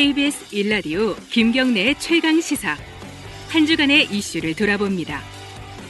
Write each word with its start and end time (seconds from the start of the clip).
KBS 0.00 0.56
1라디오 0.56 1.14
김경래의 1.30 1.94
최강 1.98 2.40
시사. 2.40 2.74
한 3.50 3.66
주간의 3.66 4.06
이슈를 4.10 4.56
돌아봅니다. 4.56 5.20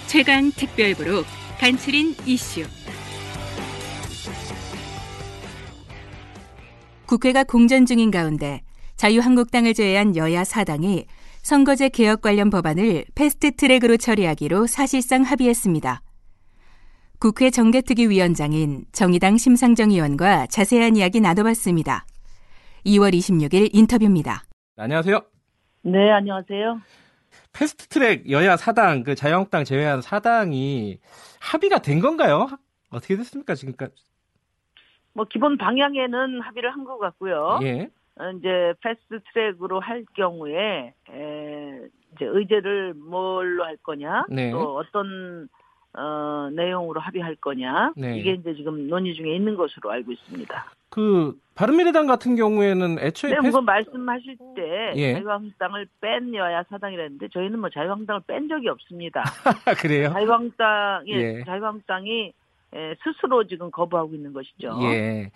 최강 0.08 0.50
특별부록 0.50 1.24
간추린 1.60 2.16
이슈. 2.26 2.62
국회가 7.06 7.44
공전 7.44 7.86
중인 7.86 8.10
가운데 8.10 8.62
자유한국당을 8.96 9.74
제외한 9.74 10.16
여야 10.16 10.42
사당이 10.42 11.06
선거제 11.42 11.90
개혁 11.90 12.20
관련 12.20 12.50
법안을 12.50 13.04
패스트 13.14 13.52
트랙으로 13.52 13.96
처리하기로 13.96 14.66
사실상 14.66 15.22
합의했습니다. 15.22 16.02
국회 17.20 17.50
정개특위 17.50 18.08
위원장인 18.08 18.86
정의당 18.90 19.38
심상정 19.38 19.92
의원과 19.92 20.48
자세한 20.48 20.96
이야기 20.96 21.20
나눠봤습니다. 21.20 22.06
2월 22.86 23.12
26일 23.12 23.70
인터뷰입니다. 23.72 24.42
안녕하세요. 24.76 25.20
네, 25.82 26.10
안녕하세요. 26.10 26.80
패스트트랙 27.52 28.30
여야 28.30 28.56
사당, 28.56 29.02
그 29.02 29.14
자유한국당 29.14 29.64
제외한 29.64 30.00
사당이 30.00 30.98
합의가 31.40 31.78
된 31.80 32.00
건가요? 32.00 32.48
어떻게 32.90 33.16
됐습니까 33.16 33.54
지금까지? 33.54 33.94
뭐 35.12 35.26
기본 35.28 35.58
방향에는 35.58 36.40
합의를 36.40 36.72
한 36.72 36.84
것 36.84 36.98
같고요. 36.98 37.58
예. 37.62 37.88
어, 38.16 38.30
이제 38.38 38.74
패스트트랙으로 38.82 39.80
할 39.80 40.04
경우에 40.14 40.94
에, 41.10 41.88
이제 42.14 42.24
의제를 42.24 42.94
뭘로 42.94 43.64
할 43.64 43.76
거냐, 43.78 44.24
네. 44.28 44.50
또 44.50 44.76
어떤 44.76 45.48
어, 45.94 46.48
내용으로 46.52 47.00
합의할 47.00 47.36
거냐, 47.36 47.92
네. 47.96 48.18
이게 48.18 48.32
이제 48.34 48.54
지금 48.54 48.88
논의 48.88 49.14
중에 49.14 49.34
있는 49.34 49.56
것으로 49.56 49.90
알고 49.90 50.12
있습니다. 50.12 50.64
그 50.90 51.34
바른미래당 51.54 52.06
같은 52.06 52.36
경우에는 52.36 52.98
애초에 52.98 53.30
네, 53.30 53.36
패스... 53.36 53.50
그거 53.50 53.60
말씀하실 53.62 54.36
때 54.56 54.92
예. 54.96 55.14
자유한국당을 55.14 55.86
뺀 56.00 56.34
여야 56.34 56.64
사당이라는데 56.68 57.28
저희는 57.32 57.58
뭐 57.58 57.70
자유한국당을 57.70 58.22
뺀 58.26 58.48
적이 58.48 58.68
없습니다. 58.68 59.22
그래요? 59.80 60.10
자유한국당, 60.12 61.04
예, 61.08 61.12
예. 61.12 61.44
자유한국당이 61.44 62.32
에, 62.72 62.94
스스로 63.02 63.46
지금 63.46 63.70
거부하고 63.70 64.14
있는 64.14 64.32
것이죠. 64.32 64.78
예. 64.82 64.88
네. 64.88 65.32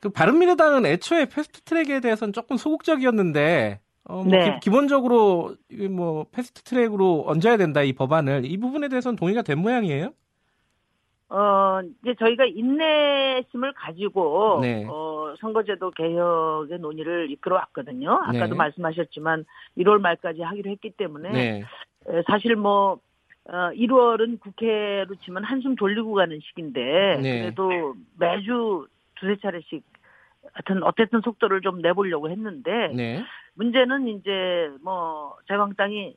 그 0.00 0.08
바른미래당은 0.08 0.86
애초에 0.86 1.26
패스트트랙에 1.26 2.00
대해서는 2.00 2.32
조금 2.32 2.56
소극적이었는데 2.56 3.80
어, 4.04 4.22
뭐 4.22 4.24
네. 4.24 4.60
기, 4.62 4.70
본적으로뭐 4.70 6.26
패스트트랙으로 6.30 7.24
얹어야 7.26 7.56
된다 7.56 7.82
이 7.82 7.92
법안을 7.92 8.44
이 8.44 8.56
부분에 8.58 8.88
대해서는 8.88 9.16
동의가 9.16 9.42
된 9.42 9.58
모양이에요? 9.58 10.12
어, 11.28 11.80
이제 12.02 12.14
저희가 12.14 12.44
인내심을 12.44 13.72
가지고, 13.72 14.60
네. 14.62 14.86
어, 14.88 15.34
선거제도 15.40 15.90
개혁의 15.90 16.78
논의를 16.78 17.30
이끌어 17.32 17.56
왔거든요. 17.56 18.12
아까도 18.12 18.50
네. 18.50 18.54
말씀하셨지만, 18.54 19.44
1월 19.78 20.00
말까지 20.00 20.42
하기로 20.42 20.70
했기 20.70 20.90
때문에, 20.90 21.30
네. 21.32 21.64
에, 22.08 22.22
사실 22.28 22.54
뭐, 22.54 23.00
어, 23.48 23.70
1월은 23.74 24.38
국회로 24.40 25.16
치면 25.24 25.42
한숨 25.42 25.74
돌리고 25.74 26.14
가는 26.14 26.38
시기인데, 26.40 27.20
네. 27.20 27.40
그래도 27.40 27.96
매주 28.18 28.86
두세 29.16 29.36
차례씩, 29.42 29.82
하여튼, 30.52 30.84
어쨌든 30.84 31.22
속도를 31.22 31.60
좀 31.60 31.82
내보려고 31.82 32.30
했는데, 32.30 32.92
네. 32.94 33.24
문제는 33.54 34.06
이제 34.06 34.70
뭐, 34.80 35.34
자유한국당이 35.48 36.14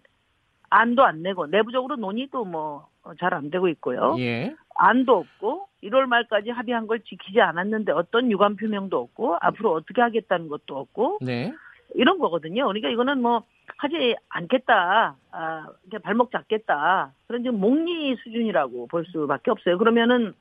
안도 0.70 1.04
안 1.04 1.24
내고, 1.24 1.48
내부적으로 1.48 1.96
논의도 1.96 2.46
뭐, 2.46 2.89
잘 3.20 3.34
안 3.34 3.50
되고 3.50 3.68
있고요. 3.70 4.16
예. 4.20 4.56
안도 4.76 5.18
없고 5.18 5.68
1월 5.84 6.06
말까지 6.06 6.50
합의한 6.52 6.88
걸 6.88 7.00
지키지 7.02 7.42
않았는데 7.42 7.92
어떤 7.92 8.32
유감 8.32 8.56
표명도 8.56 8.98
없고 9.00 9.38
앞으로 9.42 9.74
어떻게 9.74 10.02
하겠다는 10.02 10.48
것도 10.48 10.78
없고 10.78 11.20
네. 11.22 11.54
이런 11.96 12.20
거거든요. 12.20 12.66
그러니까 12.68 12.90
이거는 12.90 13.22
뭐 13.22 13.44
하지 13.78 14.16
않겠다, 14.30 15.16
아, 15.32 15.68
이렇게 15.84 16.02
발목 16.04 16.32
잡겠다. 16.32 17.12
그런 17.28 17.44
지금 17.44 17.60
목리 17.60 18.16
수준이라고 18.18 18.88
볼 18.88 19.06
수밖에 19.06 19.52
없어요. 19.52 19.78
그러면은 19.78 20.34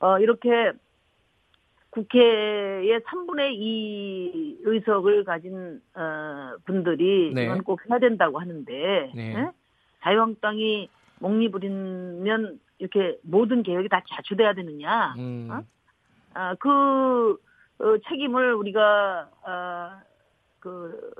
어 0.00 0.18
이렇게 0.18 0.72
국회의 1.90 3.00
3분의 3.00 3.52
2 3.54 4.58
의석을 4.64 5.24
가진 5.24 5.80
어 5.94 6.54
분들이 6.64 7.32
네. 7.34 7.44
이건 7.44 7.62
꼭 7.62 7.80
해야 7.88 7.98
된다고 7.98 8.38
하는데 8.40 9.12
네. 9.14 9.34
예? 9.36 9.48
자유한국당이 10.02 10.88
목리 11.22 11.48
부리면 11.50 12.58
이렇게 12.78 13.16
모든 13.22 13.62
개혁이 13.62 13.88
다 13.88 14.02
자초돼야 14.08 14.54
되느냐? 14.54 15.14
음. 15.16 15.48
어? 15.50 15.62
아, 16.34 16.54
그 16.56 17.40
어, 17.78 17.98
책임을 18.08 18.54
우리가 18.54 19.30
아, 19.44 20.02
그 20.58 21.12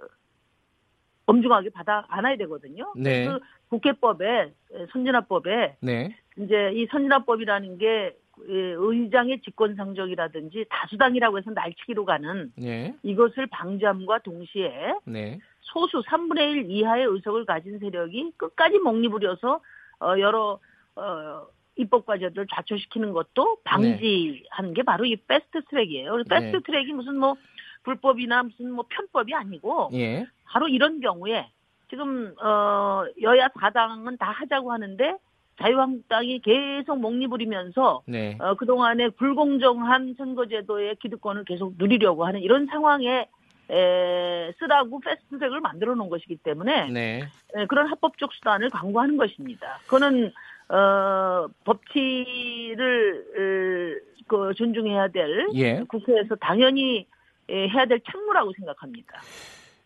엄중하게 1.27 1.71
받아 1.71 2.05
안아야 2.09 2.37
되거든요. 2.39 2.93
네. 2.97 3.27
그 3.27 3.39
국회법에 3.69 4.53
선진화법에 4.93 5.77
네. 5.81 6.17
이제 6.37 6.73
이 6.75 6.87
선진화법이라는 6.91 7.79
게 7.79 8.17
예, 8.49 8.75
의장의 8.77 9.43
직권상정이라든지 9.43 10.65
다수당이라고 10.69 11.39
해서 11.39 11.51
날치기로 11.53 12.05
가는 12.07 12.51
네. 12.57 12.97
이것을 13.05 13.47
방지함과 13.47 14.21
동시에 14.21 14.95
네. 15.05 15.39
소수 15.61 16.03
3분의 16.03 16.65
1 16.65 16.71
이하의 16.71 17.07
의석을 17.07 17.45
가진 17.45 17.79
세력이 17.79 18.33
끝까지 18.37 18.79
목리부려서 18.79 19.61
어, 20.03 20.19
여러 20.19 20.59
어, 20.97 21.47
입법 21.77 22.07
과제들을 22.07 22.47
좌초시키는 22.53 23.13
것도 23.13 23.59
방지하는 23.65 24.75
게 24.75 24.83
바로 24.83 25.05
이 25.05 25.17
패스트 25.17 25.63
트랙이에요. 25.71 26.17
네. 26.17 26.25
패스트 26.29 26.63
트랙이 26.63 26.93
무슨 26.93 27.19
뭐 27.19 27.37
불법이나 27.85 28.43
무슨 28.43 28.73
뭐 28.73 28.85
편법이 28.89 29.35
아니고 29.35 29.91
예. 29.95 30.27
바로 30.45 30.69
이런 30.69 31.01
경우에 31.01 31.49
지금 31.89 32.35
어 32.43 33.05
여야 33.23 33.49
사당은 33.59 34.17
다 34.19 34.31
하자고 34.31 34.73
하는데 34.73 35.17
자유한국당이 35.61 36.41
계속 36.41 36.99
몽니 37.00 37.34
부리면서 37.34 38.03
네. 38.07 38.37
어 38.41 38.55
그동안에 38.55 39.11
불공정한 39.11 40.15
선거제도의 40.17 40.97
기득권을 40.97 41.45
계속 41.45 41.75
누리려고 41.77 42.25
하는 42.25 42.41
이런 42.41 42.67
상황에 42.67 43.29
에, 43.71 44.53
쓰라고 44.59 45.00
패스트트랙을 45.00 45.61
만들어 45.61 45.95
놓은 45.95 46.09
것이기 46.11 46.37
때문에 46.37 46.91
네. 46.91 47.28
에, 47.55 47.67
그런 47.67 47.89
합법적 47.89 48.33
수단을 48.34 48.71
강구하는 48.71 49.17
것입니다. 49.17 49.78
그거는 49.84 50.33
어, 50.69 51.49
법치를 51.65 53.25
으, 53.37 54.01
그 54.27 54.55
존중해야 54.55 55.09
될 55.09 55.49
예. 55.55 55.83
국회에서 55.89 56.34
당연히 56.37 57.06
에, 57.49 57.69
해야 57.69 57.87
될 57.87 58.01
책무라고 58.01 58.53
생각합니다. 58.56 59.21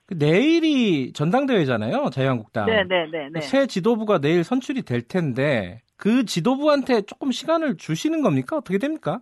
그 0.07 0.15
내일이 0.15 1.13
전당대회잖아요. 1.13 2.11
자유한국당. 2.11 2.67
네, 2.67 2.85
네, 2.85 3.07
네, 3.11 3.29
네. 3.33 3.41
새 3.41 3.67
지도부가 3.67 4.21
내일 4.21 4.45
선출이 4.45 4.83
될 4.83 5.03
텐데 5.03 5.83
그 5.97 6.25
지도부한테 6.25 7.03
조금 7.03 7.33
시간을 7.33 7.77
주시는 7.77 8.23
겁니까? 8.23 8.57
어떻게 8.57 8.79
됩니까? 8.79 9.21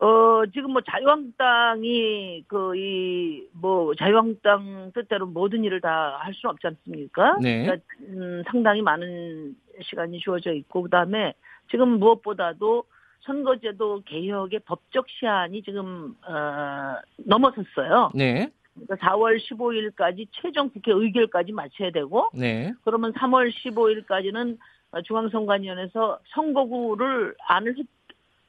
어, 0.00 0.42
지금 0.52 0.72
뭐 0.72 0.82
자유한국당이 0.82 2.44
그 2.48 2.74
이 2.76 3.48
뭐 3.52 3.94
자유한국당 3.94 4.90
뜻대로 4.94 5.26
모든 5.26 5.64
일을 5.64 5.80
다 5.80 6.18
할 6.20 6.34
수는 6.34 6.52
없지 6.52 6.66
않습니까? 6.66 7.36
네. 7.40 7.62
그러니까 7.64 7.84
음, 8.08 8.42
상당히 8.50 8.82
많은 8.82 9.54
시간이 9.82 10.18
주어져 10.18 10.52
있고 10.52 10.82
그다음에 10.82 11.32
지금 11.70 11.98
무엇보다도 11.98 12.84
선거제도 13.20 14.02
개혁의 14.04 14.60
법적 14.66 15.06
시한이 15.08 15.62
지금 15.62 16.14
어, 16.28 16.96
넘어섰어요. 17.18 18.10
네. 18.14 18.50
그러니까 18.74 18.96
4월 18.96 19.38
15일까지 19.38 20.26
최종 20.32 20.68
국회 20.70 20.92
의결까지 20.92 21.52
마쳐야 21.52 21.90
되고 21.90 22.28
네. 22.34 22.72
그러면 22.84 23.12
3월 23.12 23.50
15일까지는 23.52 24.58
중앙선관위원회에서 25.04 26.18
선거구를 26.34 27.34
안을 27.48 27.74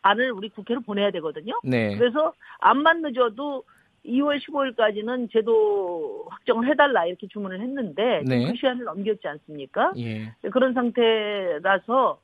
안을 0.06 0.32
우리 0.32 0.50
국회로 0.50 0.82
보내야 0.82 1.10
되거든요. 1.12 1.60
네. 1.64 1.98
그래서 1.98 2.34
암만 2.60 3.02
늦어도 3.02 3.64
2월 4.06 4.40
15일까지는 4.40 5.32
제도 5.32 6.28
확정을 6.30 6.68
해달라 6.70 7.08
이렇게 7.08 7.28
주문을 7.28 7.60
했는데 7.60 8.22
네. 8.28 8.46
그 8.52 8.56
시한을 8.56 8.86
넘겼지 8.86 9.28
않습니까? 9.28 9.94
예. 9.98 10.32
그런 10.52 10.74
상태라서 10.76 12.20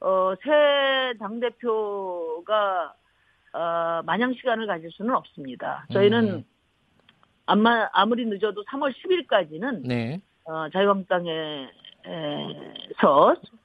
어, 0.00 0.34
새 0.42 0.50
당 1.18 1.40
대표가 1.40 2.94
어, 3.52 4.02
마냥 4.04 4.32
시간을 4.34 4.66
가질 4.68 4.90
수는 4.92 5.14
없습니다. 5.14 5.86
저희는 5.92 6.28
음. 6.28 6.44
아마 7.46 7.88
아무리 7.92 8.26
늦어도 8.26 8.64
3월 8.64 8.92
10일까지는 8.94 9.82
네. 9.86 10.20
어, 10.44 10.68
자유한국당에서 10.70 11.68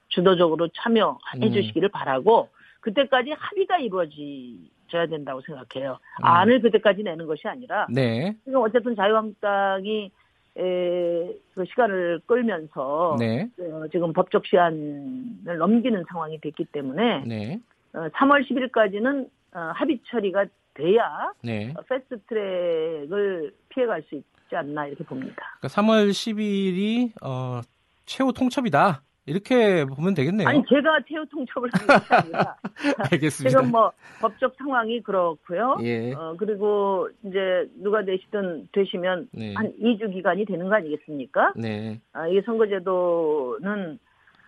주도적으로 0.08 0.68
참여해 0.74 1.14
음. 1.42 1.52
주시기를 1.52 1.88
바라고 1.90 2.48
그때까지 2.80 3.30
합의가 3.30 3.78
이루어져야 3.78 5.06
된다고 5.08 5.40
생각해요. 5.42 5.98
음. 6.20 6.24
안을 6.24 6.60
그때까지 6.60 7.02
내는 7.02 7.26
것이 7.26 7.46
아니라 7.46 7.86
네. 7.90 8.34
지금 8.44 8.60
어쨌든 8.60 8.96
자유한국당이 8.96 10.10
에, 10.56 11.32
그 11.54 11.64
시간을 11.64 12.20
끌면서 12.26 13.16
네. 13.18 13.48
어, 13.60 13.86
지금 13.92 14.12
법적 14.12 14.46
시한을 14.46 15.58
넘기는 15.58 16.04
상황이 16.08 16.40
됐기 16.40 16.66
때문에 16.66 17.24
네. 17.26 17.60
어, 17.92 18.08
3월 18.08 18.46
10일까지는 18.48 19.28
어, 19.54 19.72
합의 19.74 20.00
처리가 20.06 20.46
돼야 20.74 21.32
네. 21.42 21.72
어, 21.76 21.82
패스트 21.82 22.20
트랙을 22.26 23.54
피해갈 23.68 24.02
수 24.08 24.16
있지 24.16 24.56
않나 24.56 24.86
이렇게 24.86 25.04
봅니다. 25.04 25.58
그러니까 25.60 25.68
3월 25.68 26.10
10일이 26.10 27.12
어, 27.22 27.60
최후 28.06 28.32
통첩이다. 28.32 29.02
이렇게 29.26 29.84
보면 29.84 30.14
되겠네요. 30.14 30.48
아니 30.48 30.62
제가 30.68 31.00
태우 31.06 31.24
통첩을 31.26 31.70
하는 31.72 31.86
것이 31.86 32.14
아니라 32.14 32.56
알겠습니다. 33.12 33.50
지금 33.50 33.70
뭐 33.70 33.92
법적 34.20 34.54
상황이 34.56 35.00
그렇고요. 35.02 35.76
예. 35.82 36.12
어, 36.12 36.34
그리고 36.38 37.08
이제 37.24 37.68
누가 37.76 38.04
되시든 38.04 38.68
되시면 38.72 39.28
네. 39.32 39.54
한 39.54 39.72
2주 39.78 40.12
기간이 40.12 40.44
되는 40.46 40.68
거 40.68 40.74
아니겠습니까? 40.76 41.52
네. 41.56 42.00
아, 42.12 42.26
이 42.28 42.40
선거제도는 42.42 43.98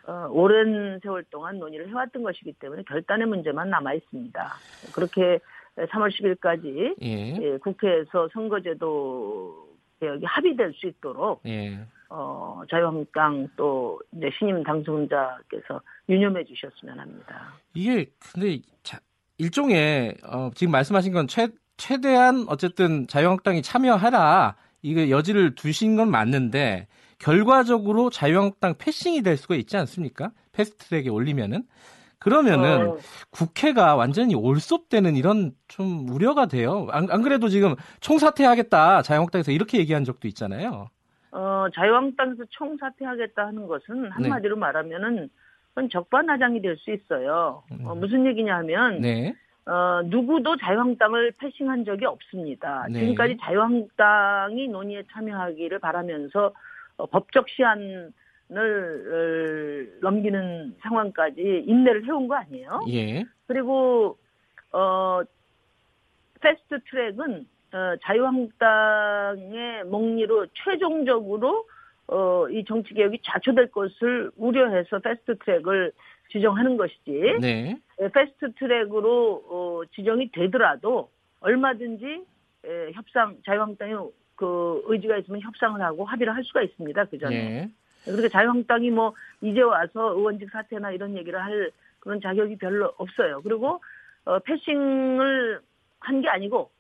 어, 0.06 0.28
오랜 0.30 0.98
세월 1.00 1.24
동안 1.30 1.58
논의를 1.58 1.88
해왔던 1.88 2.22
것이기 2.22 2.54
때문에 2.54 2.82
결단의 2.88 3.26
문제만 3.26 3.70
남아 3.70 3.94
있습니다. 3.94 4.52
그렇게 4.94 5.38
3월 5.76 6.10
10일까지 6.10 6.94
예. 7.02 7.38
예, 7.40 7.58
국회에서 7.58 8.28
선거제도 8.32 9.68
개혁이 10.00 10.24
합의될 10.26 10.72
수 10.74 10.86
있도록 10.88 11.40
예. 11.46 11.78
어, 12.14 12.60
자유한국당 12.70 13.48
또 13.56 13.98
이제 14.14 14.28
신임 14.38 14.62
당선자께서 14.62 15.80
유념해 16.10 16.44
주셨으면 16.44 17.00
합니다. 17.00 17.54
이게 17.72 18.06
근데 18.18 18.60
자, 18.82 18.98
일종의 19.38 20.16
어, 20.24 20.50
지금 20.54 20.72
말씀하신 20.72 21.14
건 21.14 21.26
최, 21.26 21.48
최대한 21.78 22.44
어쨌든 22.48 23.06
자유한국당이 23.06 23.62
참여하라 23.62 24.56
이게 24.82 25.10
여지를 25.10 25.54
두신 25.54 25.96
건 25.96 26.10
맞는데 26.10 26.86
결과적으로 27.18 28.10
자유한국당 28.10 28.74
패싱이 28.76 29.22
될 29.22 29.38
수가 29.38 29.54
있지 29.54 29.78
않습니까? 29.78 30.32
패스트트랙에 30.52 31.08
올리면은 31.08 31.64
그러면은 32.18 32.90
어, 32.90 32.96
국회가 33.30 33.96
완전히 33.96 34.34
올쏙되는 34.34 35.16
이런 35.16 35.52
좀 35.66 36.08
우려가 36.10 36.46
돼요. 36.46 36.88
안, 36.90 37.10
안 37.10 37.22
그래도 37.22 37.48
지금 37.48 37.74
총사퇴하겠다 38.00 39.02
자유한국당에서 39.02 39.50
이렇게 39.50 39.78
얘기한 39.78 40.04
적도 40.04 40.28
있잖아요. 40.28 40.88
어, 41.32 41.66
자유한국당에서 41.74 42.44
총사퇴하겠다 42.50 43.46
하는 43.46 43.66
것은 43.66 44.10
한마디로 44.10 44.56
말하면은 44.56 45.30
그건 45.70 45.88
적반하장이 45.88 46.60
될 46.60 46.76
수 46.76 46.90
있어요. 46.92 47.62
어, 47.84 47.92
음. 47.94 48.00
무슨 48.00 48.26
얘기냐 48.26 48.54
하면 48.58 49.00
네, 49.00 49.34
어, 49.64 50.02
누구도 50.04 50.56
자유한국당을 50.58 51.32
패싱한 51.38 51.86
적이 51.86 52.04
없습니다. 52.06 52.86
네. 52.90 53.00
지금까지 53.00 53.38
자유한국당이 53.40 54.68
논의에 54.68 55.04
참여하기를 55.10 55.78
바라면서 55.78 56.52
어, 56.98 57.06
법적 57.06 57.48
시한을 57.48 58.12
을, 58.50 59.98
넘기는 60.02 60.76
상황까지 60.80 61.64
인내를 61.66 62.04
해온 62.06 62.28
거 62.28 62.34
아니에요? 62.34 62.80
예, 62.90 63.24
그리고 63.46 64.18
어 64.72 65.22
패스트 66.40 66.80
트랙은 66.90 67.46
어, 67.72 67.96
자유한국당의 68.02 69.84
몽니로 69.84 70.46
최종적으로 70.52 71.66
어, 72.08 72.46
이 72.50 72.64
정치 72.64 72.92
개혁이 72.92 73.20
좌초될 73.22 73.70
것을 73.70 74.30
우려해서 74.36 74.98
패스트 74.98 75.38
트랙을 75.38 75.92
지정하는 76.30 76.76
것이지. 76.76 77.38
네, 77.40 77.76
에, 77.98 78.08
패스트 78.08 78.52
트랙으로 78.54 79.42
어, 79.48 79.80
지정이 79.94 80.30
되더라도 80.32 81.08
얼마든지 81.40 82.24
에, 82.64 82.92
협상 82.92 83.36
자유한국당이 83.46 83.94
그 84.36 84.82
의지가 84.86 85.18
있으면 85.18 85.40
협상을 85.40 85.80
하고 85.80 86.04
합의를 86.04 86.34
할 86.34 86.42
수가 86.44 86.62
있습니다 86.62 87.04
그 87.06 87.18
전에. 87.18 87.34
예, 87.36 87.70
그러니까 88.04 88.28
자유한국당이 88.28 88.90
뭐 88.90 89.14
이제 89.40 89.60
와서 89.62 90.12
의원직 90.14 90.50
사퇴나 90.50 90.90
이런 90.92 91.16
얘기를 91.16 91.42
할 91.42 91.70
그런 92.00 92.20
자격이 92.20 92.56
별로 92.56 92.92
없어요. 92.98 93.40
그리고 93.42 93.80
어, 94.24 94.38
패싱을 94.40 95.60
한 96.00 96.20
게 96.20 96.28
아니고 96.28 96.70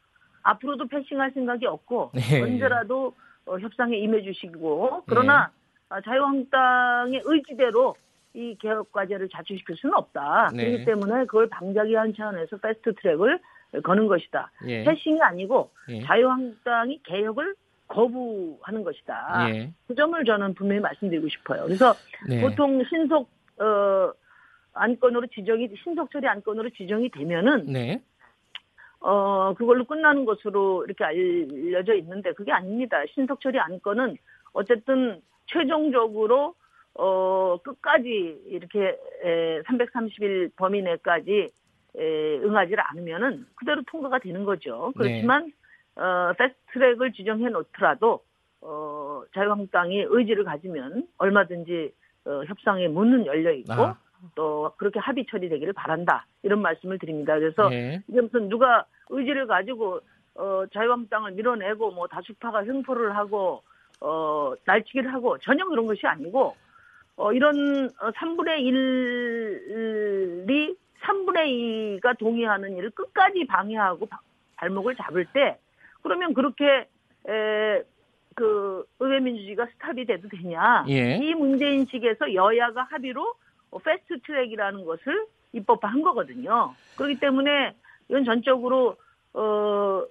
앞으로도 0.42 0.86
패싱할 0.88 1.32
생각이 1.32 1.66
없고 1.66 2.12
네. 2.14 2.40
언제라도 2.40 3.14
어, 3.46 3.58
협상에 3.58 3.96
임해주시고 3.96 5.04
그러나 5.06 5.50
아, 5.88 6.00
자유한국당의 6.00 7.22
의지대로 7.24 7.94
이 8.34 8.56
개혁 8.58 8.92
과제를 8.92 9.28
자초시킬 9.28 9.76
수는 9.76 9.94
없다. 9.94 10.50
네. 10.54 10.64
그렇기 10.64 10.84
때문에 10.86 11.26
그걸 11.26 11.48
방자기 11.48 11.94
한 11.94 12.14
차원에서 12.14 12.56
패스트 12.56 12.94
트랙을 12.94 13.38
거는 13.82 14.06
것이다. 14.06 14.50
예, 14.66 14.84
패싱이 14.84 15.20
아니고 15.20 15.70
예, 15.88 16.02
자유한국당이 16.02 17.00
개혁을 17.04 17.54
거부하는 17.88 18.84
것이다. 18.84 19.50
예, 19.50 19.72
그 19.86 19.94
점을 19.94 20.22
저는 20.24 20.54
분명히 20.54 20.80
말씀드리고 20.80 21.28
싶어요. 21.28 21.64
그래서 21.64 21.94
네, 22.26 22.40
보통 22.40 22.82
신속 22.84 23.28
어 23.58 24.12
안건으로 24.74 25.26
지정이 25.26 25.68
신속 25.82 26.10
처리 26.10 26.26
안건으로 26.26 26.70
지정이 26.70 27.10
되면은 27.10 27.66
네, 27.66 28.00
어 29.02 29.54
그걸로 29.54 29.84
끝나는 29.84 30.24
것으로 30.24 30.84
이렇게 30.84 31.04
알려져 31.04 31.94
있는데 31.94 32.32
그게 32.32 32.52
아닙니다. 32.52 32.98
신속 33.12 33.40
처리 33.40 33.58
안건은 33.58 34.16
어쨌든 34.52 35.20
최종적으로 35.46 36.54
어 36.94 37.58
끝까지 37.62 38.42
이렇게 38.46 38.98
에, 39.24 39.62
330일 39.62 40.52
범위 40.56 40.82
내까지 40.82 41.48
에, 41.96 42.38
응하지 42.38 42.74
않으면은 42.76 43.46
그대로 43.56 43.82
통과가 43.90 44.20
되는 44.20 44.44
거죠. 44.44 44.92
그렇지만 44.96 45.52
어 45.96 46.32
패스트트랙을 46.38 47.12
지정해 47.12 47.48
놓더라도 47.48 48.22
어 48.60 49.22
자유한국당이 49.34 50.04
의지를 50.08 50.44
가지면 50.44 51.08
얼마든지 51.18 51.92
어, 52.24 52.42
협상의 52.46 52.88
문은 52.88 53.26
열려 53.26 53.52
있고 53.52 53.72
아, 53.72 53.96
또 54.34 54.72
그렇게 54.76 54.98
합의 55.00 55.26
처리되기를 55.30 55.72
바란다 55.72 56.26
이런 56.42 56.62
말씀을 56.62 56.98
드립니다. 56.98 57.34
그래서 57.38 57.72
예, 57.72 58.02
이게 58.08 58.20
무슨 58.20 58.48
누가 58.48 58.84
의지를 59.10 59.46
가지고 59.46 60.00
어, 60.34 60.64
자유한국당을 60.72 61.32
밀어내고 61.32 61.90
뭐 61.90 62.06
다수파가 62.06 62.64
횡포를 62.64 63.16
하고 63.16 63.62
어, 64.00 64.54
날치기를 64.64 65.12
하고 65.12 65.36
전혀 65.38 65.64
그런 65.66 65.86
것이 65.86 66.06
아니고 66.06 66.54
어, 67.16 67.32
이런 67.32 67.90
어, 68.00 68.10
3분의 68.10 68.60
1이 70.46 70.76
3분의 71.02 72.00
2가 72.00 72.16
동의하는 72.18 72.76
일을 72.76 72.90
끝까지 72.90 73.44
방해하고 73.46 74.06
바- 74.06 74.20
발목을 74.56 74.94
잡을 74.96 75.26
때 75.32 75.58
그러면 76.02 76.32
그렇게 76.34 76.86
에, 77.28 77.82
그 78.34 78.84
의회 79.00 79.20
민주주의가 79.20 79.66
스탑이 79.66 80.04
돼도 80.06 80.28
되냐? 80.28 80.84
예. 80.88 81.16
이 81.16 81.34
문제 81.34 81.68
인식에서 81.70 82.32
여야가 82.34 82.84
합의로 82.84 83.22
어, 83.22 83.34
패스트 83.78 84.20
트랙이라는 84.26 84.84
것을 84.84 85.26
입법화한 85.52 86.02
거거든요. 86.02 86.74
그렇기 86.96 87.20
때문에 87.20 87.74
이건 88.08 88.24
전적으로 88.24 88.96
어 89.34 90.02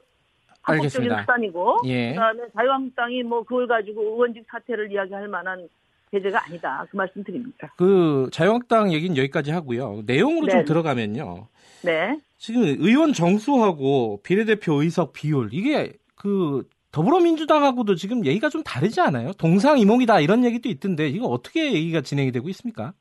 합법적인. 0.61 1.09
수단이고 1.21 1.79
예. 1.85 2.09
그다음에 2.11 2.43
자유한국당이 2.55 3.23
뭐 3.23 3.43
그걸 3.43 3.67
가지고 3.67 4.01
의원직 4.01 4.45
사퇴를 4.49 4.91
이야기할 4.91 5.27
만한 5.27 5.67
제재가 6.11 6.45
아니다. 6.45 6.85
그 6.89 6.97
말씀 6.97 7.23
드립니다. 7.23 7.73
그 7.77 8.29
자유한국당 8.31 8.91
얘기는 8.93 9.15
여기까지 9.17 9.51
하고요. 9.51 10.03
내용으로 10.05 10.47
좀 10.47 10.59
네. 10.59 10.65
들어가면요. 10.65 11.47
네. 11.83 12.19
지금 12.37 12.63
의원 12.63 13.13
정수하고 13.13 14.19
비례대표 14.23 14.81
의석 14.81 15.13
비율 15.13 15.49
이게 15.51 15.93
그 16.15 16.67
더불어민주당하고도 16.91 17.95
지금 17.95 18.25
얘기가 18.25 18.49
좀 18.49 18.61
다르지 18.63 18.99
않아요? 18.99 19.31
동상이몽이다 19.33 20.19
이런 20.19 20.43
얘기도 20.43 20.67
있던데 20.69 21.07
이거 21.07 21.27
어떻게 21.27 21.73
얘기가 21.73 22.01
진행이 22.01 22.31
되고 22.31 22.49
있습니까? 22.49 22.93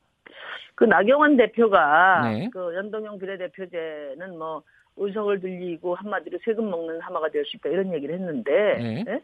그 0.80 0.84
나경원 0.86 1.36
대표가 1.36 2.22
네. 2.22 2.48
그 2.50 2.74
연동형 2.74 3.18
비례대표제는 3.18 4.38
뭐 4.38 4.62
의석을 4.96 5.40
들리고 5.40 5.94
한마디로 5.94 6.38
세금 6.42 6.70
먹는 6.70 7.02
하마가 7.02 7.28
될 7.28 7.44
수 7.44 7.58
있다 7.58 7.68
이런 7.68 7.92
얘기를 7.92 8.14
했는데 8.14 8.78
네. 8.78 9.04
예? 9.06 9.22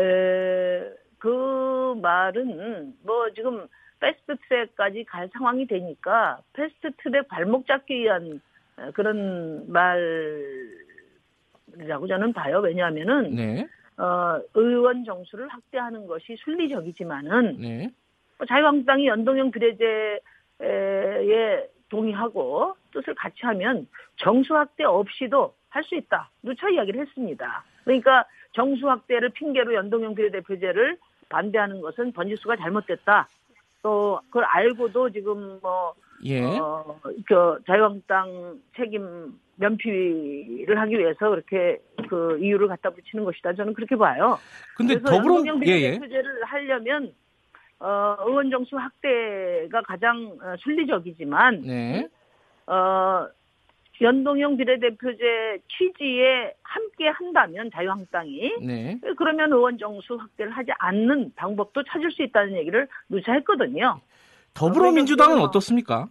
에, 0.00 0.88
그 1.18 1.94
말은 2.00 2.94
뭐 3.02 3.28
지금 3.34 3.66
패스트 3.98 4.36
트랙까지 4.48 5.02
갈 5.02 5.28
상황이 5.32 5.66
되니까 5.66 6.38
패스트 6.52 6.92
트랙 6.98 7.26
발목 7.26 7.66
잡기 7.66 7.98
위한 7.98 8.40
에, 8.78 8.92
그런 8.92 9.64
말이라고 9.72 10.76
저는 12.06 12.32
봐요. 12.34 12.60
왜냐하면은 12.60 13.34
네, 13.34 13.66
어, 13.96 14.40
의원 14.54 15.04
정수를 15.04 15.48
확대하는 15.48 16.06
것이 16.06 16.36
순리적이지만은 16.36 17.56
네, 17.58 17.90
뭐 18.36 18.46
자유한국당이 18.46 19.08
연동형 19.08 19.50
비례제 19.50 20.20
에 20.60 21.68
동의하고 21.88 22.74
뜻을 22.92 23.14
같이 23.14 23.36
하면 23.42 23.86
정수 24.16 24.54
확대 24.54 24.84
없이도 24.84 25.54
할 25.70 25.84
수 25.84 25.94
있다. 25.94 26.30
누차 26.42 26.68
이야기를 26.68 27.00
했습니다. 27.02 27.64
그러니까 27.84 28.24
정수 28.52 28.88
확대를 28.88 29.30
핑계로 29.30 29.74
연동형 29.74 30.14
비례대표제를 30.14 30.98
반대하는 31.28 31.80
것은 31.80 32.12
번지수가 32.12 32.56
잘못됐다. 32.56 33.28
또 33.82 34.20
그걸 34.26 34.44
알고도 34.44 35.10
지금 35.10 35.58
뭐 35.62 35.94
예, 36.24 36.42
어, 36.42 36.98
그 37.26 37.58
자유한국당 37.66 38.60
책임 38.76 39.38
면피를 39.56 40.78
하기 40.80 40.98
위해서 40.98 41.30
그렇게 41.30 41.78
그 42.08 42.38
이유를 42.40 42.66
갖다 42.68 42.90
붙이는 42.90 43.24
것이다. 43.24 43.52
저는 43.52 43.74
그렇게 43.74 43.94
봐요. 43.94 44.38
근데 44.76 44.98
더불어 44.98 45.36
연동형 45.36 45.60
예, 45.66 45.70
예. 45.70 45.90
비례대표제를 45.92 46.44
하려면 46.44 47.12
어, 47.80 48.16
의원 48.26 48.50
정수 48.50 48.76
확대가 48.76 49.82
가장 49.82 50.36
어, 50.42 50.56
순리적이지만 50.58 51.62
네, 51.62 52.08
어, 52.66 53.26
연동형 54.00 54.56
비례대표제 54.56 55.58
취지에 55.68 56.54
함께 56.62 57.08
한다면 57.08 57.70
자유한국당이 57.72 58.52
네. 58.60 58.98
그러면 59.16 59.52
의원 59.52 59.78
정수 59.78 60.14
확대를 60.14 60.52
하지 60.52 60.70
않는 60.78 61.32
방법도 61.34 61.82
찾을 61.84 62.10
수 62.12 62.22
있다는 62.22 62.56
얘기를 62.56 62.86
누차 63.08 63.32
했거든요. 63.34 64.00
더불어민주당은 64.54 65.40
어떻습니까? 65.40 66.08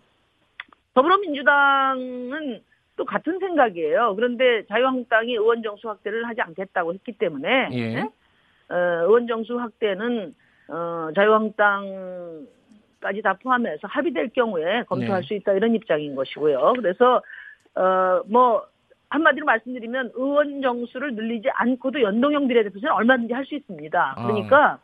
더불어민주당은 0.93 2.61
또 2.95 3.05
같은 3.05 3.39
생각이에요. 3.39 4.15
그런데 4.15 4.65
자유한국당이 4.67 5.33
의원 5.33 5.61
정수 5.61 5.87
확대를 5.87 6.27
하지 6.27 6.41
않겠다고 6.41 6.93
했기 6.93 7.11
때문에 7.13 7.69
예. 7.73 7.99
어, 8.69 8.75
의원 9.03 9.27
정수 9.27 9.57
확대는 9.57 10.33
어, 10.69 11.09
자유한국당까지 11.15 13.21
다 13.23 13.33
포함해서 13.41 13.87
합의될 13.87 14.29
경우에 14.29 14.83
검토할 14.83 15.21
네. 15.21 15.27
수 15.27 15.33
있다 15.33 15.53
이런 15.53 15.73
입장인 15.75 16.15
것이고요. 16.15 16.73
그래서 16.77 17.21
어, 17.75 18.21
뭐 18.27 18.65
한마디로 19.09 19.45
말씀드리면 19.45 20.11
의원 20.15 20.61
정수를 20.61 21.15
늘리지 21.15 21.49
않고도 21.49 22.01
연동형 22.01 22.47
비례대표제는 22.47 22.93
얼마든지 22.93 23.33
할 23.33 23.45
수 23.45 23.55
있습니다. 23.55 24.13
아. 24.17 24.27
그러니까 24.27 24.79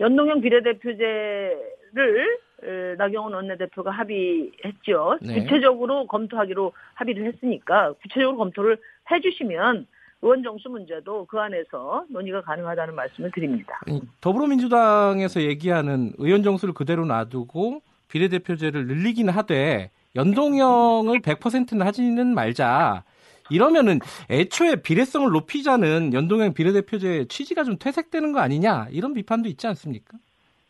연동형 0.00 0.40
비례대표제를 0.42 2.38
에, 2.64 2.94
나경원 2.96 3.32
원내대표가 3.34 3.90
합의했죠. 3.90 5.18
네. 5.22 5.40
구체적으로 5.40 6.06
검토하기로 6.06 6.72
합의를 6.94 7.24
했으니까 7.24 7.92
구체적으로 8.02 8.36
검토를 8.36 8.78
해주시면 9.10 9.86
의원 10.22 10.42
정수 10.42 10.68
문제도 10.68 11.26
그 11.26 11.38
안에서 11.38 12.04
논의가 12.08 12.42
가능하다는 12.42 12.94
말씀을 12.94 13.30
드립니다. 13.32 13.80
더불어민주당에서 14.20 15.42
얘기하는 15.42 16.12
의원 16.18 16.44
정수를 16.44 16.72
그대로 16.74 17.04
놔두고 17.04 17.82
비례대표제를 18.08 18.86
늘리긴 18.86 19.28
하되 19.28 19.90
연동형을 20.14 21.20
100%는 21.20 21.84
하지는 21.84 22.34
말자. 22.34 23.02
이러면은 23.50 23.98
애초에 24.30 24.76
비례성을 24.76 25.30
높이자는 25.30 26.14
연동형 26.14 26.54
비례대표제 26.54 27.26
취지가 27.28 27.64
좀 27.64 27.76
퇴색되는 27.78 28.32
거 28.32 28.38
아니냐 28.38 28.86
이런 28.90 29.14
비판도 29.14 29.48
있지 29.48 29.66
않습니까? 29.66 30.16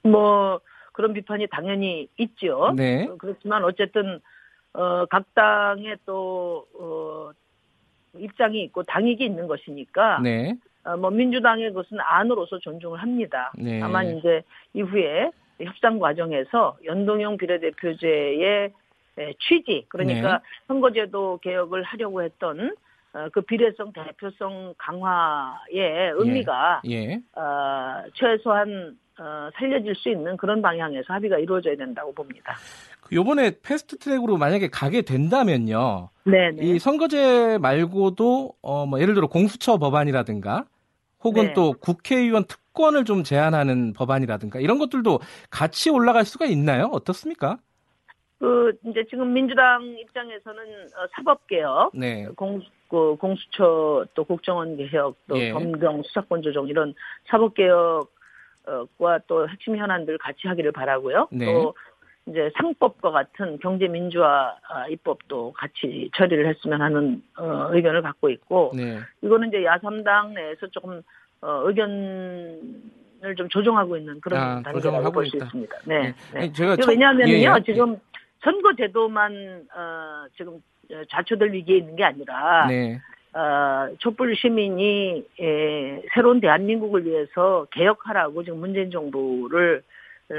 뭐 0.02 0.60
그런 0.92 1.12
비판이 1.12 1.48
당연히 1.50 2.08
있죠. 2.16 2.72
네. 2.74 3.06
어, 3.06 3.16
그렇지만 3.18 3.64
어쨌든 3.64 4.20
어, 4.72 5.04
각 5.06 5.26
당의 5.34 5.96
또 6.06 6.66
어, 6.78 7.30
입장이 8.18 8.62
있고 8.64 8.82
당익이 8.82 9.24
있는 9.24 9.46
것이니까 9.46 10.20
네. 10.20 10.54
어, 10.84 10.96
뭐 10.96 11.10
민주당의 11.10 11.68
그것은 11.68 11.98
안으로서 12.00 12.58
존중을 12.58 13.00
합니다. 13.00 13.52
네. 13.56 13.80
다만 13.80 14.18
이제 14.18 14.42
이후에 14.74 15.30
협상 15.60 15.98
과정에서 15.98 16.76
연동형 16.84 17.36
비례대표제의 17.36 18.72
에, 19.18 19.34
취지 19.38 19.84
그러니까 19.88 20.38
네. 20.38 20.44
선거제도 20.66 21.38
개혁을 21.42 21.82
하려고 21.82 22.22
했던 22.22 22.74
어, 23.14 23.28
그 23.30 23.42
비례성 23.42 23.92
대표성 23.92 24.74
강화의 24.78 26.12
의미가 26.14 26.82
예. 26.88 27.20
어, 27.34 28.02
최소한 28.14 28.96
어, 29.18 29.50
살려질 29.54 29.94
수 29.94 30.08
있는 30.08 30.36
그런 30.36 30.62
방향에서 30.62 31.12
합의가 31.12 31.38
이루어져야 31.38 31.76
된다고 31.76 32.12
봅니다. 32.12 32.56
그 33.12 33.16
요번에 33.16 33.52
패스트 33.62 33.98
트랙으로 33.98 34.38
만약에 34.38 34.68
가게 34.68 35.02
된다면요. 35.02 36.08
네, 36.24 36.50
이 36.58 36.72
네. 36.72 36.78
선거제 36.78 37.58
말고도 37.60 38.54
어 38.62 38.86
뭐 38.86 39.00
예를 39.00 39.14
들어 39.14 39.26
공수처 39.28 39.76
법안이라든가 39.78 40.64
혹은 41.22 41.48
네. 41.48 41.52
또 41.52 41.74
국회의원 41.74 42.44
특권을 42.44 43.04
좀 43.04 43.22
제한하는 43.22 43.92
법안이라든가 43.92 44.60
이런 44.60 44.78
것들도 44.78 45.20
같이 45.50 45.90
올라갈 45.90 46.24
수가 46.24 46.46
있나요? 46.46 46.88
어떻습니까? 46.92 47.58
그 48.38 48.72
이제 48.86 49.04
지금 49.08 49.32
민주당 49.32 49.84
입장에서는 50.00 50.62
어, 50.64 51.06
사법 51.14 51.46
개혁, 51.46 51.92
네. 51.94 52.26
공, 52.34 52.60
그 52.88 53.14
공수처 53.20 54.04
또 54.14 54.24
국정원 54.24 54.76
개혁, 54.76 55.16
또 55.28 55.38
예. 55.38 55.52
검경 55.52 56.02
수사권 56.02 56.42
조정 56.42 56.66
이런 56.66 56.92
사법 57.26 57.54
개혁과 57.54 59.20
또 59.28 59.48
핵심 59.48 59.76
현안들 59.76 60.18
같이 60.18 60.48
하기를 60.48 60.72
바라고요. 60.72 61.28
네. 61.30 61.44
또 61.44 61.74
이제 62.26 62.50
상법과 62.56 63.10
같은 63.10 63.58
경제 63.58 63.88
민주화 63.88 64.54
아, 64.68 64.86
입법도 64.88 65.52
같이 65.52 66.08
처리를 66.14 66.46
했으면 66.46 66.80
하는 66.80 67.22
어, 67.36 67.68
의견을 67.72 68.02
갖고 68.02 68.30
있고 68.30 68.72
네. 68.76 68.98
이거는 69.22 69.48
이제 69.48 69.64
야삼당 69.64 70.34
내에서 70.34 70.68
조금 70.68 71.02
어, 71.40 71.62
의견을 71.64 72.60
좀 73.36 73.48
조정하고 73.48 73.96
있는 73.96 74.20
그런 74.20 74.40
아, 74.40 74.62
단계라고 74.62 75.10
볼 75.10 75.26
수. 75.26 75.36
있습니다. 75.36 75.76
네. 75.84 76.14
네. 76.32 76.40
네. 76.40 76.52
제가 76.52 76.76
그 76.76 76.82
첫- 76.82 76.90
왜냐하면요, 76.90 77.32
예, 77.32 77.42
예. 77.42 77.62
지금 77.64 77.96
선거제도만 78.42 79.66
어, 79.74 80.24
지금 80.36 80.62
자초될 81.10 81.52
위기에 81.52 81.78
있는 81.78 81.96
게 81.96 82.04
아니라 82.04 82.66
네. 82.68 83.00
어, 83.34 83.88
촛불 83.98 84.36
시민이 84.36 85.24
에, 85.40 86.02
새로운 86.14 86.40
대한민국을 86.40 87.04
위해서 87.04 87.66
개혁하라고 87.72 88.44
지금 88.44 88.58
문재인 88.58 88.90
정부를 88.92 89.78
에, 89.78 89.82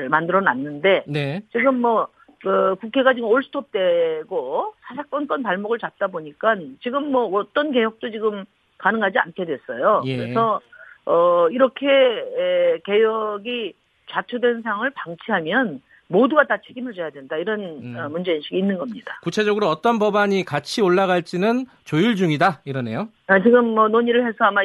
만들어 0.10 0.42
놨는데 0.42 1.04
네. 1.08 1.42
지금 1.52 1.82
뭐 1.82 2.08
그 2.44 2.76
국회가 2.82 3.14
지금 3.14 3.30
올스톱되고 3.30 4.74
사사건건 4.82 5.44
발목을 5.44 5.80
잡다 5.80 6.08
보니까 6.08 6.58
지금 6.84 7.10
뭐 7.10 7.26
어떤 7.40 7.72
개혁도 7.72 8.12
지금 8.12 8.44
가능하지 8.78 9.18
않게 9.18 9.46
됐어요. 9.46 10.04
예. 10.06 10.18
그래서 10.18 10.60
어 11.06 11.48
이렇게 11.50 11.88
에, 11.88 12.80
개혁이 12.84 13.74
좌초된 14.10 14.62
상황을 14.62 14.92
방치하면 14.94 15.82
모두가 16.10 16.46
다 16.46 16.58
책임을 16.68 16.94
져야 16.94 17.10
된다 17.12 17.38
이런 17.38 17.62
음. 17.62 17.96
어, 17.98 18.10
문제인식이 18.10 18.58
있는 18.58 18.78
겁니다. 18.78 19.20
구체적으로 19.24 19.68
어떤 19.68 19.98
법안이 19.98 20.44
같이 20.44 20.82
올라갈지는 20.82 21.66
조율 21.86 22.18
중이다 22.18 22.62
이러네요. 22.66 23.08
아, 23.28 23.42
지금 23.42 23.70
뭐 23.70 23.88
논의를 23.88 24.28
해서 24.28 24.44
아마 24.44 24.64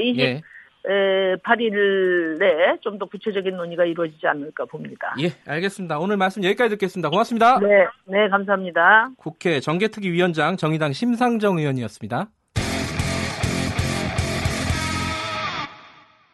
28일 0.88 2.35
예. 2.35 2.38
내에 2.38 2.78
좀 2.80 2.99
더 2.99 3.07
구체적인 3.07 3.57
논의가 3.57 3.85
이루어지지 3.85 4.26
않을까 4.26 4.64
봅니다. 4.64 5.14
예, 5.21 5.30
알겠습니다. 5.47 6.00
오늘 6.00 6.16
말씀 6.16 6.42
여기까지 6.42 6.71
듣겠습니다. 6.71 7.11
고맙습니다. 7.11 7.61
네, 7.61 7.87
네, 8.07 8.28
감사합니다. 8.28 9.11
국회 9.16 9.61
정개특위 9.61 10.11
위원장 10.11 10.57
정의당 10.57 10.92
심상정 10.92 11.59
의원이었습니다. 11.59 12.28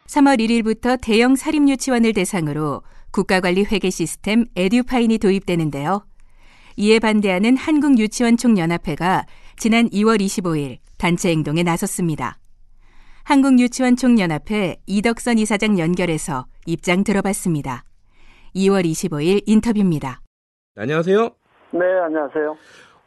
3월 0.07 0.39
1일부터 0.39 0.97
대형 0.99 1.35
사립 1.35 1.67
유치원을 1.67 2.13
대상으로 2.13 2.81
국가관리 3.11 3.65
회계 3.65 3.91
시스템 3.91 4.45
에듀파인이 4.55 5.19
도입되는데요. 5.19 6.03
이에 6.77 6.99
반대하는 6.99 7.57
한국유치원총연합회가 7.57 9.25
지난 9.57 9.87
2월 9.89 10.19
25일 10.19 10.77
단체 10.97 11.29
행동에 11.29 11.61
나섰습니다. 11.61 12.37
한국유치원총연합회 13.25 14.77
이덕선 14.85 15.39
이사장 15.39 15.79
연결해서 15.79 16.45
입장 16.67 17.03
들어봤습니다. 17.03 17.83
2월 18.55 18.85
25일 18.85 19.41
인터뷰입니다. 19.47 20.19
안녕하세요. 20.77 21.29
네, 21.71 21.85
안녕하세요. 22.05 22.55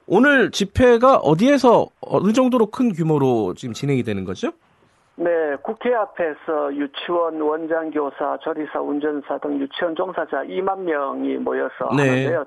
오늘 0.08 0.50
집회가 0.50 1.18
어디에서 1.18 1.87
어느 2.00 2.32
정도로 2.32 2.66
큰 2.66 2.92
규모로 2.92 3.54
지금 3.54 3.72
진행이 3.72 4.02
되는 4.02 4.25
거죠? 4.25 4.50
네, 5.14 5.30
국회 5.62 5.94
앞에서 5.94 6.75
유치원 6.75 7.40
원장 7.40 7.90
교사, 7.92 8.37
조리사, 8.42 8.80
운전사 8.80 9.38
등 9.38 9.60
유치원 9.60 9.94
종사자 9.94 10.42
2만 10.44 10.80
명이 10.80 11.37
모여서 11.37 11.90
네. 11.96 12.08
하는데요. 12.08 12.44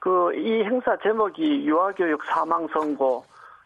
그 0.00 0.32
이 0.34 0.62
행사 0.64 0.96
제목이 1.02 1.64
유아교육 1.66 2.22
사망 2.26 2.66
선고 2.68 3.24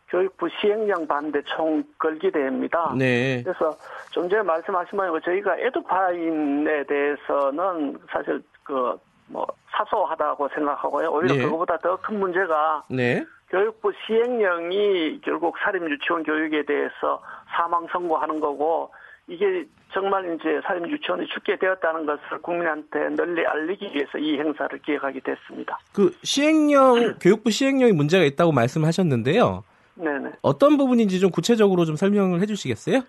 교육부 0.08 0.48
시행령 0.60 1.06
반대 1.06 1.42
총 1.42 1.84
걸기 1.98 2.30
대회입니다. 2.30 2.94
네. 2.96 3.42
그래서 3.42 3.76
좀 4.10 4.28
전에 4.28 4.42
말씀하신 4.42 4.96
바대로 4.96 5.20
저희가 5.20 5.56
에듀파인에 5.58 6.84
대해서는 6.84 7.98
사실 8.10 8.42
그 8.64 8.98
뭐 9.28 9.46
사소하다고 9.70 10.48
생각하고요. 10.54 11.10
오히려 11.10 11.34
네. 11.34 11.42
그거보다 11.42 11.76
더 11.78 11.96
큰 11.96 12.18
문제가 12.18 12.82
네. 12.88 13.24
교육부 13.50 13.92
시행령이 14.06 15.20
결국 15.22 15.56
사립 15.58 15.82
유치원 15.82 16.22
교육에 16.22 16.64
대해서 16.64 17.22
사망 17.56 17.86
선고하는 17.90 18.40
거고 18.40 18.90
이게 19.26 19.64
정말 19.92 20.34
이제 20.34 20.60
사립 20.64 20.88
유치원이 20.88 21.26
죽게 21.28 21.56
되었다는 21.56 22.06
것을 22.06 22.42
국민한테 22.42 23.08
널리 23.10 23.46
알리기 23.46 23.90
위해서 23.94 24.18
이 24.18 24.38
행사를 24.38 24.78
기획하게 24.78 25.20
됐습니다. 25.20 25.78
그 25.92 26.10
시행령 26.22 27.14
교육부 27.20 27.50
시행령이 27.50 27.92
문제가 27.92 28.24
있다고 28.24 28.52
말씀하셨는데요. 28.52 29.64
네네. 29.98 30.32
어떤 30.42 30.76
부분인지 30.76 31.20
좀 31.20 31.30
구체적으로 31.30 31.84
좀 31.84 31.96
설명을 31.96 32.40
해주시겠어요? 32.40 33.00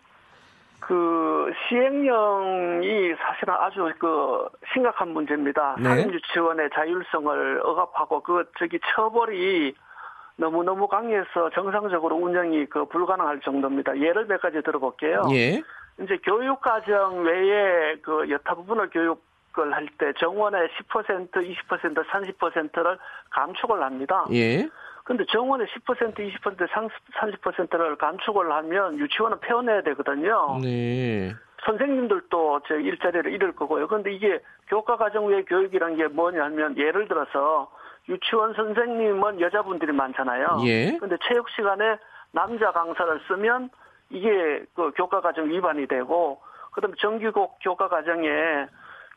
그 0.79 1.51
시행령이 1.67 3.13
사실은 3.15 3.53
아주 3.60 3.91
그 4.00 4.48
심각한 4.74 5.10
문제입니다. 5.10 5.75
네. 5.77 5.84
사립 5.84 6.13
유치원의 6.13 6.69
자율성을 6.74 7.62
억압하고 7.63 8.22
그 8.22 8.46
저기 8.58 8.79
처벌이 8.96 9.74
너무 10.36 10.63
너무 10.63 10.88
강해서 10.88 11.50
정상적으로 11.53 12.15
운영이 12.15 12.65
그 12.67 12.86
불가능할 12.86 13.41
정도입니다. 13.41 13.98
예를 14.00 14.25
몇 14.25 14.41
가지 14.41 14.62
들어볼게요. 14.63 15.24
예. 15.31 15.62
이제 16.01 16.17
교육과정 16.24 17.24
외에 17.24 17.98
그 18.01 18.29
여타 18.29 18.55
부분을 18.55 18.89
교육을 18.89 19.74
할 19.74 19.88
때 19.98 20.13
정원의 20.17 20.69
10%, 20.89 21.31
20%, 21.34 22.05
30%를 22.39 22.98
감축을 23.31 23.84
합니다. 23.84 24.25
예. 24.31 24.69
근데 25.10 25.25
정원의 25.25 25.66
10% 25.66 26.13
20% 26.13 26.70
30%를 26.70 27.96
감축을 27.96 28.51
하면 28.51 29.00
유치원은 29.00 29.39
폐원해야 29.39 29.82
되거든요. 29.82 30.60
네. 30.62 31.34
선생님들도 31.66 32.60
저 32.68 32.75
일자리를 32.75 33.34
잃을 33.34 33.56
거고요. 33.56 33.88
근데 33.88 34.13
이게 34.13 34.39
교과 34.68 34.98
과정 34.98 35.25
외 35.25 35.42
교육이란 35.46 35.96
게 35.96 36.06
뭐냐면 36.10 36.78
예를 36.78 37.08
들어서 37.08 37.72
유치원 38.08 38.54
선생님은 38.54 39.42
여자분들이 39.42 39.94
많잖아요. 39.94 40.60
예. 40.66 40.96
근데 41.00 41.18
체육 41.28 41.50
시간에 41.50 41.98
남자 42.32 42.72
강사를 42.72 43.20
쓰면 43.28 43.72
이게 44.12 44.63
그 44.75 44.92
교과 44.96 45.22
과정 45.22 45.50
위반이 45.50 45.88
되고 45.88 46.39
그다음에 46.74 46.94
정규국 47.00 47.58
교과 47.63 47.89
과정에 47.89 48.68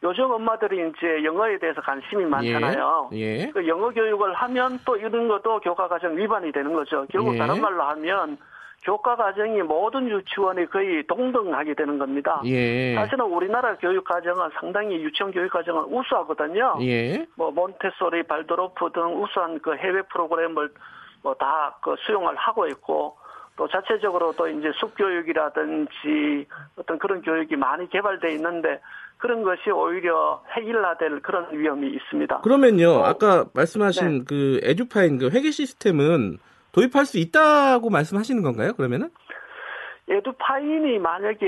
요즘 0.03 0.31
엄마들이 0.31 0.91
이제 0.91 1.23
영어에 1.25 1.59
대해서 1.59 1.81
관심이 1.81 2.25
많잖아요. 2.25 3.11
예. 3.13 3.47
그 3.51 3.67
영어 3.69 3.91
교육을 3.91 4.35
하면 4.35 4.79
또 4.85 4.97
이런 4.97 5.29
것도 5.29 5.61
교과 5.61 5.89
과정 5.89 6.17
위반이 6.17 6.51
되는 6.51 6.73
거죠. 6.73 7.07
결국 7.11 7.35
예. 7.35 7.39
다른 7.39 7.61
말로 7.61 7.83
하면 7.85 8.37
교과 8.85 9.15
과정이 9.15 9.63
모든 9.63 10.09
유치원이 10.09 10.67
거의 10.67 11.07
동등하게 11.07 11.75
되는 11.75 11.99
겁니다. 12.01 12.41
예. 12.47 12.97
사실은 12.97 13.27
우리나라 13.27 13.77
교육 13.77 14.03
과정은 14.05 14.51
상당히 14.59 14.97
유치원 14.97 15.31
교육 15.31 15.53
과정은 15.53 15.85
우수하거든요. 15.85 16.79
예. 16.81 17.25
뭐 17.37 17.53
몬테소리, 17.53 18.25
발도로프 18.25 18.91
등 18.93 19.23
우수한 19.23 19.61
그 19.61 19.77
해외 19.77 20.03
프로그램을 20.03 20.71
뭐 21.23 21.35
다 21.35 21.77
그 21.81 21.95
수용을 22.01 22.35
하고 22.35 22.67
있고 22.67 23.17
또 23.55 23.69
자체적으로 23.69 24.33
또 24.33 24.49
이제 24.49 24.73
숙교육이라든지 24.81 26.47
어떤 26.77 26.99
그런 26.99 27.23
교육이 27.23 27.55
많이 27.55 27.89
개발돼 27.89 28.33
있는데 28.33 28.81
그런 29.23 29.45
것이 29.45 29.71
오히려 29.71 30.43
해일화될 30.57 31.21
그런 31.23 31.47
위험이 31.52 31.91
있습니다. 31.91 32.41
그러면요. 32.41 32.91
어, 32.91 33.05
아까 33.05 33.45
말씀하신 33.55 34.19
네. 34.19 34.25
그 34.26 34.61
에듀파인 34.64 35.19
그 35.19 35.31
회계 35.31 35.52
시스템은 35.52 36.38
도입할 36.73 37.07
수 37.07 37.19
있다고 37.19 37.88
말씀하시는 37.88 38.43
건가요? 38.43 38.73
그러면은? 38.73 39.11
에듀파인이 40.09 40.99
만약에 40.99 41.47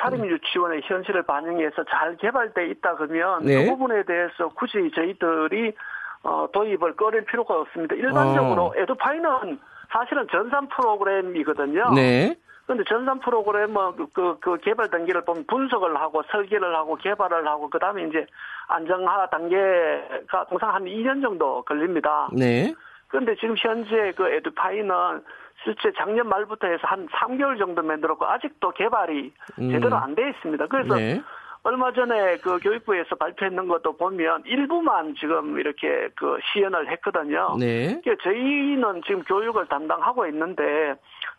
사립 0.00 0.20
네. 0.20 0.28
유치원의 0.28 0.82
현실을 0.84 1.24
반영해서 1.24 1.82
잘 1.90 2.16
개발돼 2.16 2.68
있다 2.68 2.94
그러면 2.94 3.44
네. 3.44 3.64
그 3.64 3.70
부분에 3.72 4.04
대해서 4.04 4.48
굳이 4.54 4.88
저희들이 4.94 5.74
어, 6.22 6.46
도입을 6.52 6.94
꺼낼 6.94 7.24
필요가 7.24 7.58
없습니다. 7.58 7.96
일반적으로 7.96 8.66
어. 8.66 8.72
에듀파인은 8.76 9.58
사실은 9.90 10.28
전산 10.30 10.68
프로그램이거든요. 10.68 11.92
네. 11.92 12.36
근데 12.66 12.82
전산 12.88 13.20
프로그램은 13.20 13.96
그, 13.96 14.06
그, 14.12 14.38
그 14.40 14.56
개발 14.58 14.90
단계를 14.90 15.24
보면 15.24 15.44
분석을 15.46 15.96
하고 15.96 16.22
설계를 16.30 16.74
하고 16.74 16.96
개발을 16.96 17.46
하고 17.46 17.70
그 17.70 17.78
다음에 17.78 18.04
이제 18.04 18.26
안정화 18.68 19.28
단계가 19.30 20.44
통상 20.48 20.74
한 20.74 20.84
2년 20.84 21.22
정도 21.22 21.62
걸립니다. 21.62 22.28
네. 22.32 22.74
그런데 23.08 23.36
지금 23.36 23.54
현재 23.56 24.12
그 24.16 24.28
에듀파이는 24.28 25.22
실제 25.62 25.92
작년 25.96 26.28
말부터 26.28 26.66
해서 26.66 26.80
한 26.82 27.06
3개월 27.08 27.56
정도 27.58 27.82
만들었고 27.82 28.26
아직도 28.26 28.70
개발이 28.72 29.32
음. 29.60 29.70
제대로 29.70 29.96
안 29.96 30.14
돼 30.16 30.28
있습니다. 30.30 30.66
그래서 30.66 30.94
네. 30.96 31.22
얼마 31.66 31.90
전에 31.90 32.36
그 32.36 32.60
교육부에서 32.60 33.16
발표했는 33.16 33.66
것도 33.66 33.96
보면 33.96 34.44
일부만 34.46 35.16
지금 35.18 35.58
이렇게 35.58 36.08
그 36.14 36.38
시연을 36.52 36.88
했거든요. 36.92 37.56
네. 37.58 38.00
그러니까 38.04 38.22
저희는 38.22 39.02
지금 39.04 39.24
교육을 39.24 39.66
담당하고 39.66 40.28
있는데 40.28 40.94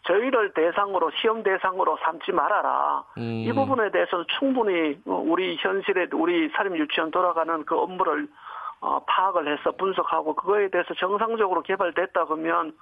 저희를 0.05 0.53
대상으로 0.53 1.12
시험 1.22 1.43
대상으로 1.43 1.98
삼지 2.03 2.34
말아라. 2.34 3.05
음. 3.17 3.46
이 3.48 3.53
부분에 3.53 3.89
대해서는 3.89 4.25
충분히 4.38 5.00
어, 5.05 5.24
우리 5.25 5.55
현실에 5.62 6.07
우리 6.12 6.50
사립 6.50 6.75
유치원 6.75 7.10
돌아가는 7.10 7.63
그 7.63 7.77
업무를 7.77 8.27
어, 8.81 9.00
파악을 9.07 9.48
해서 9.48 9.72
분석하고 9.72 10.36
그거에 10.36 10.67
대해서 10.67 10.93
정상적으로 10.96 11.62
개발됐다 11.62 12.25
그러면 12.25 12.74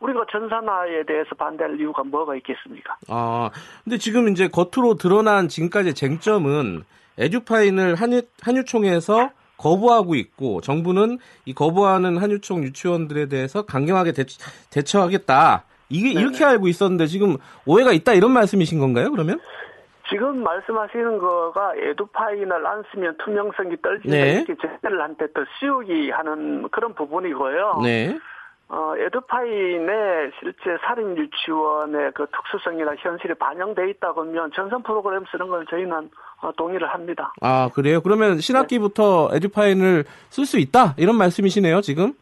우리가 0.00 0.26
전산화에 0.30 1.04
대해서 1.04 1.34
반대할 1.34 1.78
이유가 1.80 2.02
뭐가 2.04 2.34
있겠습니까? 2.36 2.96
아, 3.08 3.50
근데 3.84 3.98
지금 3.98 4.28
이제 4.28 4.48
겉으로 4.48 4.94
드러난 4.94 5.48
지금까지의 5.48 5.94
쟁점은 5.94 6.84
에듀파인을 7.18 7.94
한유, 7.94 8.22
한유총에서 8.42 9.30
거부하고 9.56 10.14
있고 10.16 10.60
정부는 10.60 11.18
이 11.46 11.54
거부하는 11.54 12.18
한유총 12.18 12.62
유치원들에 12.64 13.26
대해서 13.26 13.64
강경하게 13.64 14.12
대, 14.12 14.82
처 14.82 15.00
하겠다 15.00 15.64
이게 15.88 16.08
네네. 16.08 16.20
이렇게 16.20 16.44
알고 16.44 16.68
있었는데 16.68 17.06
지금 17.06 17.36
오해가 17.64 17.92
있다 17.92 18.12
이런 18.12 18.32
말씀이신 18.32 18.78
건가요? 18.78 19.10
그러면? 19.10 19.40
지금 20.10 20.42
말씀하시는 20.42 21.18
거가 21.18 21.74
에듀파인을 21.74 22.66
안 22.66 22.84
쓰면 22.92 23.16
투명성이 23.24 23.80
떨어진다 23.82 24.16
네. 24.16 24.34
이렇게 24.34 24.54
저희들한테 24.60 25.32
더 25.32 25.44
씌우기 25.58 26.10
하는 26.10 26.68
그런 26.68 26.94
부분이고요. 26.94 27.80
네. 27.82 28.16
어, 28.68 28.94
에듀파인의 28.98 30.32
실제 30.40 30.76
사립 30.84 31.16
유치원의 31.16 32.12
그 32.14 32.26
특수성이나 32.26 32.96
현실이 32.96 33.34
반영돼 33.34 33.90
있다 33.90 34.12
그러면 34.12 34.50
전산 34.54 34.82
프로그램 34.82 35.24
쓰는 35.30 35.46
걸 35.48 35.64
저희는 35.66 36.10
어, 36.42 36.52
동의를 36.52 36.88
합니다. 36.88 37.32
아 37.40 37.70
그래요? 37.72 38.00
그러면 38.00 38.40
신학기부터 38.40 39.30
에듀파인을 39.32 40.04
쓸 40.30 40.46
수 40.46 40.58
있다 40.58 40.94
이런 40.98 41.16
말씀이시네요 41.16 41.80
지금? 41.80 42.12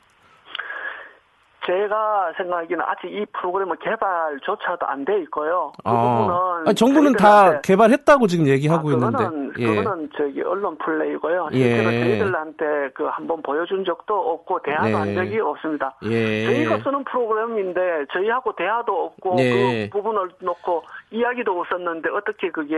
제가 1.66 2.32
생각하기에는 2.36 2.84
아직 2.86 3.06
이 3.12 3.24
프로그램은 3.32 3.76
개발조차도 3.82 4.86
안 4.86 5.04
돼 5.04 5.20
있고요. 5.22 5.72
그 5.76 5.82
아, 5.90 5.92
부분은 6.18 6.68
아니, 6.68 6.74
정부는 6.74 7.12
다 7.14 7.60
개발했다고 7.60 8.26
지금 8.26 8.46
얘기하고 8.48 8.88
아, 8.88 8.92
그거는, 8.94 9.20
있는데. 9.32 9.62
예. 9.62 9.66
그거는 9.76 10.10
저기 10.16 10.42
언론 10.42 10.76
플레이고요. 10.78 11.48
예. 11.52 11.58
실제로 11.58 11.90
저희들한테 11.90 12.64
그 12.94 13.04
한번 13.06 13.42
보여준 13.42 13.84
적도 13.84 14.14
없고 14.14 14.60
대화도 14.62 14.88
네. 14.88 14.94
한 14.94 15.14
적이 15.14 15.40
없습니다. 15.40 15.94
예. 16.04 16.44
저희가 16.46 16.78
쓰는 16.84 17.04
프로그램인데 17.04 17.80
저희하고 18.12 18.54
대화도 18.56 19.04
없고 19.06 19.34
네. 19.36 19.88
그 19.90 19.98
부분을 19.98 20.30
놓고 20.40 20.82
이야기도 21.10 21.60
없었는데 21.60 22.08
어떻게 22.10 22.50
그게 22.50 22.74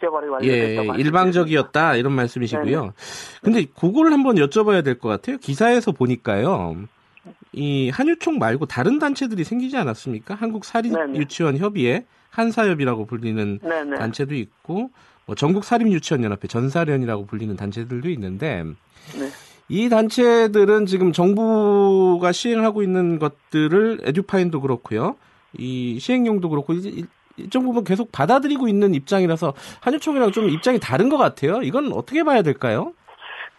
개발이 0.00 0.26
예, 0.26 0.30
완료됐다고 0.30 0.92
할 0.92 1.00
일방적이었다 1.00 1.94
이런 1.96 2.12
말씀이시고요. 2.12 2.92
근데 3.42 3.64
그거를 3.78 4.12
한번 4.12 4.36
여쭤봐야 4.36 4.84
될 4.84 4.98
것 4.98 5.08
같아요. 5.08 5.38
기사에서 5.38 5.92
보니까요. 5.92 6.76
이 7.52 7.90
한유총 7.90 8.38
말고 8.38 8.66
다른 8.66 8.98
단체들이 8.98 9.44
생기지 9.44 9.76
않았습니까? 9.76 10.34
한국 10.34 10.64
사립. 10.64 10.92
유치원 11.14 11.56
협의회 11.56 12.04
한사협이라고 12.30 13.06
불리는 13.06 13.60
네네. 13.62 13.96
단체도 13.96 14.34
있고 14.34 14.90
뭐 15.26 15.34
전국 15.34 15.64
사립 15.64 15.90
유치원 15.90 16.22
연합회 16.22 16.48
전사련이라고 16.48 17.26
불리는 17.26 17.56
단체들도 17.56 18.10
있는데 18.10 18.64
네. 18.64 19.28
이 19.68 19.88
단체들은 19.88 20.86
지금 20.86 21.12
정부가 21.12 22.30
시행하고 22.32 22.82
있는 22.82 23.18
것들을 23.18 24.00
에듀파인도 24.04 24.60
그렇고요. 24.60 25.16
이 25.58 25.98
시행령도 25.98 26.48
그렇고 26.50 26.74
이제 26.74 26.88
일- 26.90 27.06
일정 27.38 27.64
부분 27.64 27.84
계속 27.84 28.12
받아들이고 28.12 28.68
있는 28.68 28.94
입장이라서 28.94 29.54
한유총이랑 29.80 30.32
좀 30.32 30.48
입장이 30.48 30.78
다른 30.78 31.08
것 31.08 31.16
같아요. 31.16 31.60
이건 31.62 31.92
어떻게 31.92 32.22
봐야 32.22 32.42
될까요? 32.42 32.92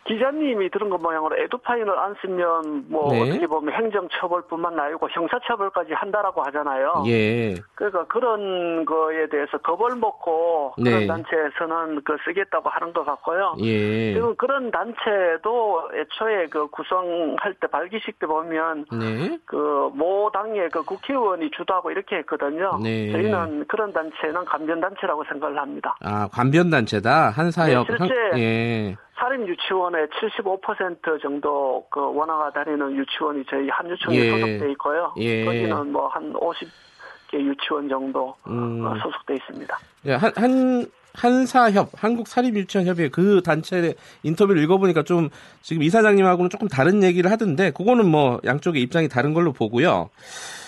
기자님이 0.08 0.70
들은 0.70 0.90
것 0.90 1.02
모양으로 1.02 1.36
에듀파인을 1.38 2.00
안 2.00 2.16
쓰면 2.22 2.86
뭐 2.90 3.12
네. 3.12 3.22
어떻게 3.22 3.46
보면 3.46 3.74
행정처벌뿐만 3.74 4.80
아니고 4.80 5.10
형사처벌까지 5.12 5.94
한다라고 5.94 6.42
하잖아요. 6.44 7.04
예. 7.08 7.56
그러니까 7.76 8.06
그런 8.06 8.86
거에 8.86 9.28
대해서 9.28 9.58
겁을 9.58 9.96
먹고 9.98 10.74
그런 10.78 11.00
네. 11.02 11.08
단체에서는 11.08 12.02
그 12.06 12.16
쓰겠다고 12.26 12.70
하는 12.70 12.94
것 12.94 13.06
같고요. 13.06 13.56
예. 13.60 14.14
지금 14.14 14.34
그런 14.38 14.72
단체도 14.72 15.90
애초에 15.94 16.48
그 16.48 16.68
구성할 16.70 17.54
때 17.60 17.68
발기식 17.68 18.20
때 18.20 18.28
보면 18.28 18.86
네. 18.92 19.38
그모 19.46 20.32
당의 20.34 20.70
그 20.70 20.84
국회의원이 20.84 21.52
주도하고 21.52 21.92
이렇게 21.92 22.18
했거든요. 22.18 22.80
네. 22.82 23.12
저희는 23.12 23.66
그런 23.68 23.92
단체는 23.92 24.46
감변 24.46 24.80
단체라고 24.80 25.24
생각을 25.26 25.58
합니다. 25.60 25.96
아, 26.04 26.30
관변단체다. 26.32 27.30
한사협. 27.32 27.88
네, 27.88 27.96
실제 27.98 28.14
한- 28.32 28.40
예. 28.40 28.96
사립 29.20 29.48
유치원의 29.48 30.08
75% 30.08 31.22
정도 31.22 31.86
그 31.90 32.00
원화가 32.00 32.52
다니는 32.52 32.96
유치원이 32.96 33.46
저희 33.50 33.68
한유총에 33.70 34.18
예. 34.18 34.30
소속돼 34.32 34.72
있고요. 34.72 35.14
예. 35.18 35.46
거기는 35.46 35.92
뭐 35.92 36.08
한 36.08 36.34
50개 36.34 37.40
유치원 37.40 37.90
정도 37.90 38.36
음. 38.48 38.86
어, 38.86 38.96
소속돼 38.96 39.36
있습니다. 39.36 39.80
예, 40.06 40.14
한, 40.14 40.32
한, 40.36 40.86
한사협, 41.14 41.90
한국사립유치원협의 41.96 43.10
그 43.10 43.42
단체 43.44 43.96
인터뷰를 44.24 44.62
읽어보니까 44.64 45.04
좀 45.04 45.30
지금 45.62 45.84
이사장님하고는 45.84 46.50
조금 46.50 46.68
다른 46.68 47.04
얘기를 47.04 47.32
하던데, 47.32 47.72
그거는 47.72 48.08
뭐 48.08 48.40
양쪽의 48.46 48.82
입장이 48.82 49.10
다른 49.10 49.34
걸로 49.34 49.52
보고요. 49.52 50.10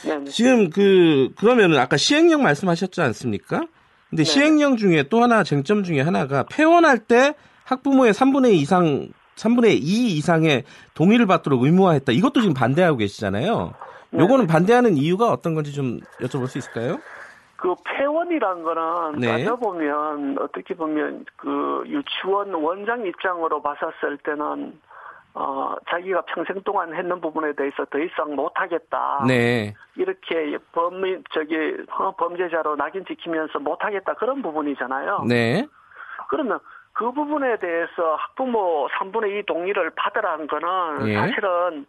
네, 0.05 0.17
네. 0.17 0.25
지금 0.25 0.69
그, 0.69 1.29
그러면은 1.37 1.77
아까 1.77 1.97
시행령 1.97 2.43
말씀하셨지 2.43 3.01
않습니까? 3.01 3.61
근데 4.09 4.23
네. 4.23 4.31
시행령 4.31 4.75
중에 4.75 5.03
또 5.03 5.21
하나 5.21 5.43
쟁점 5.43 5.83
중에 5.83 6.01
하나가 6.01 6.43
폐원할 6.43 6.97
때 6.97 7.35
학부모의 7.69 8.13
3분의 8.13 8.53
2 8.53 8.57
이상, 8.57 9.07
3분의 9.35 9.79
2 9.81 10.17
이상의 10.17 10.63
동의를 10.95 11.27
받도록 11.27 11.63
의무화했다. 11.63 12.11
이것도 12.11 12.41
지금 12.41 12.53
반대하고 12.53 12.97
계시잖아요. 12.97 13.73
네. 14.11 14.23
요거는 14.23 14.47
반대하는 14.47 14.97
이유가 14.97 15.29
어떤 15.29 15.53
건지 15.53 15.73
좀 15.73 15.99
여쭤볼 16.19 16.47
수 16.47 16.57
있을까요? 16.57 16.97
그 17.57 17.75
폐원이란 17.85 18.63
거는 18.63 19.19
네. 19.19 19.27
따져보면 19.27 20.37
어떻게 20.39 20.73
보면 20.73 21.25
그 21.35 21.83
유치원 21.85 22.53
원장 22.53 23.05
입장으로 23.05 23.61
봤었을 23.61 24.17
때는 24.23 24.79
어, 25.35 25.75
자기가 25.89 26.21
평생 26.21 26.61
동안 26.63 26.95
했는 26.95 27.21
부분에 27.21 27.53
대해서 27.53 27.85
더 27.85 27.99
이상 27.99 28.35
못하겠다. 28.35 29.25
네. 29.27 29.75
이렇게 29.95 30.57
범, 30.71 31.01
저기, 31.31 31.55
어, 31.99 32.15
범죄자로 32.15 32.75
낙인 32.77 33.05
찍히면서 33.05 33.59
못하겠다. 33.59 34.15
그런 34.15 34.41
부분이잖아요. 34.41 35.25
네. 35.27 35.67
그러면 36.29 36.59
그 36.93 37.11
부분에 37.11 37.57
대해서 37.57 38.15
학부모 38.15 38.87
3분의 38.89 39.39
2 39.39 39.43
동의를 39.45 39.91
받으라는 39.91 40.47
거는 40.47 41.07
예. 41.07 41.15
사실은 41.15 41.85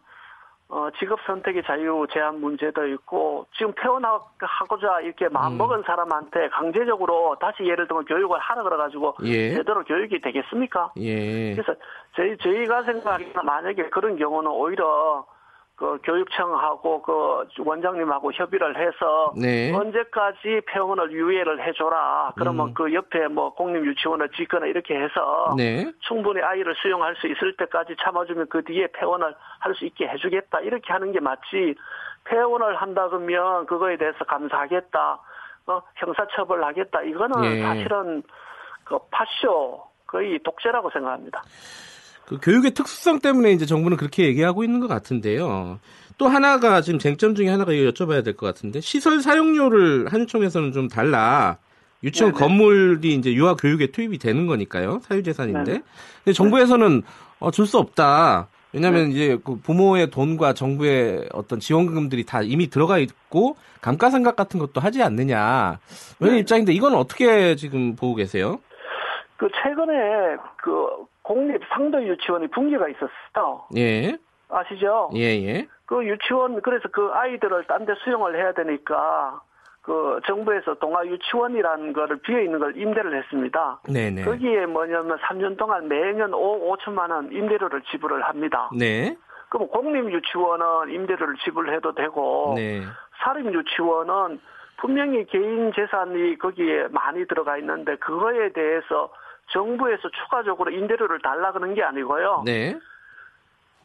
어, 0.71 0.89
직업 0.99 1.19
선택의 1.25 1.63
자유 1.65 2.07
제한 2.13 2.39
문제도 2.39 2.87
있고 2.87 3.45
지금 3.57 3.73
퇴원하고자 3.81 5.01
이렇게 5.01 5.27
마음 5.27 5.53
음. 5.53 5.57
먹은 5.57 5.83
사람한테 5.85 6.47
강제적으로 6.47 7.35
다시 7.41 7.63
예를 7.63 7.89
들면 7.89 8.05
교육을 8.05 8.39
하라 8.39 8.63
그래가지고 8.63 9.17
예. 9.23 9.53
제대로 9.53 9.83
교육이 9.83 10.21
되겠습니까? 10.21 10.93
예. 10.95 11.55
그래서 11.55 11.75
저희 12.15 12.37
저희가 12.37 12.83
생각하기에는 12.83 13.45
만약에 13.45 13.89
그런 13.89 14.15
경우는 14.15 14.49
오히려 14.49 15.25
그 15.81 15.97
교육청하고 16.03 17.01
그 17.01 17.47
원장님하고 17.57 18.31
협의를 18.33 18.77
해서 18.77 19.33
네. 19.35 19.73
언제까지 19.73 20.61
폐원을 20.67 21.11
유예를 21.11 21.65
해줘라. 21.65 22.33
그러면 22.37 22.67
음. 22.67 22.73
그 22.75 22.93
옆에 22.93 23.27
뭐 23.27 23.51
공립 23.55 23.83
유치원을 23.87 24.29
짓거나 24.29 24.67
이렇게 24.67 24.93
해서 24.95 25.55
네. 25.57 25.91
충분히 26.01 26.39
아이를 26.39 26.75
수용할 26.75 27.15
수 27.15 27.25
있을 27.25 27.57
때까지 27.57 27.95
참아주면 27.99 28.49
그 28.49 28.63
뒤에 28.63 28.89
폐원을 28.93 29.33
할 29.59 29.73
수 29.73 29.85
있게 29.85 30.07
해주겠다. 30.07 30.59
이렇게 30.59 30.91
하는 30.93 31.11
게 31.13 31.19
맞지. 31.19 31.75
폐원을 32.25 32.75
한다 32.75 33.07
그러면 33.07 33.65
그거에 33.65 33.97
대해서 33.97 34.23
감사하겠다. 34.25 35.19
어, 35.67 35.81
형사처벌 35.95 36.63
하겠다. 36.63 37.01
이거는 37.01 37.43
예. 37.45 37.61
사실은 37.63 38.21
그 38.83 38.99
파쇼 39.09 39.81
거의 40.05 40.37
독재라고 40.43 40.91
생각합니다. 40.91 41.41
그 42.27 42.37
교육의 42.41 42.71
특수성 42.71 43.19
때문에 43.19 43.51
이제 43.51 43.65
정부는 43.65 43.97
그렇게 43.97 44.23
얘기하고 44.25 44.63
있는 44.63 44.79
것 44.79 44.87
같은데요. 44.87 45.79
또 46.17 46.27
하나가 46.27 46.81
지금 46.81 46.99
쟁점 46.99 47.35
중에 47.35 47.49
하나가 47.49 47.73
이거 47.73 47.91
여쭤봐야 47.91 48.23
될 48.23 48.35
것 48.35 48.45
같은데 48.45 48.79
시설 48.79 49.21
사용료를 49.21 50.07
한유총에서는 50.11 50.71
좀 50.71 50.87
달라. 50.87 51.57
유치원 52.03 52.31
네네. 52.33 52.39
건물이 52.47 53.13
이제 53.13 53.33
유아 53.33 53.55
교육에 53.55 53.87
투입이 53.91 54.17
되는 54.17 54.47
거니까요. 54.47 55.01
사유재산인데. 55.03 55.63
네네. 55.71 55.83
근데 56.23 56.33
정부에서는 56.33 57.03
어, 57.39 57.51
줄 57.51 57.65
수 57.67 57.77
없다. 57.77 58.47
왜냐하면 58.73 59.11
이제 59.11 59.37
그 59.43 59.57
부모의 59.57 60.09
돈과 60.11 60.53
정부의 60.53 61.27
어떤 61.33 61.59
지원금들이 61.59 62.25
다 62.25 62.41
이미 62.41 62.69
들어가 62.69 62.97
있고 62.99 63.57
감가상각 63.81 64.35
같은 64.35 64.59
것도 64.59 64.79
하지 64.79 65.03
않느냐. 65.03 65.79
이런 66.21 66.35
네. 66.35 66.39
입장인데 66.39 66.71
이건 66.73 66.95
어떻게 66.95 67.55
지금 67.55 67.95
보고 67.95 68.15
계세요? 68.15 68.59
그 69.37 69.47
최근에 69.61 69.93
그 70.63 70.87
공립 71.23 71.61
상도 71.69 72.03
유치원이 72.03 72.47
붕괴가 72.47 72.87
있었어요. 72.89 73.65
예, 73.77 74.17
아시죠? 74.49 75.11
예, 75.15 75.21
예. 75.43 75.67
그 75.85 76.05
유치원 76.05 76.61
그래서 76.61 76.87
그 76.91 77.11
아이들을 77.13 77.65
딴 77.65 77.85
데 77.85 77.93
수용을 78.03 78.35
해야 78.35 78.53
되니까 78.53 79.41
그 79.81 80.19
정부에서 80.27 80.75
동아 80.75 81.05
유치원이라는 81.05 81.93
거를 81.93 82.17
비어 82.21 82.39
있는 82.39 82.59
걸 82.59 82.77
임대를 82.77 83.17
했습니다. 83.17 83.81
네네. 83.89 84.23
거기에 84.23 84.67
뭐냐면 84.67 85.17
3년 85.19 85.57
동안 85.57 85.87
매년 85.87 86.33
5, 86.33 86.75
5천만 86.77 87.09
원 87.09 87.31
임대료를 87.31 87.81
지불을 87.91 88.21
합니다. 88.23 88.69
네. 88.77 89.17
그럼 89.49 89.67
공립 89.67 90.11
유치원은 90.11 90.91
임대료를 90.93 91.35
지불해도 91.43 91.93
되고 91.95 92.53
네. 92.55 92.81
사립 93.23 93.53
유치원은 93.53 94.39
분명히 94.77 95.25
개인 95.25 95.71
재산이 95.73 96.37
거기에 96.37 96.87
많이 96.91 97.27
들어가 97.27 97.57
있는데 97.57 97.95
그거에 97.97 98.51
대해서 98.53 99.11
정부에서 99.51 100.09
추가적으로 100.09 100.71
임대료를 100.71 101.21
달라 101.21 101.51
그런 101.51 101.73
게 101.73 101.83
아니고요. 101.83 102.43
네. 102.45 102.77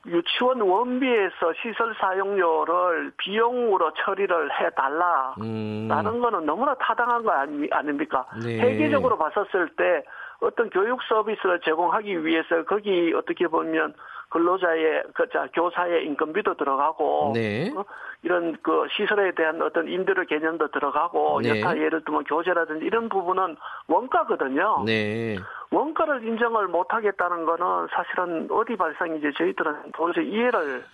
유치원 0.06 0.60
원비에서 0.60 1.52
시설 1.60 1.94
사용료를 1.98 3.12
비용으로 3.16 3.92
처리를 3.94 4.50
해 4.52 4.70
달라. 4.70 5.34
음. 5.40 5.88
라는 5.88 6.20
거는 6.20 6.46
너무나 6.46 6.74
타당한 6.74 7.24
거 7.24 7.32
아니, 7.32 7.68
아닙니까? 7.72 8.24
네. 8.42 8.58
회계적으로 8.60 9.18
봤었을 9.18 9.70
때 9.76 10.04
어떤 10.40 10.70
교육 10.70 11.02
서비스를 11.02 11.60
제공하기 11.60 12.24
위해서 12.24 12.62
거기 12.64 13.12
어떻게 13.14 13.48
보면 13.48 13.94
근로자의 14.28 15.04
그 15.14 15.28
자, 15.30 15.46
교사의 15.52 16.04
인건비도 16.06 16.54
들어가고 16.54 17.32
네. 17.34 17.72
어? 17.74 17.84
이런 18.22 18.56
그 18.62 18.86
시설에 18.96 19.32
대한 19.32 19.62
어떤 19.62 19.88
임대료 19.88 20.24
개념도 20.24 20.68
들어가고 20.68 21.40
네. 21.42 21.60
여타 21.60 21.76
예를 21.78 22.04
들면 22.04 22.24
교재라든지 22.24 22.84
이런 22.84 23.08
부분은 23.08 23.56
원가거든요. 23.86 24.82
네. 24.84 25.36
원가를 25.70 26.26
인정을 26.26 26.68
못 26.68 26.86
하겠다는 26.92 27.44
거는 27.44 27.88
사실은 27.94 28.48
어디 28.50 28.76
발상인지 28.76 29.26
저희들은 29.36 29.92
도저히 29.94 30.28
이해를 30.30 30.84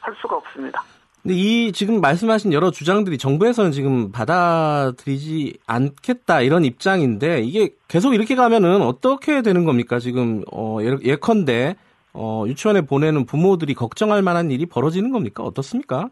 할 0.00 0.14
수가 0.20 0.36
없습니다. 0.36 0.82
근데 1.22 1.34
이 1.34 1.72
지금 1.72 2.00
말씀하신 2.00 2.52
여러 2.54 2.70
주장들이 2.70 3.18
정부에서는 3.18 3.72
지금 3.72 4.10
받아들이지 4.10 5.58
않겠다 5.66 6.40
이런 6.40 6.64
입장인데 6.64 7.40
이게 7.42 7.74
계속 7.88 8.14
이렇게 8.14 8.34
가면은 8.34 8.80
어떻게 8.82 9.42
되는 9.42 9.64
겁니까? 9.66 9.98
지금 9.98 10.42
어 10.50 10.78
예- 10.80 10.96
예컨대 11.02 11.76
어 12.14 12.44
유치원에 12.46 12.80
보내는 12.82 13.26
부모들이 13.26 13.74
걱정할 13.74 14.22
만한 14.22 14.50
일이 14.50 14.64
벌어지는 14.64 15.10
겁니까? 15.10 15.42
어떻습니까? 15.42 16.08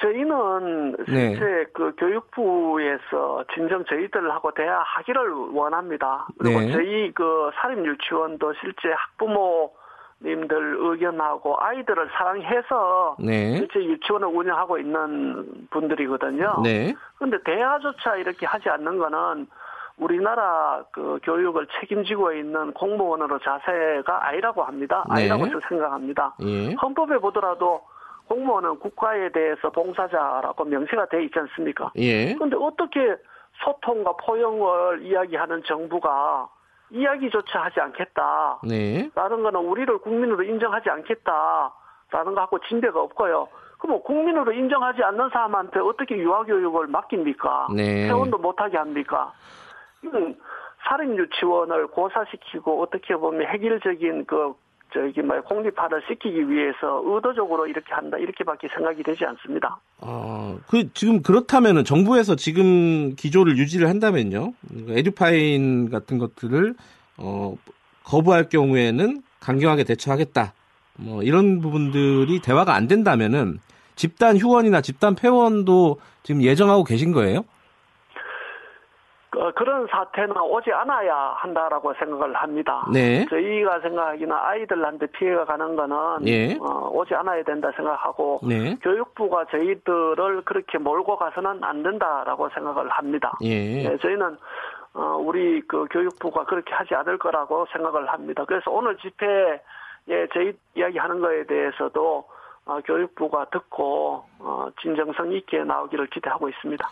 저희는 0.00 0.96
네. 1.08 1.34
실제 1.34 1.66
그 1.72 1.94
교육부에서 1.96 3.44
진정 3.54 3.84
저희들하고 3.84 4.52
대화하기를 4.52 5.30
원합니다. 5.52 6.26
그리고 6.38 6.60
네. 6.60 6.72
저희 6.72 7.12
그 7.12 7.50
사립 7.54 7.84
유치원도 7.84 8.54
실제 8.60 8.92
학부모 8.92 9.72
님들 10.22 10.76
의견하고 10.78 11.56
아이들을 11.58 12.10
사랑해서 12.12 13.16
네. 13.18 13.56
실제 13.56 13.82
유치원을 13.82 14.28
운영하고 14.28 14.78
있는 14.78 15.66
분들이거든요. 15.70 16.60
네. 16.62 16.94
근데 17.18 17.38
대화조차 17.42 18.16
이렇게 18.16 18.44
하지 18.44 18.68
않는 18.68 18.98
거는 18.98 19.46
우리나라 19.96 20.82
그 20.92 21.18
교육을 21.22 21.66
책임지고 21.78 22.32
있는 22.32 22.72
공무원으로 22.72 23.38
자세가 23.38 24.28
아니라고 24.28 24.62
합니다. 24.62 25.04
네. 25.08 25.22
아니라고 25.22 25.46
저는 25.46 25.60
생각합니다. 25.68 26.34
예. 26.42 26.74
헌법에 26.74 27.18
보더라도 27.18 27.82
공무원은 28.30 28.78
국가에 28.78 29.28
대해서 29.30 29.70
봉사자라고 29.70 30.64
명시가 30.64 31.06
돼 31.06 31.24
있지 31.24 31.36
않습니까? 31.36 31.90
예. 31.96 32.32
그런데 32.34 32.56
어떻게 32.56 33.16
소통과 33.64 34.12
포용을 34.12 35.02
이야기하는 35.02 35.64
정부가 35.64 36.48
이야기조차 36.90 37.64
하지 37.64 37.80
않겠다. 37.80 38.60
네. 38.62 39.10
라는 39.16 39.42
거는 39.42 39.60
우리를 39.60 39.98
국민으로 39.98 40.44
인정하지 40.44 40.90
않겠다. 40.90 41.74
라는 42.12 42.34
거 42.34 42.40
하고 42.42 42.60
진배가 42.60 43.00
없고요. 43.00 43.48
그럼 43.78 44.00
국민으로 44.02 44.52
인정하지 44.52 45.02
않는 45.02 45.30
사람한테 45.30 45.80
어떻게 45.80 46.16
유아교육을 46.16 46.86
맡깁니까? 46.86 47.68
네. 47.74 48.06
회원도 48.06 48.38
못하게 48.38 48.78
합니까? 48.78 49.32
이건 50.04 50.38
사립 50.84 51.18
유치원을 51.18 51.88
고사시키고 51.88 52.80
어떻게 52.80 53.16
보면 53.16 53.48
획일적인 53.48 54.26
그 54.26 54.54
저기 54.92 55.22
뭐 55.22 55.40
공립화를 55.42 56.02
시키기 56.08 56.48
위해서 56.48 57.02
의도적으로 57.04 57.66
이렇게 57.66 57.92
한다 57.92 58.18
이렇게밖에 58.18 58.68
생각이 58.74 59.02
되지 59.02 59.24
않습니다. 59.24 59.80
어, 59.98 60.58
그, 60.66 60.92
지금 60.92 61.22
그렇다면은 61.22 61.84
정부에서 61.84 62.36
지금 62.36 63.14
기조를 63.14 63.56
유지를 63.58 63.88
한다면요. 63.88 64.52
에듀파인 64.88 65.90
같은 65.90 66.18
것들을, 66.18 66.74
어, 67.18 67.56
거부할 68.04 68.48
경우에는 68.48 69.22
강경하게 69.40 69.84
대처하겠다. 69.84 70.52
뭐, 70.98 71.22
이런 71.22 71.60
부분들이 71.60 72.40
대화가 72.40 72.74
안 72.74 72.88
된다면은 72.88 73.58
집단 73.96 74.36
휴원이나 74.36 74.80
집단 74.80 75.14
폐원도 75.14 75.98
지금 76.22 76.42
예정하고 76.42 76.84
계신 76.84 77.12
거예요? 77.12 77.44
어, 79.36 79.50
그런 79.52 79.86
사태는 79.88 80.36
오지 80.36 80.72
않아야 80.72 81.34
한다라고 81.36 81.94
생각을 81.94 82.34
합니다. 82.34 82.84
네. 82.92 83.24
저희가 83.26 83.80
생각하기는 83.80 84.32
아이들한테 84.32 85.06
피해가 85.06 85.44
가는 85.44 85.76
거는 85.76 86.26
예. 86.26 86.56
어, 86.60 86.90
오지 86.92 87.14
않아야 87.14 87.42
된다 87.44 87.70
생각하고 87.76 88.40
네. 88.42 88.76
교육부가 88.82 89.44
저희들을 89.52 90.42
그렇게 90.44 90.78
몰고 90.78 91.16
가서는 91.16 91.62
안 91.62 91.82
된다라고 91.82 92.48
생각을 92.50 92.88
합니다. 92.88 93.36
예. 93.42 93.88
네, 93.88 93.98
저희는 93.98 94.36
어, 94.94 95.16
우리 95.20 95.60
그 95.68 95.86
교육부가 95.90 96.44
그렇게 96.44 96.74
하지 96.74 96.94
않을 96.96 97.18
거라고 97.18 97.66
생각을 97.72 98.08
합니다. 98.08 98.44
그래서 98.46 98.72
오늘 98.72 98.96
집회에 98.96 99.60
저희 100.34 100.52
이야기하는 100.74 101.20
거에 101.20 101.44
대해서도 101.46 102.24
어, 102.64 102.80
교육부가 102.84 103.46
듣고 103.50 104.24
어, 104.40 104.68
진정성 104.82 105.32
있게 105.32 105.62
나오기를 105.64 106.08
기대하고 106.08 106.48
있습니다. 106.48 106.88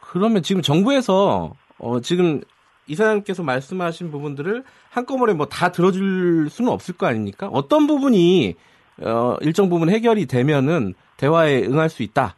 그러면 0.00 0.42
지금 0.42 0.62
정부에서, 0.62 1.52
어, 1.82 2.00
지금 2.00 2.40
이사장께서 2.86 3.42
말씀하신 3.42 4.10
부분들을 4.10 4.64
한꺼번에 4.90 5.34
뭐 5.34 5.46
다 5.46 5.70
들어줄 5.70 6.48
수는 6.48 6.70
없을 6.72 6.96
거 6.96 7.06
아닙니까? 7.06 7.48
어떤 7.52 7.86
부분이, 7.86 8.54
어, 9.02 9.36
일정 9.40 9.68
부분 9.68 9.90
해결이 9.90 10.26
되면은 10.26 10.94
대화에 11.16 11.64
응할 11.66 11.88
수 11.90 12.02
있다. 12.02 12.34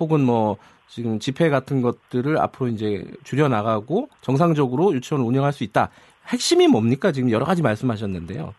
혹은 0.00 0.22
뭐, 0.22 0.56
지금 0.88 1.18
집회 1.18 1.48
같은 1.50 1.82
것들을 1.82 2.38
앞으로 2.38 2.68
이제 2.68 3.04
줄여 3.24 3.48
나가고 3.48 4.08
정상적으로 4.20 4.92
유치원을 4.94 5.26
운영할 5.26 5.52
수 5.52 5.64
있다. 5.64 5.90
핵심이 6.28 6.68
뭡니까? 6.68 7.12
지금 7.12 7.30
여러 7.30 7.44
가지 7.44 7.62
말씀하셨는데요. 7.62 8.54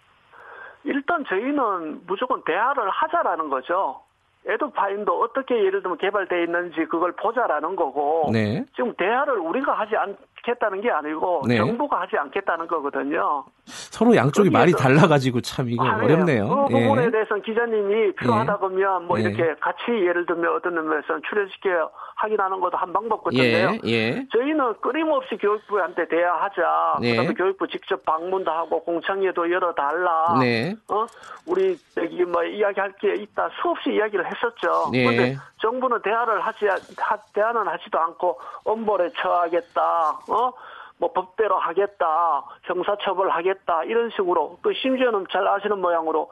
일단 0.84 1.23
저희는 1.28 2.02
무조건 2.06 2.43
대화를 2.45 2.89
하자라는 2.89 3.50
거죠. 3.50 4.02
에듀파인도 4.48 5.20
어떻게 5.20 5.56
예를 5.66 5.82
들면 5.82 5.98
개발되어 5.98 6.44
있는지 6.44 6.86
그걸 6.86 7.12
보자라는 7.14 7.76
거고 7.76 8.30
네. 8.32 8.66
지금 8.76 8.94
대화를 8.96 9.38
우리가 9.40 9.74
하지 9.74 9.96
않 9.98 10.16
겠다는 10.48 10.80
게 10.82 10.90
아니고 10.90 11.44
네. 11.46 11.58
정부가 11.58 12.02
하지 12.02 12.18
않겠다는 12.18 12.68
거거든요. 12.68 13.44
서로 13.66 14.16
양쪽이 14.16 14.50
말이 14.50 14.72
거기에서- 14.72 14.78
달라가지고 14.84 15.42
참 15.42 15.70
이거 15.70 15.86
아, 15.86 15.98
어렵네요. 15.98 16.68
그 16.70 16.74
부분에 16.80 17.06
예. 17.06 17.12
대해서는 17.12 17.42
기자님이 17.44 18.14
필요하다 18.16 18.58
그러면 18.60 19.06
뭐 19.08 19.20
예. 19.20 19.24
이렇게 19.24 19.54
같이 19.60 19.84
예를 19.92 20.26
들면 20.26 20.56
어떤 20.56 20.78
의미에서는 20.78 21.22
출연시켜 21.30 21.90
확인하는 22.16 22.60
것도 22.62 22.78
한 22.78 22.94
방법 22.94 23.22
예, 23.34 23.62
같은데요. 23.62 23.82
예. 23.92 24.26
저희는 24.32 24.76
끊임없이 24.82 25.36
교육부한테 25.38 26.08
대화하자. 26.08 26.98
네. 27.02 27.12
그다음에 27.12 27.34
교육부 27.34 27.68
직접 27.68 28.04
방문도 28.06 28.50
하고 28.50 28.82
공청회도 28.84 29.52
열어달라. 29.52 30.38
네. 30.40 30.74
어? 30.90 31.06
우리 31.46 31.78
여기 31.98 32.24
뭐 32.24 32.44
이야기할 32.44 32.94
게 33.00 33.16
있다 33.16 33.50
수없이 33.62 33.92
이야기를 33.92 34.26
했었죠. 34.26 34.90
네. 34.92 35.04
그런데 35.04 35.36
정부는 35.62 36.02
대화를 36.02 36.40
하지 36.42 36.66
하, 36.98 37.18
대화는 37.34 37.68
하지도 37.68 38.00
않고 38.00 38.40
엄벌에 38.64 39.10
처하겠다. 39.18 40.20
어? 40.38 40.54
뭐 40.97 41.12
법대로 41.13 41.58
하겠다. 41.58 42.43
형사처벌하겠다. 42.63 43.84
이런 43.84 44.10
식으로 44.12 44.58
또 44.62 44.73
심지어는 44.73 45.28
잘 45.32 45.47
아시는 45.47 45.80
모양으로 45.80 46.32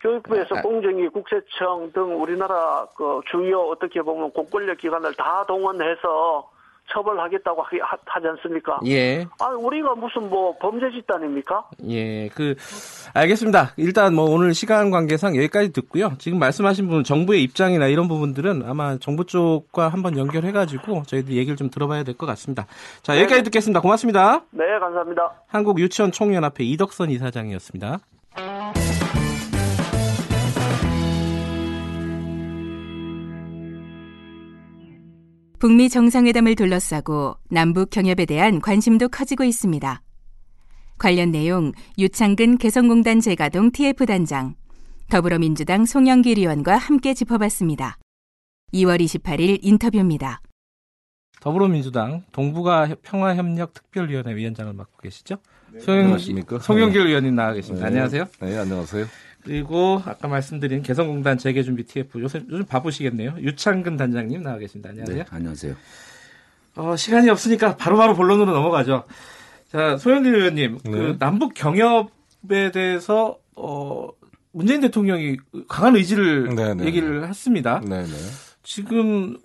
교육부에서 0.00 0.56
아, 0.56 0.58
아. 0.58 0.62
공정위, 0.62 1.08
국세청 1.08 1.92
등 1.92 2.20
우리나라 2.20 2.86
그 2.96 3.20
주요 3.30 3.62
어떻게 3.62 4.00
보면 4.00 4.30
공권력 4.32 4.78
기관을 4.78 5.14
다 5.14 5.44
동원해서 5.46 6.50
처벌하겠다고 6.92 7.62
하, 7.62 7.68
하지 8.06 8.26
않습니까? 8.28 8.78
예. 8.86 9.26
아, 9.40 9.46
우리가 9.48 9.94
무슨 9.94 10.28
뭐 10.28 10.56
범죄 10.58 10.90
집단입니까? 10.90 11.64
예, 11.88 12.28
그 12.28 12.54
알겠습니다. 13.14 13.72
일단 13.76 14.14
뭐 14.14 14.24
오늘 14.30 14.54
시간 14.54 14.90
관계상 14.90 15.36
여기까지 15.36 15.72
듣고요. 15.72 16.12
지금 16.18 16.38
말씀하신 16.38 16.86
부분 16.88 17.04
정부의 17.04 17.42
입장이나 17.42 17.86
이런 17.86 18.08
부분들은 18.08 18.62
아마 18.66 18.96
정부 18.98 19.24
쪽과 19.24 19.88
한번 19.88 20.16
연결해 20.18 20.52
가지고 20.52 21.02
저희들 21.06 21.34
얘기를 21.34 21.56
좀 21.56 21.70
들어봐야 21.70 22.02
될 22.04 22.14
것 22.18 22.26
같습니다. 22.26 22.66
자, 23.02 23.16
여기까지 23.18 23.44
듣겠습니다. 23.44 23.80
고맙습니다. 23.80 24.42
네, 24.50 24.64
감사합니다. 24.80 25.30
한국 25.46 25.78
유치원 25.78 26.10
총연합회 26.10 26.64
이덕선 26.64 27.10
이사장이었습니다. 27.10 28.00
북미 35.58 35.88
정상회담을 35.88 36.54
둘러싸고 36.54 37.36
남북 37.50 37.90
경협에 37.90 38.26
대한 38.26 38.60
관심도 38.60 39.08
커지고 39.08 39.42
있습니다. 39.42 40.02
관련 40.98 41.32
내용 41.32 41.72
유창근 41.98 42.58
개성공단 42.58 43.20
재가동 43.20 43.72
TF단장, 43.72 44.54
더불어민주당 45.10 45.84
송영길 45.84 46.38
의원과 46.38 46.76
함께 46.76 47.12
짚어봤습니다. 47.12 47.98
2월 48.72 49.00
28일 49.00 49.58
인터뷰입니다. 49.62 50.40
더불어민주당 51.40 52.24
동북아 52.30 52.88
평화협력 53.02 53.74
특별위원회 53.74 54.36
위원장을 54.36 54.72
맡고 54.72 54.98
계시죠? 55.02 55.38
송, 55.80 55.94
네, 55.94 56.00
안녕하십니까? 56.00 56.58
송영길 56.60 57.06
의원님 57.06 57.34
나와 57.34 57.52
계십니다. 57.52 57.86
안녕하세요. 57.86 58.24
네, 58.40 58.58
안녕하세요. 58.58 59.06
그리고 59.48 60.02
아까 60.04 60.28
말씀드린 60.28 60.82
개성공단 60.82 61.38
재개준비 61.38 61.84
TF 61.84 62.20
요새 62.20 62.44
요즘 62.50 62.66
바쁘시겠네요. 62.66 63.36
유창근 63.38 63.96
단장님 63.96 64.42
나와 64.42 64.58
계십니다. 64.58 64.90
안녕하세요. 64.90 65.16
네, 65.16 65.24
안녕하세요. 65.30 65.74
어, 66.76 66.96
시간이 66.96 67.30
없으니까 67.30 67.78
바로바로 67.78 68.14
본론으로 68.14 68.52
넘어가죠. 68.52 69.04
자, 69.72 69.96
소영길 69.96 70.34
의원님, 70.34 70.78
그 70.84 70.88
네. 70.88 71.16
남북 71.18 71.54
경협에 71.54 72.72
대해서 72.74 73.38
어, 73.56 74.10
문재인 74.52 74.82
대통령이 74.82 75.38
강한 75.66 75.96
의지를 75.96 76.54
네, 76.54 76.74
네. 76.74 76.84
얘기를 76.84 77.26
했습니다. 77.26 77.80
네, 77.80 78.02
네. 78.02 78.12
지금 78.62 79.38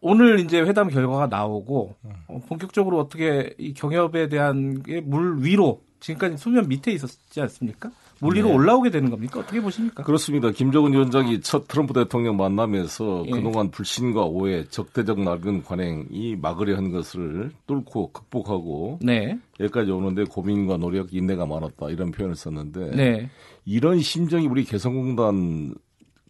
오늘 0.00 0.38
이제 0.38 0.60
회담 0.60 0.88
결과가 0.88 1.26
나오고 1.26 1.96
어, 2.28 2.40
본격적으로 2.48 3.00
어떻게 3.00 3.54
이 3.58 3.74
경협에 3.74 4.28
대한 4.28 4.84
게 4.84 5.00
물 5.00 5.42
위로 5.42 5.82
지금까지 5.98 6.36
수면 6.36 6.68
밑에 6.68 6.92
있었지 6.92 7.40
않습니까? 7.40 7.90
물 8.20 8.36
위로 8.36 8.48
네. 8.48 8.54
올라오게 8.54 8.90
되는 8.90 9.10
겁니까? 9.10 9.40
어떻게 9.40 9.60
보십니까? 9.60 10.02
그렇습니다. 10.02 10.50
김정은 10.50 10.92
위원장이 10.92 11.40
첫 11.40 11.68
트럼프 11.68 11.92
대통령 11.92 12.36
만나면서 12.36 13.24
예. 13.26 13.30
그동안 13.30 13.70
불신과 13.70 14.24
오해, 14.24 14.64
적대적 14.64 15.20
낡은 15.20 15.62
관행이 15.64 16.36
막으려 16.36 16.76
한 16.76 16.90
것을 16.90 17.52
뚫고 17.66 18.12
극복하고 18.12 18.98
네, 19.02 19.38
여기까지 19.60 19.90
오는데 19.90 20.24
고민과 20.24 20.78
노력, 20.78 21.14
인내가 21.14 21.46
많았다 21.46 21.90
이런 21.90 22.10
표현을 22.10 22.34
썼는데 22.34 22.96
네, 22.96 23.30
이런 23.64 24.00
심정이 24.00 24.46
우리 24.46 24.64
개성공단 24.64 25.74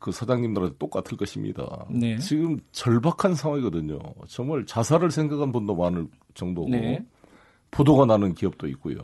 그 0.00 0.12
사장님들한테 0.12 0.76
똑같을 0.78 1.16
것입니다. 1.16 1.86
네. 1.90 2.18
지금 2.18 2.58
절박한 2.72 3.34
상황이거든요. 3.34 3.98
정말 4.28 4.64
자살을 4.64 5.10
생각한 5.10 5.52
분도 5.52 5.74
많을 5.74 6.06
정도고 6.34 6.68
네. 6.68 7.04
보도가 7.70 8.06
나는 8.06 8.34
기업도 8.34 8.68
있고요. 8.68 8.98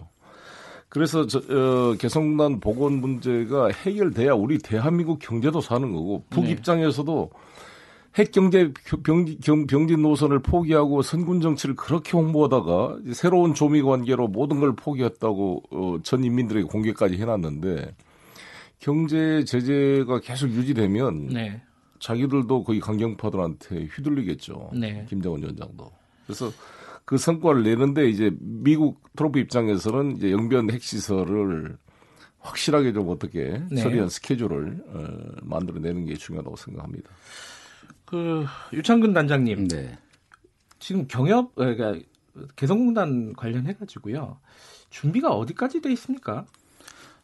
그래서 0.95 1.27
저, 1.27 1.39
어, 1.41 1.95
개성공단 1.99 2.61
복원 2.61 2.95
문제가 3.01 3.67
해결돼야 3.69 4.33
우리 4.35 4.59
대한민국 4.59 5.19
경제도 5.19 5.61
사는 5.61 5.93
거고 5.93 6.23
북 6.31 6.45
네. 6.45 6.53
입장에서도 6.53 7.31
핵 8.15 8.31
경제 8.31 8.73
병- 9.03 9.25
경- 9.43 9.67
병진 9.67 10.01
노선을 10.03 10.39
포기하고 10.39 11.03
선군 11.03 11.41
정치를 11.41 11.75
그렇게 11.75 12.13
홍보하다가 12.17 12.99
새로운 13.13 13.55
조미 13.55 13.83
관계로 13.83 14.29
모든 14.29 14.61
걸 14.61 14.77
포기했다고 14.77 15.63
어, 15.73 15.97
전 16.05 16.23
인민들에게 16.23 16.69
공개까지 16.69 17.17
해놨는데 17.17 17.97
경제 18.79 19.43
제재가 19.45 20.21
계속 20.21 20.49
유지되면 20.51 21.27
네, 21.29 21.61
자기들도 21.99 22.63
거의 22.63 22.79
강경파들한테 22.79 23.87
휘둘리겠죠. 23.97 24.71
네. 24.75 25.05
김정은 25.09 25.41
위원장도. 25.43 25.91
그래서 26.27 26.53
그 27.05 27.19
성과를 27.19 27.63
내는데 27.63 28.09
이제 28.09 28.31
미국 28.41 29.03
트럼프 29.15 29.39
입장에서는 29.39 30.17
이제 30.17 30.33
영변 30.33 30.71
핵시설을 30.71 31.77
확실하게 32.41 32.93
좀 32.93 33.09
어떻게 33.09 33.61
네. 33.71 33.83
처리한 33.83 34.09
스케줄을 34.09 34.83
어, 34.89 35.41
만들어내는 35.43 36.07
게 36.07 36.15
중요하다고 36.15 36.57
생각합니다. 36.57 37.11
그 38.05 38.45
유창근 38.73 39.13
단장님 39.15 39.69
네. 39.69 39.99
지금 40.79 41.07
경협 41.09 41.47
어, 41.47 41.75
그러니까 41.75 41.95
개성공단 42.57 43.33
관련해 43.35 43.75
가지고요 43.75 44.39
준비가 44.91 45.31
어디까지 45.31 45.81
돼 45.81 45.93
있습니까? 45.93 46.45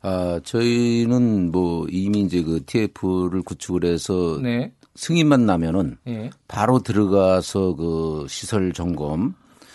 아, 0.02 0.40
저희는 0.42 1.52
뭐 1.52 1.86
이미 1.90 2.20
이제 2.20 2.42
그 2.42 2.64
TF를 2.64 3.42
구축을 3.42 3.84
해서 3.84 4.38
네, 4.42 4.72
승인만 4.94 5.44
나면은 5.44 5.98
예, 6.06 6.30
바로 6.48 6.78
들어가서 6.78 7.76
그 7.76 8.26
시설 8.28 8.72
점검 8.72 9.34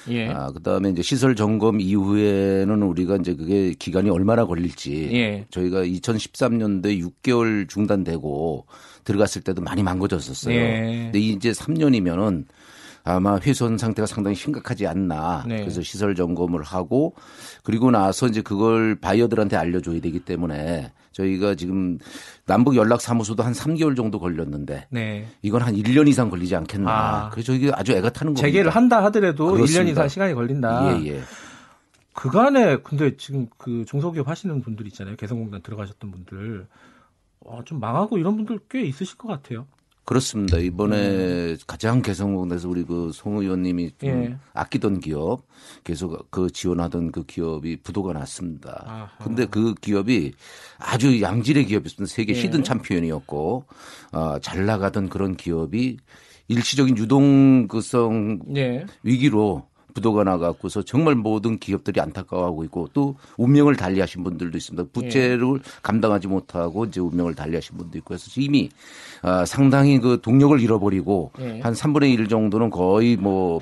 예, 0.09 0.27
아, 0.29 0.51
그다음에 0.51 0.89
이제 0.89 1.01
시설 1.01 1.35
점검 1.35 1.79
이후에는 1.79 2.81
우리가 2.83 3.17
이제 3.17 3.35
그게 3.35 3.73
기간이 3.77 4.09
얼마나 4.09 4.45
걸릴지 4.45 5.09
예. 5.13 5.45
저희가 5.49 5.83
2013년도에 5.83 7.01
6개월 7.23 7.67
중단되고 7.67 8.65
들어갔을 9.03 9.41
때도 9.41 9.61
많이 9.61 9.83
망가졌었어요. 9.83 10.55
예. 10.55 11.01
근데 11.05 11.19
이제 11.19 11.51
3년이면은 11.51 12.45
아마 13.07 13.37
훼손 13.37 13.77
상태가 13.77 14.07
상당히 14.07 14.35
심각하지 14.35 14.87
않나. 14.87 15.45
네. 15.47 15.59
그래서 15.59 15.81
시설 15.81 16.15
점검을 16.15 16.63
하고 16.63 17.13
그리고 17.63 17.91
나서 17.91 18.27
이제 18.27 18.41
그걸 18.41 18.95
바이어들한테 18.95 19.55
알려줘야 19.55 20.01
되기 20.01 20.19
때문에 20.19 20.91
저희가 21.15 21.55
지금 21.55 21.97
남북 22.45 22.75
연락 22.75 22.99
사무소도 22.99 23.41
한 23.41 23.53
3개월 23.53 23.95
정도 23.95 24.19
걸렸는데 24.19 24.87
네. 24.89 25.27
이건 25.41 25.61
한 25.61 25.73
1년 25.73 26.09
이상 26.09 26.29
걸리지 26.29 26.55
않겠나. 26.57 26.91
아. 26.91 27.29
그래서 27.29 27.53
이게 27.53 27.71
아주 27.73 27.93
애가 27.93 28.09
타는 28.09 28.33
겁니다. 28.33 28.45
재개를 28.45 28.71
한다 28.71 29.01
하더라도 29.05 29.51
그렇습니다. 29.51 29.83
1년 29.83 29.91
이상 29.91 30.07
시간이 30.09 30.33
걸린다. 30.33 30.99
예, 30.99 31.07
예. 31.07 31.21
그간에 32.13 32.77
근데 32.77 33.15
지금 33.15 33.47
그 33.57 33.85
중소기업 33.85 34.27
하시는 34.27 34.61
분들 34.61 34.87
있잖아요. 34.87 35.15
개성공단 35.15 35.61
들어가셨던 35.61 36.11
분들 36.11 36.67
어, 37.45 37.61
좀 37.63 37.79
망하고 37.79 38.17
이런 38.17 38.35
분들 38.35 38.59
꽤 38.69 38.81
있으실 38.81 39.17
것 39.17 39.29
같아요. 39.29 39.67
그렇습니다. 40.05 40.59
이번에 40.59 41.57
가장 41.65 42.01
개성공단에서 42.01 42.69
우리 42.69 42.83
그 42.83 43.11
송 43.11 43.37
의원님이 43.37 43.91
좀 43.97 44.09
예. 44.09 44.37
아끼던 44.53 44.99
기업 44.99 45.43
계속 45.83 46.29
그 46.29 46.49
지원하던 46.51 47.11
그 47.11 47.25
기업이 47.25 47.77
부도가 47.77 48.13
났습니다. 48.13 48.83
아하. 48.85 49.23
근데 49.23 49.45
그 49.45 49.73
기업이 49.73 50.33
아주 50.77 51.21
양질의 51.21 51.65
기업이었습니다. 51.65 52.13
세계 52.13 52.35
예. 52.35 52.41
히든 52.41 52.63
챔피언이었고 52.63 53.65
어, 54.13 54.39
잘 54.39 54.65
나가던 54.65 55.09
그런 55.09 55.35
기업이 55.35 55.97
일시적인 56.47 56.97
유동성 56.97 58.39
예. 58.55 58.85
위기로 59.03 59.67
부도가 59.95 60.23
나갖고서 60.23 60.83
정말 60.83 61.15
모든 61.15 61.57
기업들이 61.57 61.99
안타까워하고 61.99 62.63
있고 62.65 62.89
또 62.93 63.15
운명을 63.37 63.75
달리하신 63.75 64.23
분들도 64.23 64.55
있습니다. 64.55 64.89
부채를 64.91 65.59
감당하지 65.81 66.27
못하고 66.27 66.85
이제 66.85 66.99
운명을 66.99 67.33
달리하신 67.33 67.77
분도 67.77 67.97
있고 67.97 68.13
해서 68.13 68.29
이미 68.39 68.69
아, 69.23 69.45
상당히 69.45 69.99
그 69.99 70.19
동력을 70.21 70.59
잃어버리고 70.59 71.31
예. 71.39 71.61
한 71.61 71.73
3분의 71.73 72.13
1 72.13 72.27
정도는 72.27 72.69
거의 72.69 73.15
뭐 73.15 73.61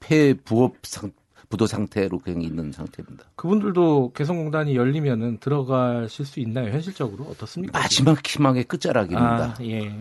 폐부업 0.00 0.74
상, 0.82 1.12
부도 1.50 1.66
상태로 1.66 2.18
그냥 2.18 2.42
있는 2.42 2.72
상태입니다. 2.72 3.26
그분들도 3.36 4.12
개성공단이 4.14 4.74
열리면은 4.74 5.38
들어가실 5.38 6.24
수 6.24 6.40
있나요? 6.40 6.70
현실적으로 6.70 7.24
어떻습니까? 7.24 7.78
마지막 7.78 8.26
희망의 8.26 8.64
끝자락입니다. 8.64 9.54
아, 9.58 9.62
예. 9.62 9.92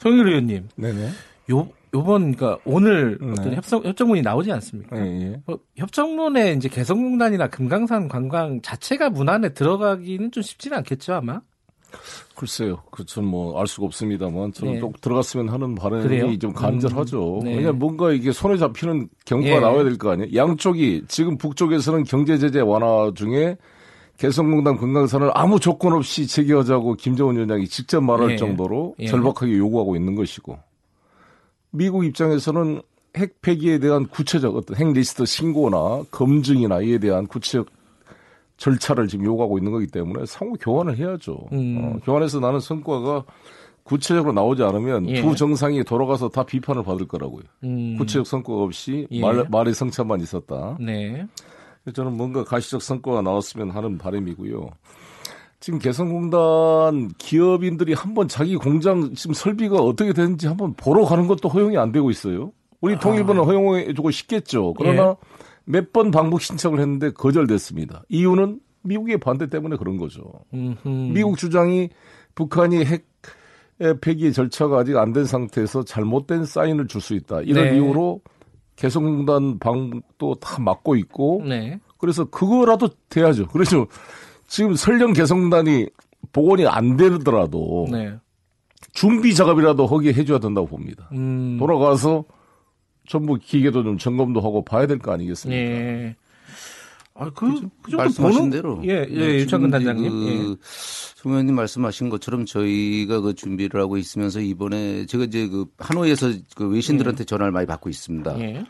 송일 0.00 0.26
의원님, 0.26 0.68
네네. 0.74 1.10
요 1.50 1.68
요번 1.92 2.32
그러니까 2.34 2.58
오늘 2.64 3.18
네. 3.20 3.32
어떤 3.32 3.54
협상 3.54 3.82
협정문이 3.82 4.22
나오지 4.22 4.52
않습니까? 4.52 4.96
예, 4.96 5.20
예. 5.32 5.42
뭐, 5.46 5.58
협정문에 5.76 6.52
이제 6.52 6.68
개성공단이나 6.68 7.48
금강산 7.48 8.08
관광 8.08 8.60
자체가 8.62 9.10
문안에 9.10 9.50
들어가기는 9.54 10.30
좀 10.30 10.42
쉽지는 10.42 10.78
않겠죠 10.78 11.14
아마. 11.14 11.40
글쎄요. 12.36 12.78
그, 12.92 13.04
저는 13.04 13.28
뭐, 13.28 13.60
알 13.60 13.66
수가 13.66 13.86
없습니다만, 13.86 14.52
저는 14.52 14.74
네. 14.74 14.80
꼭 14.80 15.00
들어갔으면 15.00 15.48
하는 15.48 15.74
바람이 15.74 16.02
그래요? 16.04 16.38
좀 16.38 16.52
간절하죠. 16.52 17.40
음, 17.40 17.44
네. 17.44 17.56
왜냐면 17.56 17.80
뭔가 17.80 18.12
이게 18.12 18.30
손에 18.30 18.56
잡히는 18.56 19.08
경과가 19.26 19.56
예. 19.56 19.60
나와야 19.60 19.82
될 19.82 19.98
거 19.98 20.10
아니에요? 20.12 20.32
양쪽이, 20.34 21.02
지금 21.08 21.36
북쪽에서는 21.36 22.04
경제 22.04 22.38
제재 22.38 22.60
완화 22.60 23.10
중에 23.16 23.56
개성공단 24.18 24.76
금강산을 24.76 25.32
아무 25.34 25.58
조건 25.58 25.92
없이 25.94 26.28
재개하자고 26.28 26.94
김정은 26.94 27.34
위원장이 27.34 27.66
직접 27.66 28.00
말할 28.00 28.30
예. 28.32 28.36
정도로 28.36 28.94
예. 29.00 29.06
절박하게 29.06 29.58
요구하고 29.58 29.96
있는 29.96 30.14
것이고, 30.14 30.56
미국 31.70 32.04
입장에서는 32.04 32.82
핵 33.16 33.40
폐기에 33.42 33.78
대한 33.78 34.06
구체적 34.06 34.54
어떤 34.56 34.76
핵 34.76 34.92
리스트 34.92 35.24
신고나 35.24 36.04
검증이나 36.10 36.80
이에 36.82 36.98
대한 36.98 37.26
구체적 37.26 37.66
절차를 38.56 39.08
지금 39.08 39.24
요구하고 39.24 39.58
있는 39.58 39.72
거기 39.72 39.86
때문에 39.86 40.26
상호 40.26 40.52
교환을 40.54 40.96
해야죠. 40.98 41.48
음. 41.52 41.80
어, 41.82 41.98
교환해서 42.04 42.40
나는 42.40 42.60
성과가 42.60 43.24
구체적으로 43.82 44.32
나오지 44.32 44.62
않으면 44.62 45.08
예. 45.08 45.22
두 45.22 45.34
정상이 45.34 45.82
돌아가서 45.82 46.28
다 46.28 46.44
비판을 46.44 46.84
받을 46.84 47.08
거라고요. 47.08 47.42
음, 47.64 47.96
구체적 47.98 48.26
성과가 48.26 48.62
없이 48.62 49.08
예. 49.10 49.20
말, 49.20 49.46
말의 49.50 49.74
성차만 49.74 50.20
있었다. 50.20 50.76
네. 50.78 51.26
저는 51.94 52.16
뭔가 52.16 52.44
가시적 52.44 52.82
성과가 52.82 53.22
나왔으면 53.22 53.70
하는 53.70 53.98
바람이고요. 53.98 54.68
지금 55.60 55.78
개성공단 55.78 57.08
기업인들이 57.18 57.92
한번 57.92 58.28
자기 58.28 58.56
공장 58.56 59.14
지금 59.14 59.34
설비가 59.34 59.76
어떻게 59.76 60.12
되는지 60.12 60.46
한번 60.46 60.72
보러 60.74 61.04
가는 61.04 61.26
것도 61.26 61.48
허용이 61.48 61.76
안 61.76 61.92
되고 61.92 62.10
있어요. 62.10 62.52
우리 62.80 62.98
통일부는 62.98 63.44
허용해주고 63.44 64.10
싶겠죠. 64.10 64.72
그러나 64.74 65.02
아. 65.02 65.08
예. 65.10 65.14
몇번 65.66 66.10
방북 66.10 66.40
신청을 66.40 66.80
했는데 66.80 67.10
거절됐습니다. 67.10 68.02
이유는 68.08 68.60
미국의 68.82 69.18
반대 69.18 69.48
때문에 69.48 69.76
그런 69.76 69.98
거죠. 69.98 70.22
음흠. 70.54 70.88
미국 71.12 71.36
주장이 71.36 71.90
북한이 72.34 72.84
핵 72.86 73.04
폐기 74.00 74.32
절차가 74.32 74.78
아직 74.78 74.96
안 74.96 75.12
된 75.12 75.26
상태에서 75.26 75.84
잘못된 75.84 76.46
사인을 76.46 76.86
줄 76.86 77.02
수 77.02 77.14
있다. 77.14 77.42
이런 77.42 77.66
네. 77.66 77.74
이유로 77.76 78.22
개성공단 78.76 79.58
방북도 79.58 80.36
다 80.36 80.58
막고 80.60 80.96
있고 80.96 81.42
네. 81.46 81.78
그래서 81.98 82.24
그거라도 82.24 82.88
돼야죠. 83.10 83.46
그래서 83.48 83.86
지금 84.50 84.74
설령 84.74 85.12
개성공단이 85.12 85.86
복원이 86.32 86.66
안 86.66 86.96
되더라도 86.96 87.86
네. 87.90 88.14
준비 88.92 89.32
작업이라도 89.32 89.86
허기 89.86 90.12
해줘야 90.12 90.40
된다고 90.40 90.66
봅니다. 90.66 91.08
음. 91.12 91.56
돌아가서 91.58 92.24
전부 93.08 93.38
기계도 93.38 93.84
좀 93.84 93.96
점검도 93.96 94.40
하고 94.40 94.64
봐야 94.64 94.86
될 94.88 94.98
거 94.98 95.12
아니겠습니까? 95.12 95.62
예. 95.62 96.16
아, 97.14 97.30
그, 97.30 97.46
그 97.82 97.90
정도 97.90 97.96
말씀하신 97.98 98.38
보는 98.38 98.50
대로. 98.50 98.80
예, 98.84 99.06
네, 99.06 99.08
예, 99.12 99.34
유창근 99.36 99.68
지금 99.68 99.70
단장님. 99.70 100.10
그 100.10 100.50
예. 100.52 100.56
송 100.62 101.32
의원님 101.32 101.54
말씀하신 101.54 102.08
것처럼 102.08 102.44
저희가 102.44 103.20
그 103.20 103.34
준비를 103.34 103.80
하고 103.80 103.98
있으면서 103.98 104.40
이번에 104.40 105.06
제가 105.06 105.24
이제 105.24 105.46
그 105.48 105.66
하노이에서 105.78 106.28
그 106.56 106.68
외신들한테 106.68 107.24
전화를 107.24 107.52
많이 107.52 107.66
받고 107.66 107.88
있습니다. 107.88 108.40
예. 108.40 108.64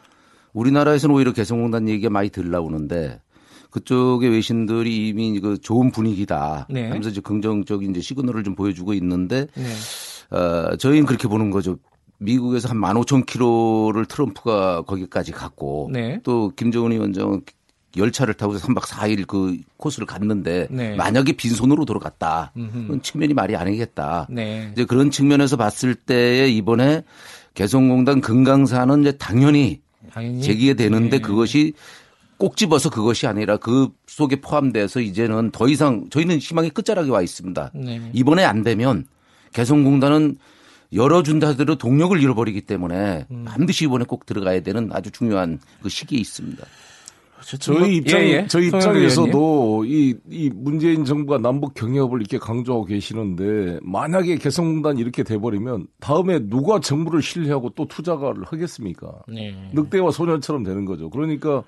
우리나라에서는 0.53 1.15
오히려 1.15 1.33
개성공단 1.33 1.89
얘기가 1.89 2.11
많이 2.11 2.29
들 2.29 2.51
나오는데 2.51 3.21
그쪽의 3.71 4.31
외신들이 4.31 5.09
이미 5.09 5.39
그 5.41 5.59
좋은 5.59 5.91
분위기다. 5.91 6.67
네. 6.71 6.89
하면서 6.89 7.11
이제 7.11 7.21
긍정적인 7.21 7.91
이제 7.91 8.01
시그널을 8.01 8.45
좀 8.45 8.55
보여주고 8.55 8.95
있는데 8.95 9.47
네. 9.55 10.37
어, 10.37 10.77
저희는 10.77 11.07
그렇게 11.07 11.29
보는 11.29 11.51
거죠. 11.51 11.77
미국에서 12.19 12.69
한 12.69 12.79
15,000km를 12.79 14.07
트럼프가 14.09 14.83
거기까지 14.83 15.33
갔고 15.33 15.89
네. 15.93 16.21
또 16.23 16.53
김정은 16.55 16.93
위원장은 16.93 17.43
열차를 17.97 18.35
타고 18.35 18.55
3박 18.55 18.83
4일 18.83 19.27
그 19.27 19.57
코스를 19.77 20.07
갔는데 20.07 20.69
네. 20.71 20.95
만약에 20.95 21.33
빈손으로 21.33 21.85
돌아갔다. 21.85 22.53
그건 22.55 23.03
측면이 23.03 23.35
말이 23.35 23.57
아니겠다. 23.57 24.29
네. 24.31 24.71
이제 24.73 24.85
그런 24.85 25.11
측면에서 25.11 25.57
봤을 25.57 25.95
때에 25.95 26.49
이번에 26.49 27.03
개성공단 27.55 28.21
금강산은 28.21 29.01
이제 29.01 29.13
당연히 29.13 29.81
당연히. 30.13 30.41
제기가 30.41 30.75
되는데 30.75 31.17
네. 31.17 31.21
그것이 31.21 31.73
꼭 32.41 32.57
집어서 32.57 32.89
그것이 32.89 33.27
아니라 33.27 33.59
그 33.59 33.91
속에 34.07 34.41
포함돼서 34.41 35.01
이제는 35.01 35.51
더 35.51 35.69
이상 35.69 36.09
저희는 36.09 36.39
희망의 36.39 36.71
끝자락에 36.71 37.11
와 37.11 37.21
있습니다. 37.21 37.71
네. 37.75 38.11
이번에 38.15 38.45
안 38.45 38.63
되면 38.63 39.05
개성공단은 39.53 40.39
열어준다 40.95 41.49
하더라도 41.49 41.77
동력을 41.77 42.19
잃어버리기 42.21 42.63
때문에 42.63 43.27
음. 43.31 43.45
반드시 43.47 43.85
이번에 43.85 44.07
꼭 44.07 44.25
들어가야 44.25 44.63
되는 44.63 44.89
아주 44.91 45.11
중요한 45.11 45.61
그 45.83 45.91
시기에 45.91 46.19
있습니다. 46.19 46.65
저희 47.59 47.97
입장, 47.97 48.21
예, 48.21 48.25
예. 48.25 48.47
저희. 48.47 48.69
입장에서도 48.69 49.85
이, 49.85 50.15
이 50.31 50.51
문재인 50.55 51.05
정부가 51.05 51.39
남북 51.39 51.75
경협을 51.75 52.21
이렇게 52.21 52.39
강조하고 52.39 52.87
계시는데 52.87 53.81
만약에 53.83 54.37
개성공단이 54.37 55.01
이렇게 55.01 55.25
돼버리면 55.25 55.89
다음에 56.01 56.39
누가 56.39 56.81
정부를 56.81 57.21
신뢰하고 57.21 57.71
또 57.77 57.87
투자를 57.87 58.45
하겠습니까? 58.45 59.13
네. 59.29 59.55
늑대와 59.75 60.11
소년처럼 60.11 60.65
되는 60.65 60.87
거죠. 60.87 61.11
그러니까 61.11 61.65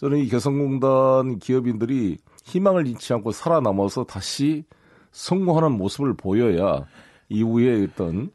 저는 0.00 0.16
이 0.16 0.28
개성공단 0.28 1.38
기업인들이 1.40 2.16
희망을 2.44 2.86
잃지 2.86 3.12
않고 3.12 3.32
살아남아서 3.32 4.04
다시 4.04 4.64
성공하는 5.12 5.72
모습을 5.72 6.14
보여야 6.14 6.86
이후에 7.28 7.84
어떤 7.84 8.30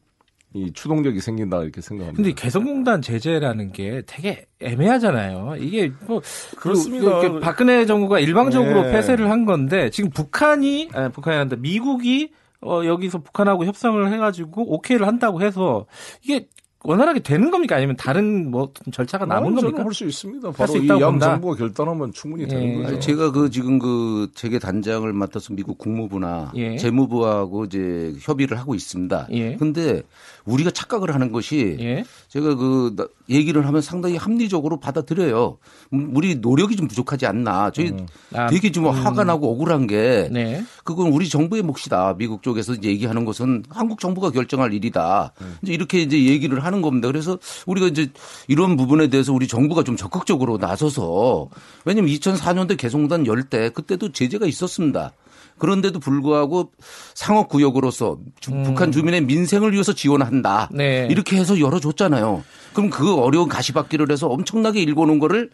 이 0.53 0.71
추동력이 0.71 1.19
생긴다 1.19 1.63
이렇게 1.63 1.81
생각합니다. 1.81 2.21
근데 2.21 2.33
개성공단 2.39 3.01
제재라는 3.01 3.71
게 3.71 4.03
되게 4.05 4.45
애매하잖아요. 4.61 5.55
이게 5.57 5.91
뭐 6.05 6.21
그렇습니다. 6.55 7.21
그, 7.21 7.31
그 7.33 7.39
박근혜 7.39 7.87
정부가 7.87 8.19
일방적으로 8.19 8.83
네. 8.83 8.91
폐쇄를 8.91 9.31
한 9.31 9.45
건데 9.45 9.89
지금 9.89 10.11
북한이 10.11 10.89
아, 10.93 11.09
북한이 11.09 11.35
한다 11.35 11.55
미국이 11.59 12.31
어, 12.61 12.85
여기서 12.85 13.23
북한하고 13.23 13.65
협상을 13.65 14.13
해가지고 14.13 14.71
오케이를 14.71 15.07
한다고 15.07 15.41
해서 15.41 15.87
이게 16.23 16.47
원활하게 16.85 17.19
되는 17.21 17.51
겁니까? 17.51 17.75
아니면 17.75 17.95
다른 17.97 18.49
뭐 18.51 18.71
절차가 18.91 19.25
남은 19.25 19.55
겁니까? 19.55 19.83
할 19.83 19.93
수 19.93 20.05
있습니다. 20.05 20.47
할수 20.49 20.57
바로 20.57 20.75
이 20.77 20.85
있다고 20.85 21.01
양 21.01 21.11
본다. 21.11 21.31
정부가 21.31 21.55
결단하면 21.55 22.13
충분히 22.13 22.43
예. 22.43 22.47
되는 22.47 22.75
거죠. 22.75 22.87
아니, 22.89 22.99
제가 23.01 23.31
그 23.31 23.49
지금 23.49 23.79
그 23.79 24.29
재계 24.35 24.59
단장을 24.59 25.11
맡아서 25.13 25.53
미국 25.53 25.77
국무부나 25.77 26.51
예. 26.55 26.77
재무부하고 26.77 27.65
이제 27.65 28.13
협의를 28.21 28.57
하고 28.59 28.75
있습니다. 28.75 29.27
예. 29.31 29.55
근데 29.55 30.03
우리가 30.45 30.69
착각을 30.71 31.13
하는 31.13 31.31
것이 31.31 31.75
예. 31.79 32.03
제가 32.27 32.55
그 32.55 32.93
나- 32.95 33.07
얘기를 33.29 33.65
하면 33.65 33.81
상당히 33.81 34.15
합리적으로 34.15 34.79
받아들여요. 34.79 35.57
음, 35.93 36.11
우리 36.15 36.35
노력이 36.35 36.75
좀 36.75 36.87
부족하지 36.87 37.25
않나. 37.25 37.71
저희 37.71 37.93
아, 38.33 38.47
되게 38.47 38.71
좀 38.71 38.85
화가 38.87 39.23
나고 39.23 39.51
억울한 39.51 39.87
게 39.87 40.29
네. 40.31 40.63
그건 40.83 41.07
우리 41.11 41.27
정부의 41.27 41.63
몫이다. 41.63 42.15
미국 42.17 42.43
쪽에서 42.43 42.73
이제 42.73 42.89
얘기하는 42.89 43.25
것은 43.25 43.63
한국 43.69 43.99
정부가 43.99 44.29
결정할 44.29 44.73
일이다. 44.73 45.33
이제 45.63 45.73
이렇게 45.73 46.01
이제 46.01 46.23
얘기를 46.25 46.63
하는 46.63 46.81
겁니다. 46.83 47.07
그래서 47.07 47.39
우리가 47.65 47.87
이제 47.87 48.09
이런 48.47 48.75
부분에 48.77 49.07
대해서 49.07 49.33
우리 49.33 49.47
정부가 49.47 49.83
좀 49.83 49.97
적극적으로 49.97 50.57
나서서 50.57 51.49
왜냐면 51.85 52.11
2004년도에 52.11 52.77
개성공단 52.77 53.25
열 53.25 53.45
때 53.49 53.69
그때도 53.69 54.11
제재가 54.11 54.45
있었습니다. 54.47 55.11
그런데도 55.57 55.99
불구하고 55.99 56.71
상업 57.13 57.49
구역으로서 57.49 58.19
주- 58.39 58.51
북한 58.63 58.91
주민의 58.91 59.21
민생을 59.21 59.73
위해서 59.73 59.93
지원한다. 59.93 60.69
네. 60.73 61.07
이렇게 61.09 61.37
해서 61.37 61.59
열어줬잖아요. 61.59 62.43
그럼 62.73 62.89
그 62.89 63.15
어려운 63.15 63.47
가시밭길을 63.47 64.11
해서 64.11 64.27
엄청나게 64.27 64.81
일궈놓은 64.81 65.19
거를 65.19 65.49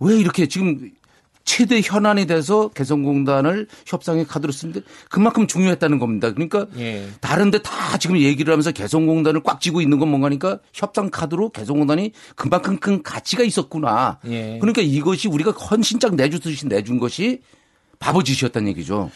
왜 0.00 0.16
이렇게 0.18 0.48
지금 0.48 0.90
최대 1.44 1.80
현안이 1.82 2.26
돼서 2.26 2.68
개성공단을 2.68 3.66
협상의 3.86 4.24
카드로 4.26 4.52
쓰는데 4.52 4.82
그만큼 5.08 5.46
중요했다는 5.46 5.98
겁니다. 5.98 6.32
그러니까 6.32 6.66
예. 6.78 7.08
다른데 7.20 7.62
다 7.62 7.98
지금 7.98 8.18
얘기를 8.18 8.52
하면서 8.52 8.70
개성공단을 8.72 9.42
꽉 9.42 9.60
쥐고 9.60 9.80
있는 9.80 9.98
건 9.98 10.08
뭔가니까 10.10 10.58
협상 10.72 11.10
카드로 11.10 11.48
개성공단이 11.50 12.12
그만큼 12.36 12.78
큰 12.78 13.02
가치가 13.02 13.42
있었구나. 13.42 14.18
예. 14.26 14.58
그러니까 14.60 14.82
이것이 14.82 15.28
우리가 15.28 15.50
헌신짝 15.52 16.14
내주듯이 16.14 16.66
내준 16.68 16.98
것이 16.98 17.40
바보 18.00 18.22
짓이었다는 18.22 18.68
얘기죠. 18.70 19.10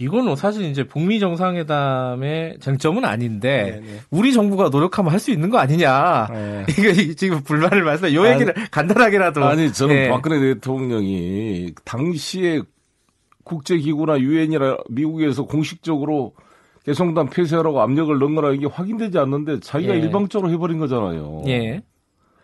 이거는 0.00 0.36
사실 0.36 0.62
이제 0.66 0.84
북미 0.86 1.18
정상회담의 1.18 2.58
쟁점은 2.60 3.04
아닌데 3.04 3.80
네, 3.82 3.86
네. 3.94 4.00
우리 4.10 4.32
정부가 4.32 4.68
노력하면 4.68 5.12
할 5.12 5.18
수 5.18 5.32
있는 5.32 5.50
거 5.50 5.58
아니냐. 5.58 6.28
네. 6.30 6.66
이거 6.70 7.14
지금 7.14 7.42
불만을 7.42 7.82
말씀. 7.82 8.14
요 8.14 8.22
아니, 8.22 8.34
얘기를 8.34 8.54
간단하게라도. 8.70 9.44
아니 9.44 9.72
저는 9.72 9.94
예. 9.96 10.08
박근혜 10.08 10.38
대통령이 10.38 11.74
당시에 11.84 12.62
국제기구나 13.42 14.20
유엔이나 14.20 14.76
미국에서 14.88 15.44
공식적으로 15.44 16.34
개성단 16.84 17.28
폐쇄하라고 17.30 17.80
압력을 17.80 18.16
넣은 18.16 18.36
거라 18.36 18.52
이게 18.52 18.66
확인되지 18.66 19.18
않는데 19.18 19.58
자기가 19.60 19.94
예. 19.94 19.98
일방적으로 19.98 20.50
해버린 20.52 20.78
거잖아요. 20.78 21.42
예. 21.48 21.82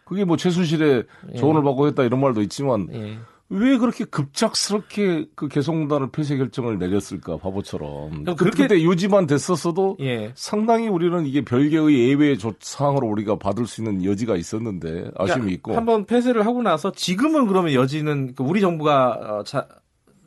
그게 0.04 0.24
뭐 0.24 0.36
최순실의 0.36 1.04
예. 1.34 1.36
조언을 1.38 1.62
받고 1.62 1.86
했다 1.86 2.02
이런 2.02 2.20
말도 2.20 2.42
있지만 2.42 2.88
예. 2.92 3.16
왜 3.50 3.76
그렇게 3.78 4.04
급작스럽게 4.04 5.26
그 5.34 5.48
개성공단을 5.48 6.10
폐쇄 6.10 6.36
결정을 6.36 6.78
내렸을까 6.78 7.36
바보처럼. 7.36 8.24
그렇게- 8.36 8.62
그때 8.62 8.82
유지만 8.82 9.26
됐었어도 9.26 9.96
예. 10.00 10.32
상당히 10.34 10.88
우리는 10.88 11.26
이게 11.26 11.42
별개의 11.44 12.08
예외 12.08 12.36
조- 12.36 12.54
사항으로 12.58 13.06
우리가 13.08 13.38
받을 13.38 13.66
수 13.66 13.82
있는 13.82 14.04
여지가 14.04 14.36
있었는데 14.36 15.10
아쉬움이 15.16 15.40
그러니까 15.42 15.50
있고. 15.52 15.76
한번 15.76 16.04
폐쇄를 16.06 16.46
하고 16.46 16.62
나서 16.62 16.90
지금은 16.92 17.46
그러면 17.46 17.74
여지는 17.74 18.34
그 18.34 18.42
우리 18.42 18.60
정부가 18.60 19.38
어, 19.40 19.44
자, 19.44 19.68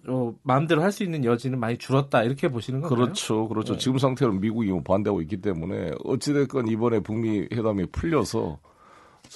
어, 0.07 0.33
마음대로 0.43 0.81
할 0.83 0.91
수 0.91 1.03
있는 1.03 1.25
여지는 1.25 1.59
많이 1.59 1.77
줄었다 1.77 2.23
이렇게 2.23 2.47
보시는 2.49 2.79
건가요? 2.81 2.95
그렇죠, 2.97 3.47
그렇죠. 3.49 3.73
네. 3.73 3.79
지금 3.79 3.97
상태로는 3.97 4.39
미국이 4.39 4.69
뭐 4.69 4.81
반대하고 4.83 5.21
있기 5.21 5.41
때문에 5.41 5.91
어찌됐건 6.05 6.67
이번에 6.69 6.99
북미 7.01 7.47
회담이 7.51 7.87
풀려서 7.91 8.57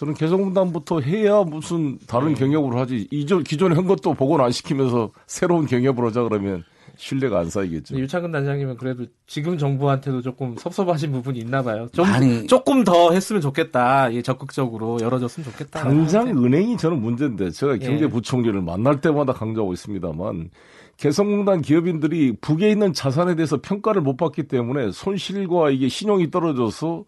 저는 0.02 0.16
개성공단부터 0.16 0.99
해야 1.02 1.43
무슨 1.43 1.99
다른 2.08 2.30
네. 2.30 2.34
경협을 2.34 2.76
하지. 2.76 3.08
이전 3.12 3.43
기존에 3.43 3.76
한 3.76 3.86
것도 3.86 4.16
복원 4.16 4.41
안 4.41 4.49
시키면서 4.52 5.12
새로운 5.28 5.68
경협을 5.68 6.04
하자 6.08 6.24
그러면 6.24 6.64
신뢰가 6.97 7.38
안 7.39 7.52
쌓이겠죠. 7.52 7.95
유창근 7.99 8.32
단장님은 8.32 8.78
그래도 8.78 9.06
지금 9.28 9.60
정부한테도 9.60 10.24
조금 10.24 10.56
섭섭하신 10.58 11.12
부분이 11.12 11.38
있나 11.38 11.62
봐요. 11.62 11.88
좀 11.93 12.08
많이- 12.08 12.47
조금 12.47 12.84
더 12.84 13.12
했으면 13.12 13.43
좋겠다. 13.43 14.12
예, 14.16 14.24
적극적으로 14.24 14.97
열어줬으면 14.99 15.52
좋겠다. 15.52 15.82
당장 15.84 16.30
은행이 16.30 16.78
저는 16.78 16.99
문제인데 16.99 17.52
제가 17.52 17.76
예. 17.76 17.78
경제부총리를 17.78 18.60
만날 18.60 19.02
때마다 19.02 19.34
강조하고 19.34 19.72
있습니다만 19.74 20.49
개성공단 20.97 21.62
기업인들이 21.62 22.38
북에 22.41 22.72
있는 22.72 22.91
자산에 22.93 23.36
대해서 23.36 23.60
평가를 23.62 24.02
못 24.02 24.18
받기 24.18 24.47
때문에 24.47 24.91
손실과 24.93 25.70
이게 25.70 25.89
신용이 25.89 26.32
떨어져서 26.32 27.06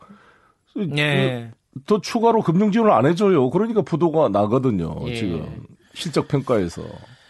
예. 0.96 1.52
더 1.86 2.00
추가로 2.02 2.42
금융 2.42 2.72
지원을 2.72 2.92
안 2.92 3.06
해줘요. 3.06 3.50
그러니까 3.50 3.82
부도가 3.82 4.30
나거든요. 4.30 4.96
예. 5.10 5.16
지금 5.16 5.66
실적 5.94 6.28
평가에서. 6.28 6.82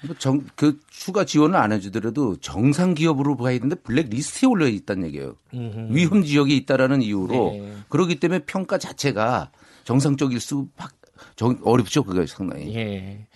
뭐 0.06 0.16
정, 0.20 0.42
그 0.56 0.80
추가 0.92 1.24
지원을 1.24 1.56
안 1.58 1.72
해주더라도 1.72 2.36
정상 2.38 2.94
기업으로 2.94 3.38
봐야 3.38 3.54
되는데 3.54 3.76
블랙 3.76 4.10
리스트에 4.10 4.48
올려 4.50 4.68
있다는 4.68 5.08
얘기예요. 5.08 5.36
음흠. 5.54 5.88
위험 5.96 6.24
지역에 6.24 6.54
있다라는 6.56 7.02
이유로 7.02 7.52
네. 7.54 7.74
그렇기 7.88 8.20
때문에 8.20 8.40
평가 8.46 8.78
자체가 8.78 9.52
정상적일 9.86 10.42
수 10.42 10.68
밖- 10.76 10.92
정- 11.38 11.58
어렵죠. 11.64 12.04
그게 12.04 12.26
상당히. 12.28 12.76
예. 12.76 13.28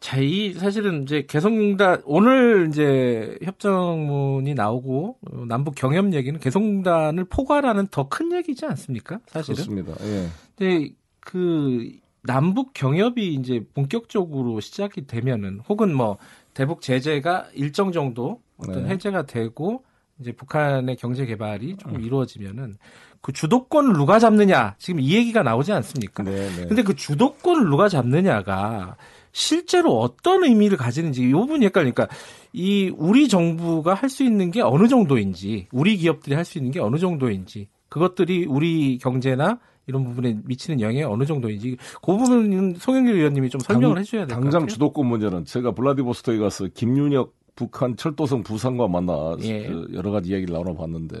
자, 0.00 0.18
이 0.20 0.52
사실은 0.52 1.02
이제 1.02 1.24
개성공단 1.26 2.02
오늘 2.04 2.68
이제 2.68 3.38
협정문이 3.42 4.54
나오고 4.54 5.16
어, 5.32 5.44
남북 5.48 5.74
경협 5.74 6.12
얘기는 6.12 6.38
개성공단을 6.38 7.24
포괄하는 7.24 7.86
더 7.88 8.08
큰 8.08 8.32
얘기지 8.32 8.66
않습니까? 8.66 9.18
사실은. 9.26 9.54
그렇습니다. 9.56 9.92
예. 10.04 10.28
근데 10.56 10.90
그 11.20 11.90
남북 12.22 12.72
경협이 12.74 13.34
이제 13.34 13.64
본격적으로 13.74 14.60
시작이 14.60 15.06
되면은 15.06 15.60
혹은 15.68 15.94
뭐 15.94 16.18
대북 16.54 16.82
제재가 16.82 17.48
일정 17.54 17.92
정도 17.92 18.40
어떤 18.58 18.84
네. 18.84 18.90
해제가 18.90 19.26
되고 19.26 19.84
이제 20.20 20.32
북한의 20.32 20.96
경제 20.96 21.26
개발이 21.26 21.76
조금 21.76 22.00
이루어지면은 22.00 22.78
그 23.20 23.32
주도권을 23.32 23.92
누가 23.94 24.18
잡느냐 24.18 24.76
지금 24.78 25.00
이 25.00 25.12
얘기가 25.14 25.42
나오지 25.42 25.72
않습니까? 25.72 26.22
네, 26.22 26.48
네. 26.56 26.66
근데 26.66 26.82
그 26.82 26.94
주도권을 26.94 27.68
누가 27.68 27.88
잡느냐가 27.88 28.96
실제로 29.40 30.00
어떤 30.00 30.44
의미를 30.44 30.78
가지는지 30.78 31.22
이 31.28 31.30
부분이 31.30 31.66
헷갈리니까 31.66 32.08
이 32.54 32.90
우리 32.96 33.28
정부가 33.28 33.92
할 33.92 34.08
수 34.08 34.24
있는 34.24 34.50
게 34.50 34.62
어느 34.62 34.88
정도인지 34.88 35.66
우리 35.72 35.98
기업들이 35.98 36.34
할 36.34 36.42
수 36.46 36.56
있는 36.56 36.70
게 36.70 36.80
어느 36.80 36.96
정도인지 36.96 37.68
그것들이 37.90 38.46
우리 38.48 38.96
경제나 38.96 39.58
이런 39.86 40.04
부분에 40.04 40.38
미치는 40.44 40.80
영향이 40.80 41.02
어느 41.02 41.26
정도인지 41.26 41.76
그 42.00 42.16
부분은 42.16 42.76
송영길 42.78 43.14
의원님이 43.14 43.50
좀 43.50 43.60
설명을 43.60 43.96
당- 43.96 44.00
해줘야 44.02 44.20
될것 44.22 44.42
당장 44.42 44.60
같아요. 44.62 44.72
주도권 44.72 45.06
문제는 45.06 45.44
제가 45.44 45.72
블라디보스토크에 45.72 46.38
가서 46.38 46.68
김윤혁 46.72 47.34
북한 47.56 47.94
철도성 47.94 48.42
부상과 48.42 48.88
만나 48.88 49.36
예. 49.42 49.66
그 49.66 49.86
여러 49.92 50.10
가지 50.12 50.30
이야기를 50.30 50.54
나눠봤는데 50.54 51.18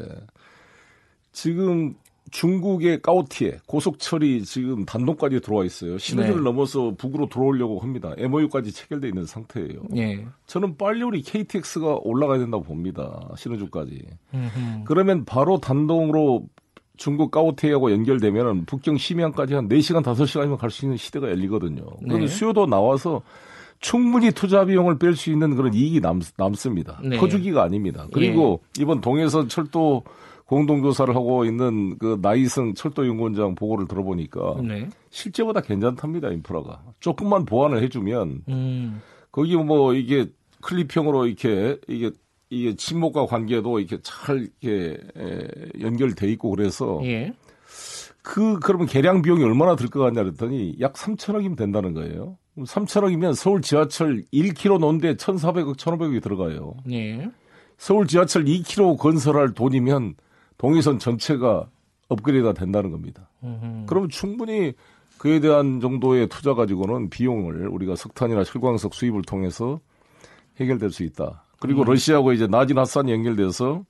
지금 1.32 1.94
중국의 2.30 3.02
까오티에 3.02 3.58
고속철이 3.66 4.44
지금 4.44 4.84
단독까지 4.84 5.40
들어와 5.40 5.64
있어요. 5.64 5.96
신호를 5.98 6.36
네. 6.36 6.40
넘어서 6.40 6.94
북으로 6.98 7.28
들어오려고 7.28 7.78
합니다. 7.78 8.12
MOU까지 8.18 8.72
체결돼 8.72 9.08
있는 9.08 9.24
상태예요. 9.26 9.82
예. 9.96 10.26
저는 10.46 10.76
빨리 10.76 11.02
우리 11.02 11.22
KTX가 11.22 11.98
올라가야 12.02 12.38
된다고 12.38 12.64
봅니다. 12.64 13.28
신호주까지. 13.36 14.02
음흠. 14.34 14.84
그러면 14.84 15.24
바로 15.24 15.58
단동으로 15.58 16.46
중국 16.96 17.30
까오테이하고 17.30 17.92
연결되면 17.92 18.64
북경 18.64 18.96
심양까지 18.96 19.54
한 19.54 19.68
4시간, 19.68 20.02
5시간이면 20.02 20.56
갈 20.56 20.70
수 20.70 20.84
있는 20.84 20.96
시대가 20.96 21.28
열리거든요. 21.30 21.84
네. 22.02 22.26
수요도 22.26 22.66
나와서 22.66 23.22
충분히 23.80 24.32
투자 24.32 24.64
비용을 24.64 24.98
뺄 24.98 25.14
수 25.14 25.30
있는 25.30 25.54
그런 25.54 25.74
이익이 25.74 26.00
남, 26.00 26.20
남습니다. 26.36 27.00
네. 27.04 27.18
커주기가 27.18 27.62
아닙니다. 27.62 28.06
그리고 28.12 28.62
이번 28.78 29.00
동해선 29.00 29.48
철도 29.48 30.02
공동조사를 30.46 31.14
하고 31.14 31.44
있는 31.44 31.98
그 31.98 32.18
나이승 32.22 32.74
철도연구원장 32.74 33.54
보고를 33.56 33.88
들어보니까 33.88 34.56
네. 34.62 34.88
실제보다 35.10 35.60
괜찮답니다, 35.60 36.28
인프라가. 36.30 36.82
조금만 37.00 37.44
보완을 37.44 37.82
해주면 37.82 38.42
음. 38.48 39.02
거기 39.32 39.56
뭐 39.56 39.92
이게 39.94 40.26
클립형으로 40.62 41.26
이렇게 41.26 41.78
이게 41.88 42.10
이게 42.48 42.74
친목과 42.76 43.26
관계도 43.26 43.80
이렇게 43.80 43.98
잘 44.02 44.48
이렇게 44.60 44.96
에, 45.16 45.48
연결돼 45.80 46.28
있고 46.32 46.50
그래서 46.50 47.00
예. 47.02 47.32
그 48.22 48.58
그러면 48.60 48.86
개량 48.86 49.22
비용이 49.22 49.42
얼마나 49.42 49.74
들 49.76 49.88
것 49.88 50.00
같냐 50.00 50.22
그랬더니 50.22 50.76
약 50.80 50.94
3천억이면 50.94 51.56
된다는 51.56 51.92
거예요. 51.92 52.38
3천억이면 52.58 53.34
서울 53.34 53.60
지하철 53.62 54.22
1km 54.32 54.78
놓는데 54.78 55.14
1,400억, 55.16 55.76
1,500억이 55.76 56.22
들어가요. 56.22 56.74
예. 56.90 57.28
서울 57.78 58.06
지하철 58.06 58.44
2km 58.44 58.96
건설할 58.96 59.52
돈이면 59.52 60.14
동해선 60.58 60.98
전체가 60.98 61.68
업그레이드가 62.08 62.52
된다는 62.52 62.90
겁니다. 62.90 63.28
음흠. 63.42 63.86
그러면 63.86 64.08
충분히 64.08 64.74
그에 65.18 65.40
대한 65.40 65.80
정도의 65.80 66.28
투자 66.28 66.54
가지고는 66.54 67.10
비용을 67.10 67.68
우리가 67.68 67.96
석탄이나 67.96 68.44
철광석 68.44 68.94
수입을 68.94 69.22
통해서 69.22 69.80
해결될 70.60 70.90
수 70.90 71.02
있다. 71.02 71.44
그리고 71.58 71.84
러시아하고 71.84 72.32
이제 72.32 72.46
나진 72.46 72.78
핫산이 72.78 73.10
연결돼서 73.12 73.84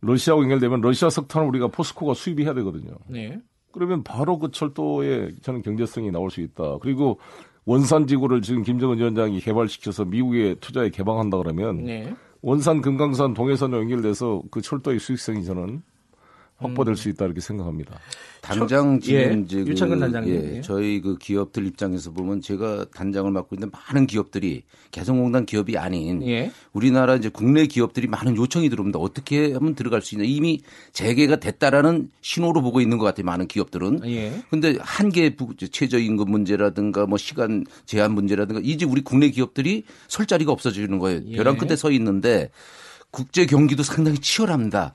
러시아하고 0.00 0.42
연결되면 0.44 0.80
러시아 0.80 1.10
석탄을 1.10 1.48
우리가 1.48 1.68
포스코가 1.68 2.14
수입해야 2.14 2.54
되거든요. 2.54 2.92
네. 3.06 3.38
그러면 3.72 4.02
바로 4.02 4.38
그 4.38 4.50
철도에 4.50 5.34
저는 5.42 5.62
경제성이 5.62 6.10
나올 6.10 6.30
수 6.30 6.40
있다. 6.40 6.78
그리고 6.80 7.18
원산 7.66 8.06
지구를 8.06 8.40
지금 8.42 8.62
김정은 8.62 8.98
위원장이 8.98 9.40
개발시켜서 9.40 10.04
미국에 10.04 10.54
투자에 10.60 10.88
개방한다 10.88 11.36
그러면 11.38 11.84
네. 11.84 12.14
원산 12.46 12.80
금강산 12.80 13.34
동해선에 13.34 13.76
연결돼서 13.76 14.40
그 14.52 14.60
철도의 14.60 15.00
수익성이 15.00 15.44
저는 15.44 15.82
확보될 16.58 16.96
수 16.96 17.08
있다 17.08 17.26
이렇게 17.26 17.40
생각합니다. 17.40 17.98
당장 18.40 19.00
지금 19.00 19.46
예, 19.50 19.56
그, 19.56 19.70
유창근 19.70 20.00
단장님. 20.00 20.34
예, 20.34 20.56
예. 20.56 20.60
저희 20.60 21.00
그 21.00 21.18
기업들 21.18 21.66
입장에서 21.66 22.12
보면 22.12 22.40
제가 22.40 22.86
단장을 22.94 23.30
맡고 23.30 23.56
있는 23.56 23.70
많은 23.70 24.06
기업들이 24.06 24.62
개성공단 24.92 25.46
기업이 25.46 25.76
아닌 25.76 26.26
예. 26.26 26.52
우리나라 26.72 27.16
이제 27.16 27.28
국내 27.28 27.66
기업들이 27.66 28.06
많은 28.06 28.36
요청이 28.36 28.68
들어옵니다. 28.70 28.98
어떻게 28.98 29.52
하면 29.52 29.74
들어갈 29.74 30.00
수 30.00 30.14
있냐. 30.14 30.24
이미 30.26 30.60
재개가 30.92 31.36
됐다라는 31.36 32.10
신호로 32.20 32.62
보고 32.62 32.80
있는 32.80 32.98
것 32.98 33.04
같아요. 33.04 33.24
많은 33.24 33.48
기업들은. 33.48 34.02
예. 34.06 34.42
근데 34.48 34.78
한계 34.80 35.34
최저임금 35.70 36.30
문제라든가 36.30 37.06
뭐 37.06 37.18
시간 37.18 37.64
제한 37.84 38.12
문제라든가 38.12 38.60
이제 38.62 38.86
우리 38.86 39.02
국내 39.02 39.30
기업들이 39.30 39.84
설 40.08 40.26
자리가 40.26 40.52
없어지는 40.52 40.98
거예요. 40.98 41.22
예. 41.26 41.36
벼랑 41.36 41.56
끝에 41.56 41.74
서 41.74 41.90
있는데 41.90 42.50
국제 43.10 43.46
경기도 43.46 43.82
상당히 43.82 44.18
치열합니다. 44.18 44.94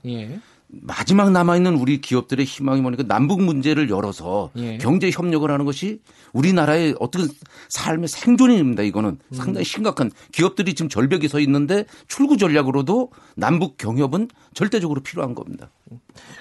예. 0.74 0.78
마지막 0.80 1.30
남아있는 1.30 1.74
우리 1.74 2.00
기업들의 2.00 2.44
희망이 2.44 2.80
뭐니까 2.80 3.04
남북 3.04 3.42
문제를 3.42 3.90
열어서 3.90 4.50
예. 4.56 4.78
경제 4.78 5.10
협력을 5.10 5.48
하는 5.50 5.64
것이 5.64 6.00
우리나라의 6.32 6.94
어떤 6.98 7.28
삶의 7.68 8.08
생존입니다. 8.08 8.82
이거는 8.82 9.10
음. 9.10 9.34
상당히 9.34 9.64
심각한 9.64 10.10
기업들이 10.32 10.74
지금 10.74 10.88
절벽에 10.88 11.28
서 11.28 11.40
있는데 11.40 11.84
출구 12.08 12.36
전략으로도 12.36 13.10
남북 13.36 13.76
경협은 13.76 14.28
절대적으로 14.54 15.02
필요한 15.02 15.34
겁니다. 15.34 15.70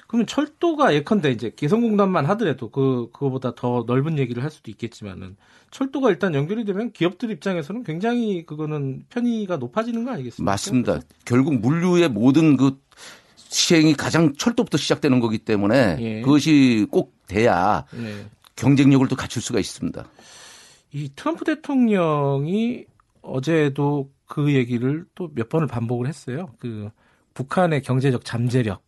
그러면 0.08 0.28
철도가 0.28 0.94
예컨대 0.94 1.32
이제 1.32 1.52
개성공단만 1.56 2.26
하더라도 2.28 2.70
그 2.70 3.10
그거보다 3.12 3.54
더 3.56 3.84
넓은 3.88 4.18
얘기를 4.18 4.44
할 4.44 4.52
수도 4.52 4.72
있겠지만은 4.72 5.36
철도가 5.72 6.10
일단 6.10 6.36
연결이 6.36 6.66
되면 6.66 6.92
기업들 6.92 7.32
입장에서는 7.32 7.84
굉장히 7.84 8.46
그거는 8.46 9.04
편의가 9.10 9.58
높아지는 9.58 10.04
거 10.04 10.12
아니겠습니까? 10.12 10.52
맞습니다. 10.52 11.00
결국 11.26 11.60
물류의 11.60 12.10
모든 12.10 12.58
그 12.58 12.78
시행이 13.52 13.96
가장 13.96 14.34
철도부터 14.34 14.78
시작되는 14.78 15.20
거기 15.20 15.38
때문에 15.38 15.98
예. 16.00 16.22
그것이 16.22 16.88
꼭 16.90 17.14
돼야 17.28 17.86
네. 17.94 18.26
경쟁력을 18.56 19.06
또 19.10 19.16
갖출 19.18 19.42
수가 19.42 19.60
있습니다. 19.60 20.06
이 20.94 21.10
트럼프 21.16 21.44
대통령이 21.44 22.86
어제도 23.22 24.10
그 24.26 24.54
얘기를 24.54 25.06
또 25.16 25.30
몇 25.36 25.50
번을 25.50 25.68
반복을 25.68 26.08
했어요. 26.08 26.54
그 26.60 26.90
북한의 27.34 27.82
경제적 27.82 28.24
잠재력. 28.24 28.82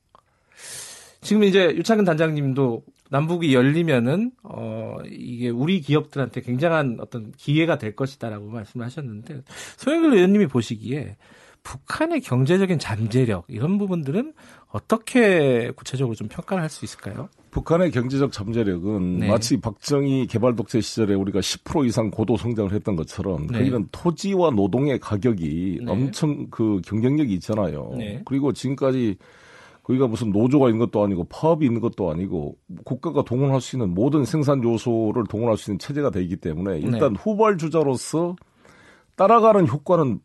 지금 1.22 1.44
이제 1.44 1.66
유창근 1.76 2.06
단장님도 2.06 2.84
남북이 3.10 3.54
열리면은 3.54 4.32
어 4.44 4.98
이게 5.10 5.50
우리 5.50 5.82
기업들한테 5.82 6.42
굉장한 6.42 6.98
어떤 7.02 7.34
기회가 7.34 7.78
될 7.78 7.96
것이다라고 7.96 8.48
말씀하셨는데 8.48 9.42
소영길 9.78 10.14
의원님이 10.14 10.48
보시기에 10.48 11.18
북한의 11.64 12.22
경제적인 12.22 12.78
잠재력 12.78 13.46
이런 13.48 13.78
부분들은 13.78 14.34
어떻게 14.68 15.72
구체적으로 15.72 16.16
좀 16.16 16.28
평가를 16.28 16.62
할 16.62 16.70
수 16.70 16.84
있을까요? 16.86 17.30
북한의 17.52 17.92
경제적 17.92 18.32
잠재력은 18.32 19.20
네. 19.20 19.28
마치 19.28 19.60
박정희 19.62 20.28
개발 20.28 20.56
독재 20.56 20.82
시절에 20.82 21.14
우리가 21.14 21.40
10% 21.40 21.86
이상 21.86 22.10
고도 22.10 22.36
성장을 22.36 22.72
했던 22.74 22.96
것처럼 22.96 23.48
네. 23.48 23.60
거기는 23.60 23.88
토지와 23.92 24.50
노동의 24.52 25.00
가격이 25.00 25.82
네. 25.84 25.92
엄청 25.92 26.48
그 26.50 26.82
경쟁력이 26.84 27.34
있잖아요. 27.36 27.92
네. 27.96 28.22
그리고 28.26 28.54
지금까지 28.54 29.18
거기가 29.84 30.08
무슨 30.08 30.32
노조가 30.32 30.70
있는 30.70 30.80
것도 30.80 31.04
아니고 31.04 31.26
파업이 31.26 31.66
있는 31.66 31.80
것도 31.80 32.10
아니고 32.10 32.56
국가가 32.86 33.24
동원할 33.24 33.62
수 33.62 33.76
있는 33.76 33.94
모든 33.94 34.26
생산 34.26 34.64
요소를 34.64 35.26
동원할 35.30 35.58
수 35.58 35.70
있는 35.70 35.80
체제가 35.80 36.10
되기 36.10 36.38
때문에 36.38 36.80
네. 36.80 36.80
일단 36.80 37.16
후발주자로서 37.16 38.36
따라가는 39.16 39.68
효과는 39.68 40.20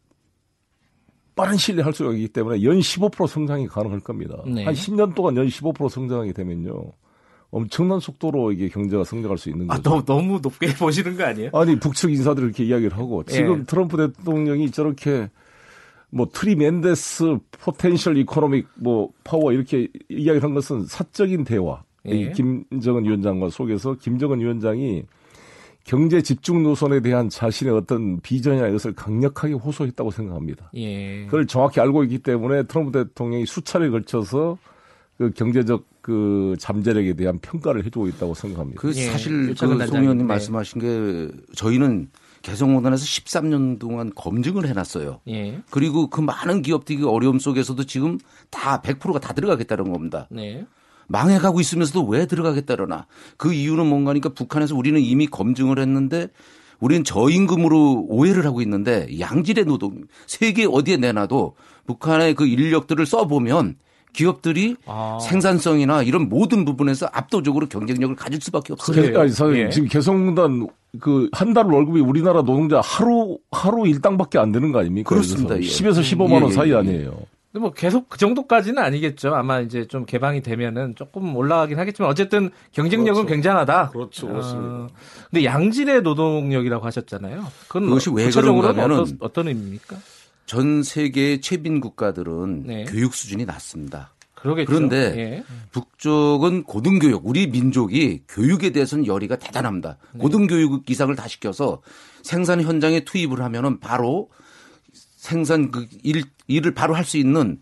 빠른 1.39 1.57
시일에 1.57 1.82
할 1.82 1.93
수가 1.93 2.12
있기 2.12 2.28
때문에 2.28 2.62
연 2.64 2.78
15% 2.80 3.28
성장이 3.28 3.68
가능할 3.68 4.01
겁니다. 4.01 4.43
네. 4.45 4.64
한 4.64 4.74
10년 4.74 5.14
동안 5.14 5.36
연 5.36 5.47
15% 5.47 5.89
성장하게 5.89 6.32
되면요. 6.32 6.93
엄청난 7.51 8.01
속도로 8.01 8.53
이게 8.53 8.68
경제가 8.68 9.05
성장할 9.05 9.39
수 9.39 9.49
있는 9.49 9.70
아, 9.70 9.76
거죠. 9.76 9.91
너무 9.91 10.05
너무 10.05 10.41
높게 10.43 10.66
보시는 10.76 11.16
거 11.16 11.24
아니에요? 11.24 11.51
아니 11.55 11.78
북측 11.78 12.11
인사들이 12.11 12.47
이렇게 12.47 12.64
이야기를 12.64 12.99
하고 12.99 13.22
지금 13.24 13.61
예. 13.61 13.64
트럼프 13.64 13.97
대통령이 13.97 14.70
저렇게 14.70 15.30
뭐 16.11 16.28
tremendous 16.30 17.39
potential 17.53 18.18
economic 18.18 18.66
뭐 18.74 19.11
파워 19.24 19.53
이렇게 19.53 19.89
이야기를 20.09 20.43
한 20.43 20.55
것은 20.55 20.86
사적인 20.86 21.45
대화. 21.45 21.82
예. 22.09 22.16
이 22.16 22.32
김정은 22.32 23.05
위원장과 23.05 23.51
속에서 23.51 23.95
김정은 23.95 24.41
위원장이 24.41 25.05
경제 25.89 26.20
집중 26.20 26.62
노선에 26.62 27.01
대한 27.01 27.30
자신의 27.30 27.72
어떤 27.72 28.20
비전이나 28.20 28.68
이것을 28.68 28.93
강력하게 28.93 29.55
호소했다고 29.55 30.11
생각합니다. 30.11 30.70
예. 30.74 31.24
그걸 31.24 31.47
정확히 31.47 31.80
알고 31.80 32.05
있기 32.05 32.18
때문에 32.18 32.64
트럼프 32.64 32.93
대통령이 32.93 33.47
수차례 33.47 33.89
걸쳐서 33.89 34.59
그 35.16 35.30
경제적 35.30 35.86
그 36.03 36.57
잠재력에 36.59 37.14
대한 37.14 37.39
평가를 37.39 37.86
해주고 37.86 38.07
있다고 38.09 38.34
생각합니다. 38.34 38.82
그 38.82 38.93
예, 38.97 39.07
사실 39.07 39.49
유창근 39.49 39.78
그 39.78 39.78
단장님, 39.78 39.86
송 39.86 40.03
의원님 40.03 40.26
네. 40.26 40.28
말씀하신 40.28 40.80
게 40.82 41.32
저희는 41.55 42.11
개성공단에서 42.43 43.03
13년 43.03 43.78
동안 43.78 44.12
검증을 44.14 44.68
해놨어요. 44.68 45.22
예. 45.28 45.62
그리고 45.70 46.09
그 46.09 46.20
많은 46.20 46.61
기업들이 46.61 47.03
어려움 47.03 47.39
속에서도 47.39 47.82
지금 47.84 48.18
다 48.51 48.82
100%가 48.82 49.20
다 49.20 49.32
들어가겠다는 49.32 49.91
겁니다. 49.91 50.28
네. 50.30 50.66
망해가고 51.09 51.61
있으면서도 51.61 52.06
왜 52.06 52.26
들어가겠다려나. 52.26 53.06
그 53.36 53.52
이유는 53.52 53.86
뭔가니까 53.86 54.28
북한에서 54.30 54.76
우리는 54.76 55.00
이미 55.00 55.26
검증을 55.26 55.78
했는데 55.78 56.28
우리는 56.80 57.02
저임금으로 57.02 58.06
오해를 58.09 58.46
하고 58.46 58.62
있는데 58.62 59.09
양질의 59.18 59.64
노동 59.64 60.04
세계 60.26 60.64
어디에 60.64 60.96
내놔도 60.98 61.56
북한의 61.86 62.34
그 62.34 62.46
인력들을 62.46 63.04
써보면 63.04 63.76
기업들이 64.12 64.76
아. 64.86 65.18
생산성이나 65.20 66.02
이런 66.02 66.28
모든 66.28 66.64
부분에서 66.64 67.09
압도적으로 67.12 67.66
경쟁력을 67.68 68.14
가질 68.16 68.40
수밖에 68.40 68.72
없어요. 68.72 68.96
그래요? 69.02 69.20
아니, 69.20 69.30
사장님, 69.30 69.66
예. 69.66 69.70
지금 69.70 69.88
개성공단 69.88 70.66
그 71.00 71.28
한 71.32 71.52
달 71.52 71.66
월급이 71.66 72.00
우리나라 72.00 72.40
노동자 72.42 72.80
하루 72.82 73.38
하루 73.50 73.86
일당밖에 73.86 74.38
안 74.38 74.52
되는 74.52 74.72
거 74.72 74.78
아닙니까? 74.80 75.09
그렇습니다. 75.11 75.56
예. 75.56 75.61
10에서 75.61 76.00
15만 76.00 76.30
예, 76.30 76.34
원 76.34 76.48
예, 76.48 76.52
사이 76.52 76.70
예. 76.70 76.74
아니에요. 76.76 77.18
근데 77.51 77.62
뭐 77.62 77.72
계속 77.72 78.09
그 78.09 78.18
정도까지는 78.18 78.82
아니겠죠. 78.82 79.34
아마 79.34 79.61
이제 79.61 79.86
좀 79.86 80.05
개방이 80.05 80.42
되면은 80.42 80.94
조금 80.96 81.34
올라가긴 81.34 81.78
하겠지만 81.78 82.11
어쨌든 82.11 82.51
경쟁력은 82.72 83.22
그렇죠. 83.22 83.26
굉장하다. 83.26 83.90
그렇죠, 83.90 84.26
어, 84.26 84.30
그렇습니다. 84.30 84.88
근데 85.30 85.44
양질의 85.44 86.03
노동력이라고 86.03 86.84
하셨잖아요. 86.84 87.46
그건 87.68 87.86
그것이 87.86 88.11
왜 88.11 88.26
구체적으로는 88.26 88.61
그런가 88.61 88.82
하면은 88.82 89.03
어떤, 89.03 89.16
어떤 89.20 89.49
의미입니까? 89.49 89.96
전 90.44 90.82
세계 90.82 91.40
최빈 91.40 91.80
국가들은 91.80 92.64
네. 92.66 92.84
교육 92.84 93.14
수준이 93.14 93.46
낮습니다. 93.46 94.12
그러겠죠. 94.34 94.66
그런데 94.66 94.96
예. 95.16 95.44
북쪽은 95.72 96.62
고등교육, 96.64 97.26
우리 97.26 97.49
민족이 97.49 98.22
교육에 98.28 98.70
대해서는 98.70 99.07
열의가 99.07 99.36
대단합니다. 99.36 99.96
네. 100.12 100.20
고등교육 100.20 100.88
이상을 100.88 101.14
다 101.16 101.26
시켜서 101.26 101.82
생산 102.22 102.62
현장에 102.62 103.01
투입을 103.01 103.42
하면은 103.42 103.80
바로 103.80 104.28
생산 104.92 105.70
그 105.70 105.86
일, 106.03 106.24
일을 106.49 106.74
바로 106.74 106.94
할 106.94 107.05
수 107.05 107.16
있는 107.16 107.59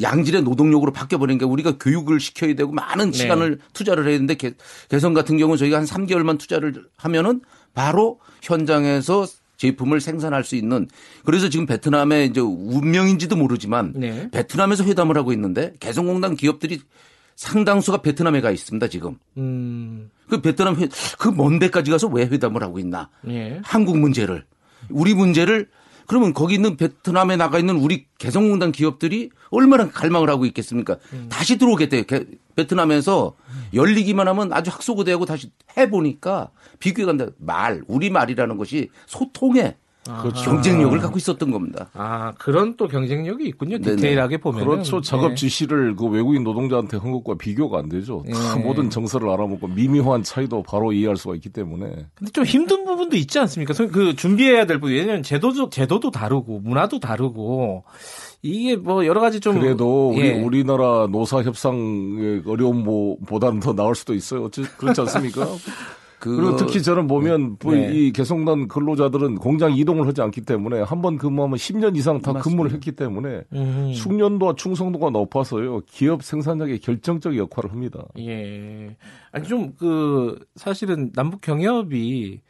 양질의 0.00 0.42
노동력으로 0.42 0.92
바뀌어버리니까 0.92 1.46
우리가 1.46 1.76
교육을 1.78 2.20
시켜야 2.20 2.54
되고 2.54 2.70
많은 2.70 3.10
네. 3.10 3.18
시간을 3.18 3.58
투자를 3.72 4.04
해야 4.04 4.12
되는데 4.12 4.36
개, 4.36 4.52
개성 4.88 5.12
같은 5.12 5.36
경우는 5.38 5.58
저희가 5.58 5.78
한 5.78 5.84
3개월만 5.84 6.38
투자를 6.38 6.86
하면은 6.96 7.40
바로 7.74 8.20
현장에서 8.42 9.26
제품을 9.56 10.00
생산할 10.00 10.44
수 10.44 10.54
있는 10.54 10.88
그래서 11.24 11.48
지금 11.48 11.66
베트남의 11.66 12.28
이제 12.28 12.40
운명인지도 12.40 13.36
모르지만 13.36 13.92
네. 13.96 14.28
베트남에서 14.30 14.84
회담을 14.84 15.16
하고 15.16 15.32
있는데 15.32 15.72
개성공단 15.80 16.36
기업들이 16.36 16.80
상당수가 17.34 18.02
베트남에 18.02 18.40
가 18.40 18.50
있습니다 18.52 18.86
지금. 18.88 19.18
음, 19.36 20.10
그 20.28 20.40
베트남 20.40 20.76
회, 20.76 20.88
그먼 21.18 21.58
데까지 21.58 21.90
가서 21.90 22.06
왜 22.06 22.24
회담을 22.24 22.62
하고 22.62 22.78
있나? 22.78 23.10
예. 23.28 23.60
한국 23.64 23.98
문제를 23.98 24.44
우리 24.90 25.14
문제를 25.14 25.68
그러면 26.12 26.34
거기 26.34 26.56
있는 26.56 26.76
베트남에 26.76 27.38
나가 27.38 27.58
있는 27.58 27.76
우리 27.78 28.04
개성공단 28.18 28.70
기업들이 28.70 29.30
얼마나 29.48 29.88
갈망을 29.88 30.28
하고 30.28 30.44
있겠습니까? 30.44 30.98
다시 31.30 31.56
들어오겠대요. 31.56 32.02
게- 32.02 32.26
베트남에서 32.54 33.34
열리기만 33.72 34.28
하면 34.28 34.52
아주 34.52 34.70
학소고대하고 34.70 35.24
다시 35.24 35.50
해보니까 35.74 36.50
비교가 36.80 37.12
간다. 37.16 37.32
말, 37.38 37.82
우리 37.86 38.10
말이라는 38.10 38.58
것이 38.58 38.90
소통의 39.06 39.76
그렇죠. 40.04 40.50
경쟁력을 40.50 40.98
갖고 40.98 41.16
있었던 41.16 41.50
겁니다. 41.52 41.88
아, 41.94 42.32
그런 42.38 42.76
또 42.76 42.88
경쟁력이 42.88 43.44
있군요. 43.46 43.78
디테일하게 43.78 44.38
보면. 44.38 44.64
그렇죠. 44.64 45.00
작업 45.00 45.36
지시를 45.36 45.94
그 45.94 46.06
외국인 46.06 46.42
노동자한테 46.42 46.96
한 46.96 47.12
것과 47.12 47.36
비교가 47.36 47.78
안 47.78 47.88
되죠. 47.88 48.24
다 48.32 48.54
예. 48.58 48.60
모든 48.62 48.90
정서를 48.90 49.28
알아먹고 49.30 49.68
미묘한 49.68 50.24
차이도 50.24 50.64
바로 50.64 50.92
이해할 50.92 51.16
수가 51.16 51.36
있기 51.36 51.50
때문에 51.50 52.06
근데 52.16 52.32
좀 52.32 52.44
힘든 52.44 52.84
부분도 52.84 53.16
있지 53.16 53.38
않습니까? 53.38 53.74
소- 53.74 53.88
그 53.88 54.16
준비해야 54.16 54.66
될 54.66 54.80
부분. 54.80 54.92
왜냐하면 54.96 55.22
제도도, 55.22 55.70
제도도 55.70 56.10
다르고, 56.10 56.60
문화도 56.64 56.98
다르고, 56.98 57.84
이게 58.42 58.74
뭐 58.74 59.06
여러 59.06 59.20
가지 59.20 59.38
좀. 59.38 59.60
그래도 59.60 60.08
우리 60.10 60.20
예. 60.22 60.32
우리나라 60.42 61.06
노사 61.06 61.42
협상의 61.42 62.42
어려움 62.46 62.82
보다는 63.24 63.60
더 63.60 63.72
나을 63.72 63.94
수도 63.94 64.14
있어요. 64.14 64.46
어찌- 64.46 64.62
그렇지 64.76 65.00
않습니까? 65.02 65.46
그 66.22 66.28
리고 66.40 66.56
특히 66.56 66.80
저는 66.82 67.08
보면 67.08 67.56
뭐 67.62 67.74
네. 67.74 67.90
이 67.92 68.12
개성단 68.12 68.68
근로자들은 68.68 69.34
공장 69.36 69.72
이동을 69.76 70.06
하지 70.06 70.22
않기 70.22 70.42
때문에 70.42 70.80
한 70.82 71.02
번 71.02 71.18
근무하면 71.18 71.56
10년 71.58 71.96
이상 71.96 72.20
다 72.20 72.32
근무를 72.34 72.70
했기 72.72 72.92
때문에 72.92 73.42
음. 73.52 73.92
숙련도와 73.92 74.54
충성도가 74.54 75.10
높아서요. 75.10 75.80
기업 75.86 76.22
생산력에 76.22 76.78
결정적 76.78 77.36
역할을 77.36 77.72
합니다. 77.72 78.04
예. 78.18 78.96
아니 79.32 79.46
좀 79.48 79.72
그 79.78 80.38
사실은 80.54 81.10
남북 81.12 81.40
경협이 81.40 82.40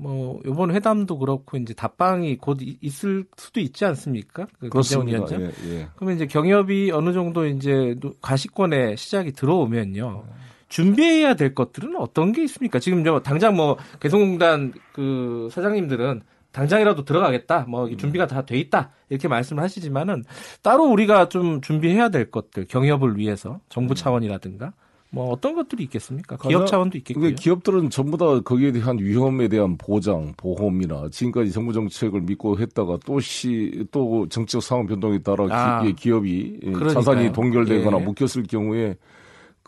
뭐 0.00 0.40
이번 0.46 0.70
회담도 0.74 1.18
그렇고 1.18 1.56
이제 1.58 1.74
답방이 1.74 2.38
곧 2.38 2.62
이- 2.62 2.78
있을 2.80 3.24
수도 3.36 3.58
있지 3.60 3.84
않습니까? 3.84 4.46
그 4.60 4.68
그렇습니다. 4.68 5.18
위원장. 5.18 5.42
예, 5.42 5.50
예. 5.70 5.88
그러면 5.96 6.14
이제 6.16 6.26
경협이 6.26 6.92
어느 6.92 7.12
정도 7.12 7.44
이제 7.46 7.94
가시권에 8.22 8.94
시작이 8.96 9.32
들어오면요. 9.32 10.24
준비해야 10.68 11.34
될 11.34 11.54
것들은 11.54 11.96
어떤 11.96 12.32
게 12.32 12.42
있습니까? 12.44 12.78
지금 12.78 13.04
저 13.04 13.20
당장 13.20 13.56
뭐 13.56 13.76
개성공단 14.00 14.72
그 14.92 15.48
사장님들은 15.52 16.22
당장이라도 16.52 17.04
들어가겠다. 17.04 17.66
뭐 17.68 17.88
준비가 17.96 18.26
다 18.26 18.42
돼 18.42 18.58
있다. 18.58 18.90
이렇게 19.10 19.28
말씀을 19.28 19.62
하시지만은 19.62 20.24
따로 20.62 20.84
우리가 20.84 21.28
좀 21.28 21.60
준비해야 21.60 22.08
될 22.08 22.30
것들 22.30 22.66
경협을 22.66 23.16
위해서 23.18 23.60
정부 23.68 23.94
차원이라든가 23.94 24.72
뭐 25.10 25.30
어떤 25.30 25.54
것들이 25.54 25.84
있겠습니까? 25.84 26.36
기업 26.36 26.66
차원도 26.66 26.98
있겠고요. 26.98 27.34
기업들은 27.34 27.88
전부 27.88 28.18
다 28.18 28.40
거기에 28.40 28.72
대한 28.72 28.98
위험에 28.98 29.48
대한 29.48 29.78
보장, 29.78 30.34
보험이나 30.36 31.08
지금까지 31.10 31.50
정부 31.50 31.72
정책을 31.72 32.20
믿고 32.22 32.58
했다가 32.58 32.98
또시 33.06 33.86
또 33.90 34.26
정책 34.28 34.62
상황 34.62 34.86
변동에 34.86 35.18
따라 35.20 35.46
아. 35.50 35.82
기, 35.82 35.94
기업이 35.94 36.58
그러니까요. 36.60 36.90
자산이 36.90 37.32
동결되거나 37.32 38.00
예. 38.00 38.04
묶였을 38.04 38.42
경우에 38.42 38.96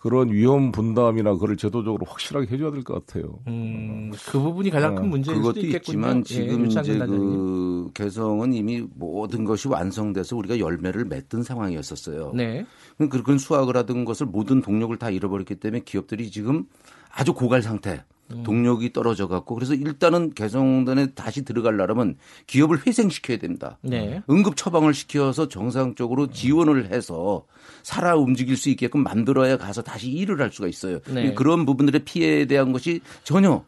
그런 0.01 0.31
위험 0.33 0.73
분담이나 0.73 1.35
그걸 1.35 1.59
제도적으로 1.59 2.07
확실하게 2.07 2.47
해줘야 2.51 2.71
될 2.71 2.83
것 2.83 3.05
같아요. 3.07 3.39
음, 3.47 4.11
그 4.31 4.41
부분이 4.41 4.71
가장 4.71 4.95
큰 4.95 5.05
어, 5.05 5.07
문제일 5.09 5.43
수도. 5.45 5.61
있지만 5.61 6.21
예, 6.21 6.23
지금 6.23 6.65
유창근 6.65 6.95
이제. 6.97 7.07
그 7.07 7.91
개성은 7.93 8.55
이미 8.55 8.87
모든 8.95 9.45
것이 9.45 9.69
완성돼서 9.69 10.37
우리가 10.37 10.59
열매를 10.59 11.05
맺던 11.05 11.43
상황이었었어요. 11.43 12.33
네. 12.35 12.65
그런 12.97 13.37
수확을 13.37 13.77
하던 13.77 14.07
것을 14.07 14.25
모든 14.27 14.63
동력을 14.63 14.97
다 14.97 15.11
잃어버렸기 15.11 15.57
때문에 15.57 15.83
기업들이 15.85 16.31
지금 16.31 16.65
아주 17.13 17.35
고갈 17.35 17.61
상태. 17.61 18.03
동력이 18.45 18.93
떨어져 18.93 19.29
갖고 19.29 19.55
그래서 19.55 19.75
일단은 19.75 20.33
개성공단에 20.35 21.13
다시 21.15 21.45
들어가려면 21.45 22.17
기업을 22.47 22.87
회생시켜야 22.87 23.39
된다. 23.39 23.79
네. 23.83 24.23
응급 24.31 24.57
처방을 24.57 24.95
시켜서 24.95 25.49
정상적으로 25.49 26.29
지원을 26.29 26.93
해서 26.93 27.45
살아 27.83 28.17
움직일 28.17 28.57
수 28.57 28.69
있게끔 28.71 29.03
만들어야 29.03 29.57
가서 29.57 29.83
다시 29.83 30.09
일을 30.11 30.41
할 30.41 30.51
수가 30.53 30.69
있어요. 30.69 31.01
네. 31.13 31.35
그런 31.35 31.65
부분들의 31.67 32.03
피해에 32.05 32.47
대한 32.47 32.73
것이 32.73 33.01
전혀 33.25 33.65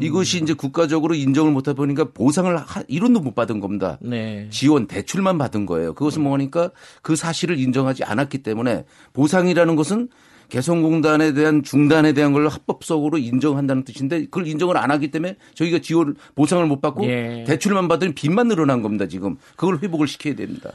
이것이 0.00 0.40
이제 0.40 0.52
국가적으로 0.54 1.16
인정을 1.16 1.50
못하다 1.50 1.74
보니까 1.74 2.04
보상을 2.14 2.56
하- 2.56 2.82
1원도 2.84 3.22
못 3.24 3.34
받은 3.34 3.58
겁니다. 3.58 3.98
네. 4.00 4.46
지원 4.50 4.86
대출만 4.86 5.36
받은 5.36 5.66
거예요. 5.66 5.94
그것은 5.94 6.22
뭐니까 6.22 6.70
그 7.02 7.16
사실을 7.16 7.58
인정하지 7.58 8.04
않았기 8.04 8.38
때문에 8.44 8.84
보상이라는 9.14 9.74
것은 9.74 10.08
개성공단에 10.50 11.32
대한 11.32 11.62
중단에 11.62 12.12
대한 12.12 12.32
걸 12.32 12.48
합법적으로 12.48 13.16
인정한다는 13.18 13.84
뜻인데 13.84 14.24
그걸 14.24 14.46
인정을 14.46 14.76
안 14.76 14.90
하기 14.90 15.10
때문에 15.10 15.36
저희가 15.54 15.78
지원 15.78 16.16
보상을 16.34 16.64
못 16.66 16.80
받고 16.80 17.06
예. 17.06 17.44
대출만 17.46 17.88
받으니 17.88 18.14
빚만 18.14 18.48
늘어난 18.48 18.82
겁니다. 18.82 19.06
지금 19.06 19.36
그걸 19.56 19.78
회복을 19.78 20.06
시켜야 20.06 20.34
됩니다. 20.34 20.72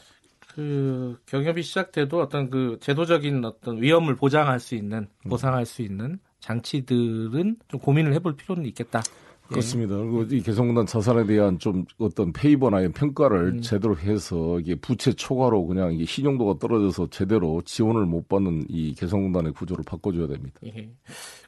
그 0.55 1.17
경협이 1.25 1.61
시작돼도 1.63 2.21
어떤 2.21 2.49
그 2.49 2.77
제도적인 2.81 3.43
어떤 3.43 3.81
위험을 3.81 4.15
보장할 4.15 4.59
수 4.59 4.75
있는 4.75 5.07
보상할 5.29 5.65
수 5.65 5.81
있는 5.81 6.17
장치들은 6.39 7.57
좀 7.67 7.79
고민을 7.79 8.13
해볼 8.13 8.37
필요는 8.37 8.65
있겠다. 8.67 9.03
그렇습니다. 9.47 9.95
그리고 9.95 10.23
이 10.23 10.41
개성공단 10.41 10.85
자산에 10.85 11.25
대한 11.25 11.59
좀 11.59 11.85
어떤 11.97 12.33
페이버나 12.33 12.87
평가를 12.89 13.61
제대로 13.61 13.95
해서 13.97 14.59
이게 14.59 14.75
부채 14.75 15.13
초과로 15.13 15.65
그냥 15.67 15.93
이게 15.93 16.05
신용도가 16.05 16.59
떨어져서 16.59 17.09
제대로 17.09 17.61
지원을 17.63 18.05
못 18.05 18.27
받는 18.27 18.65
이 18.69 18.93
개성공단의 18.95 19.53
구조를 19.53 19.83
바꿔줘야 19.85 20.27
됩니다. 20.27 20.59
예. 20.65 20.89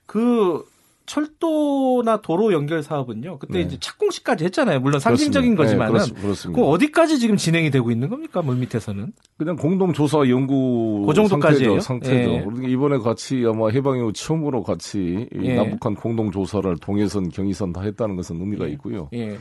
그 0.05 0.63
철도나 1.07 2.21
도로 2.21 2.53
연결 2.53 2.83
사업은요. 2.83 3.39
그때 3.39 3.53
네. 3.53 3.61
이제 3.61 3.77
착공식까지 3.79 4.43
했잖아요. 4.45 4.81
물론 4.81 4.99
상징적인 4.99 5.55
그렇습니다. 5.55 5.87
거지만은. 5.87 6.13
네, 6.13 6.21
그렇, 6.21 6.35
습니다 6.35 6.61
그 6.61 6.67
어디까지 6.67 7.17
지금 7.17 7.37
진행이 7.37 7.71
되고 7.71 7.89
있는 7.89 8.09
겁니까? 8.09 8.41
물 8.41 8.57
밑에서는? 8.57 9.13
그냥 9.37 9.55
공동 9.55 9.93
조사 9.93 10.17
연구 10.29 11.05
그 11.07 11.13
정도까지예요? 11.13 11.79
상태죠. 11.79 12.11
상태죠. 12.11 12.33
예. 12.33 12.41
그러니까 12.43 12.67
이번에 12.67 12.97
같이 12.99 13.41
아마 13.47 13.69
해방 13.69 13.97
이후 13.97 14.11
처음으로 14.13 14.63
같이 14.63 15.27
이 15.33 15.45
예. 15.45 15.55
남북한 15.55 15.95
공동 15.95 16.29
조사를 16.29 16.75
동해선, 16.81 17.29
경의선 17.29 17.71
다 17.71 17.81
했다는 17.81 18.17
것은 18.17 18.39
의미가 18.41 18.67
있고요. 18.67 19.09
예. 19.13 19.37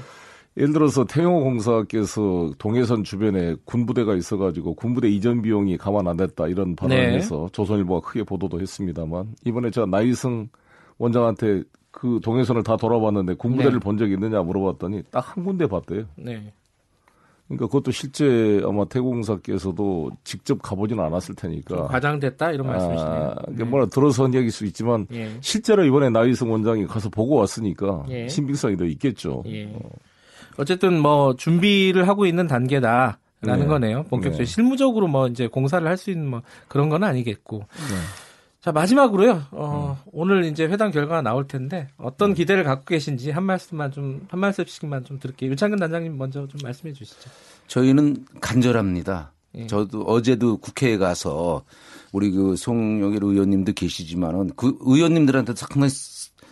예를 0.59 0.73
들어서 0.73 1.05
태영호 1.05 1.43
공사께서 1.43 2.53
동해선 2.59 3.03
주변에 3.03 3.57
군부대가 3.65 4.15
있어가지고 4.15 4.75
군부대 4.75 5.09
이전 5.09 5.43
비용이 5.43 5.77
감안 5.77 6.07
안 6.07 6.17
됐다 6.17 6.47
이런 6.47 6.77
발언을 6.77 7.11
네. 7.11 7.17
해서 7.17 7.49
조선일보가 7.53 8.07
크게 8.07 8.23
보도도 8.23 8.61
했습니다만 8.61 9.35
이번에 9.45 9.71
제가 9.71 9.87
나이승 9.87 10.49
원장한테 10.99 11.63
그 11.91 12.21
동해선을 12.23 12.63
다 12.63 12.77
돌아봤는데 12.77 13.35
군부대를 13.35 13.73
네. 13.73 13.79
본 13.79 13.97
적이 13.97 14.15
있느냐 14.15 14.43
물어봤더니 14.43 15.03
딱 15.11 15.37
한 15.37 15.45
군데 15.45 15.67
봤대요. 15.67 16.05
네. 16.17 16.53
그러니까 17.49 17.67
그것도 17.67 17.93
실제 17.93 18.61
아마 18.65 18.85
태공사께서도 18.87 20.11
직접 20.25 20.61
가보지는 20.61 21.03
않았을 21.05 21.37
테니까. 21.37 21.77
좀 21.77 21.87
과장됐다 21.87 22.51
이런 22.51 22.67
말씀이시네요. 22.67 23.15
아, 23.15 23.35
그게 23.47 23.65
뭐라 23.65 23.87
들어서 23.87 24.27
얘기일 24.27 24.51
수 24.51 24.67
있지만 24.67 25.07
예. 25.13 25.31
실제로 25.41 25.85
이번에 25.85 26.11
나이승 26.11 26.51
원장이 26.51 26.87
가서 26.87 27.09
보고 27.09 27.37
왔으니까 27.37 28.05
예. 28.09 28.27
신빙성이 28.29 28.77
더 28.77 28.85
있겠죠. 28.85 29.45
예. 29.47 29.73
어쨌든 30.59 30.99
뭐 31.01 31.37
준비를 31.37 32.09
하고 32.09 32.27
있는 32.27 32.47
단계다 32.49 33.19
라는 33.43 33.61
네. 33.61 33.67
거네요. 33.69 34.03
본격적으로 34.05 34.39
네. 34.39 34.45
실무적으로 34.45 35.07
뭐 35.07 35.29
이제 35.29 35.47
공사를 35.47 35.87
할 35.87 35.97
수 35.97 36.11
있는 36.11 36.29
뭐 36.29 36.43
그런 36.67 36.89
건 36.89 37.05
아니겠고. 37.05 37.59
네. 37.59 38.26
자 38.67 38.73
마지막으로요. 38.73 39.45
어, 39.53 39.97
음. 39.97 40.11
오늘 40.13 40.45
이제 40.45 40.67
회담 40.67 40.91
결과가 40.91 41.23
나올 41.23 41.47
텐데 41.47 41.87
어떤 41.99 42.35
기대를 42.35 42.65
갖고 42.65 42.85
계신지 42.87 43.31
한 43.31 43.45
말씀만 43.45 43.93
좀 43.93 44.27
한 44.29 44.41
말씀씩만 44.41 45.05
좀 45.05 45.21
들을게요. 45.21 45.51
윤창근 45.51 45.79
단장님 45.79 46.19
먼저 46.19 46.49
좀 46.49 46.59
말씀해 46.65 46.93
주시죠. 46.93 47.31
저희는 47.69 48.27
간절합니다. 48.41 49.31
예. 49.55 49.67
저도 49.69 50.03
어제도 50.03 50.57
국회에 50.57 50.97
가서 50.99 51.63
우리 52.11 52.33
그 52.33 52.57
송영일 52.57 53.23
의원님도 53.23 53.73
계시지만은 53.73 54.51
그 54.57 54.77
의원님들한테 54.81 55.55
상당히 55.55 55.89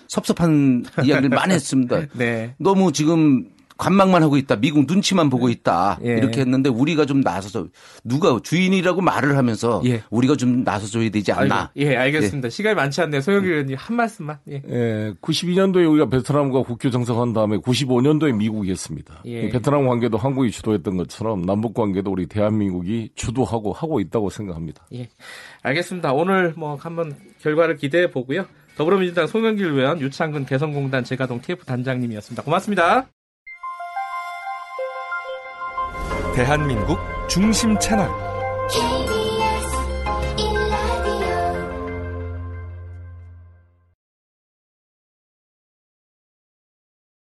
섭섭한 0.06 0.84
이야기를 1.04 1.30
많이 1.30 1.52
했습니다. 1.54 2.06
네. 2.12 2.54
너무 2.58 2.92
지금 2.92 3.48
관망만 3.77 4.22
하고 4.22 4.37
있다. 4.37 4.57
미국 4.57 4.87
눈치만 4.87 5.31
보고 5.31 5.49
있다. 5.49 5.99
예. 6.05 6.16
이렇게 6.16 6.41
했는데 6.41 6.70
우리가 6.70 7.07
좀 7.07 7.20
나서서 7.20 7.68
누가 8.05 8.39
주인이라고 8.43 9.01
말을 9.01 9.37
하면서 9.37 9.83
예. 9.85 10.03
우리가 10.11 10.37
좀 10.37 10.64
나서줘야 10.64 11.11
되지 11.11 11.33
않나. 11.33 11.70
아이고, 11.75 11.91
예, 11.91 11.97
알겠습니다. 11.97 12.51
시간이 12.51 12.75
많지 12.77 13.01
않네요. 13.03 13.20
소영일 13.20 13.51
의원님 13.51 13.77
한 13.79 13.97
말씀만. 13.97 14.39
예. 14.51 14.62
예, 14.68 15.14
92년도에 15.20 15.91
우리가 15.91 16.09
베트남과 16.09 16.62
국교 16.62 16.91
정상한 16.91 17.33
다음에 17.33 17.57
95년도에 17.59 18.35
미국이 18.37 18.70
했습니다. 18.70 19.22
예. 19.25 19.51
베트남 19.51 19.87
관계도 19.87 20.18
한국이 20.18 20.51
주도했던 20.51 20.97
것처럼 20.97 21.43
남북 21.43 21.75
관계도 21.75 22.11
우리 22.11 22.27
대한민국이 22.27 23.11
주도하고 23.14 23.72
하고 23.72 24.01
있다고 24.01 24.31
생각합니다. 24.31 24.87
예. 24.95 25.09
알겠습니다. 25.62 26.12
오늘 26.12 26.55
뭐 26.57 26.77
한번 26.77 27.16
결과를 27.41 27.77
기대해 27.77 28.11
보고요. 28.11 28.47
더불어민주당 28.77 29.27
송영길 29.27 29.66
의원, 29.66 30.01
유창근 30.01 30.47
개성공단 30.47 31.05
재가동 31.05 31.41
TF 31.41 31.64
단장님이었습니다. 31.64 32.43
고맙습니다. 32.43 33.07
대한민국 36.35 36.99
중심 37.28 37.78
채널 37.78 38.11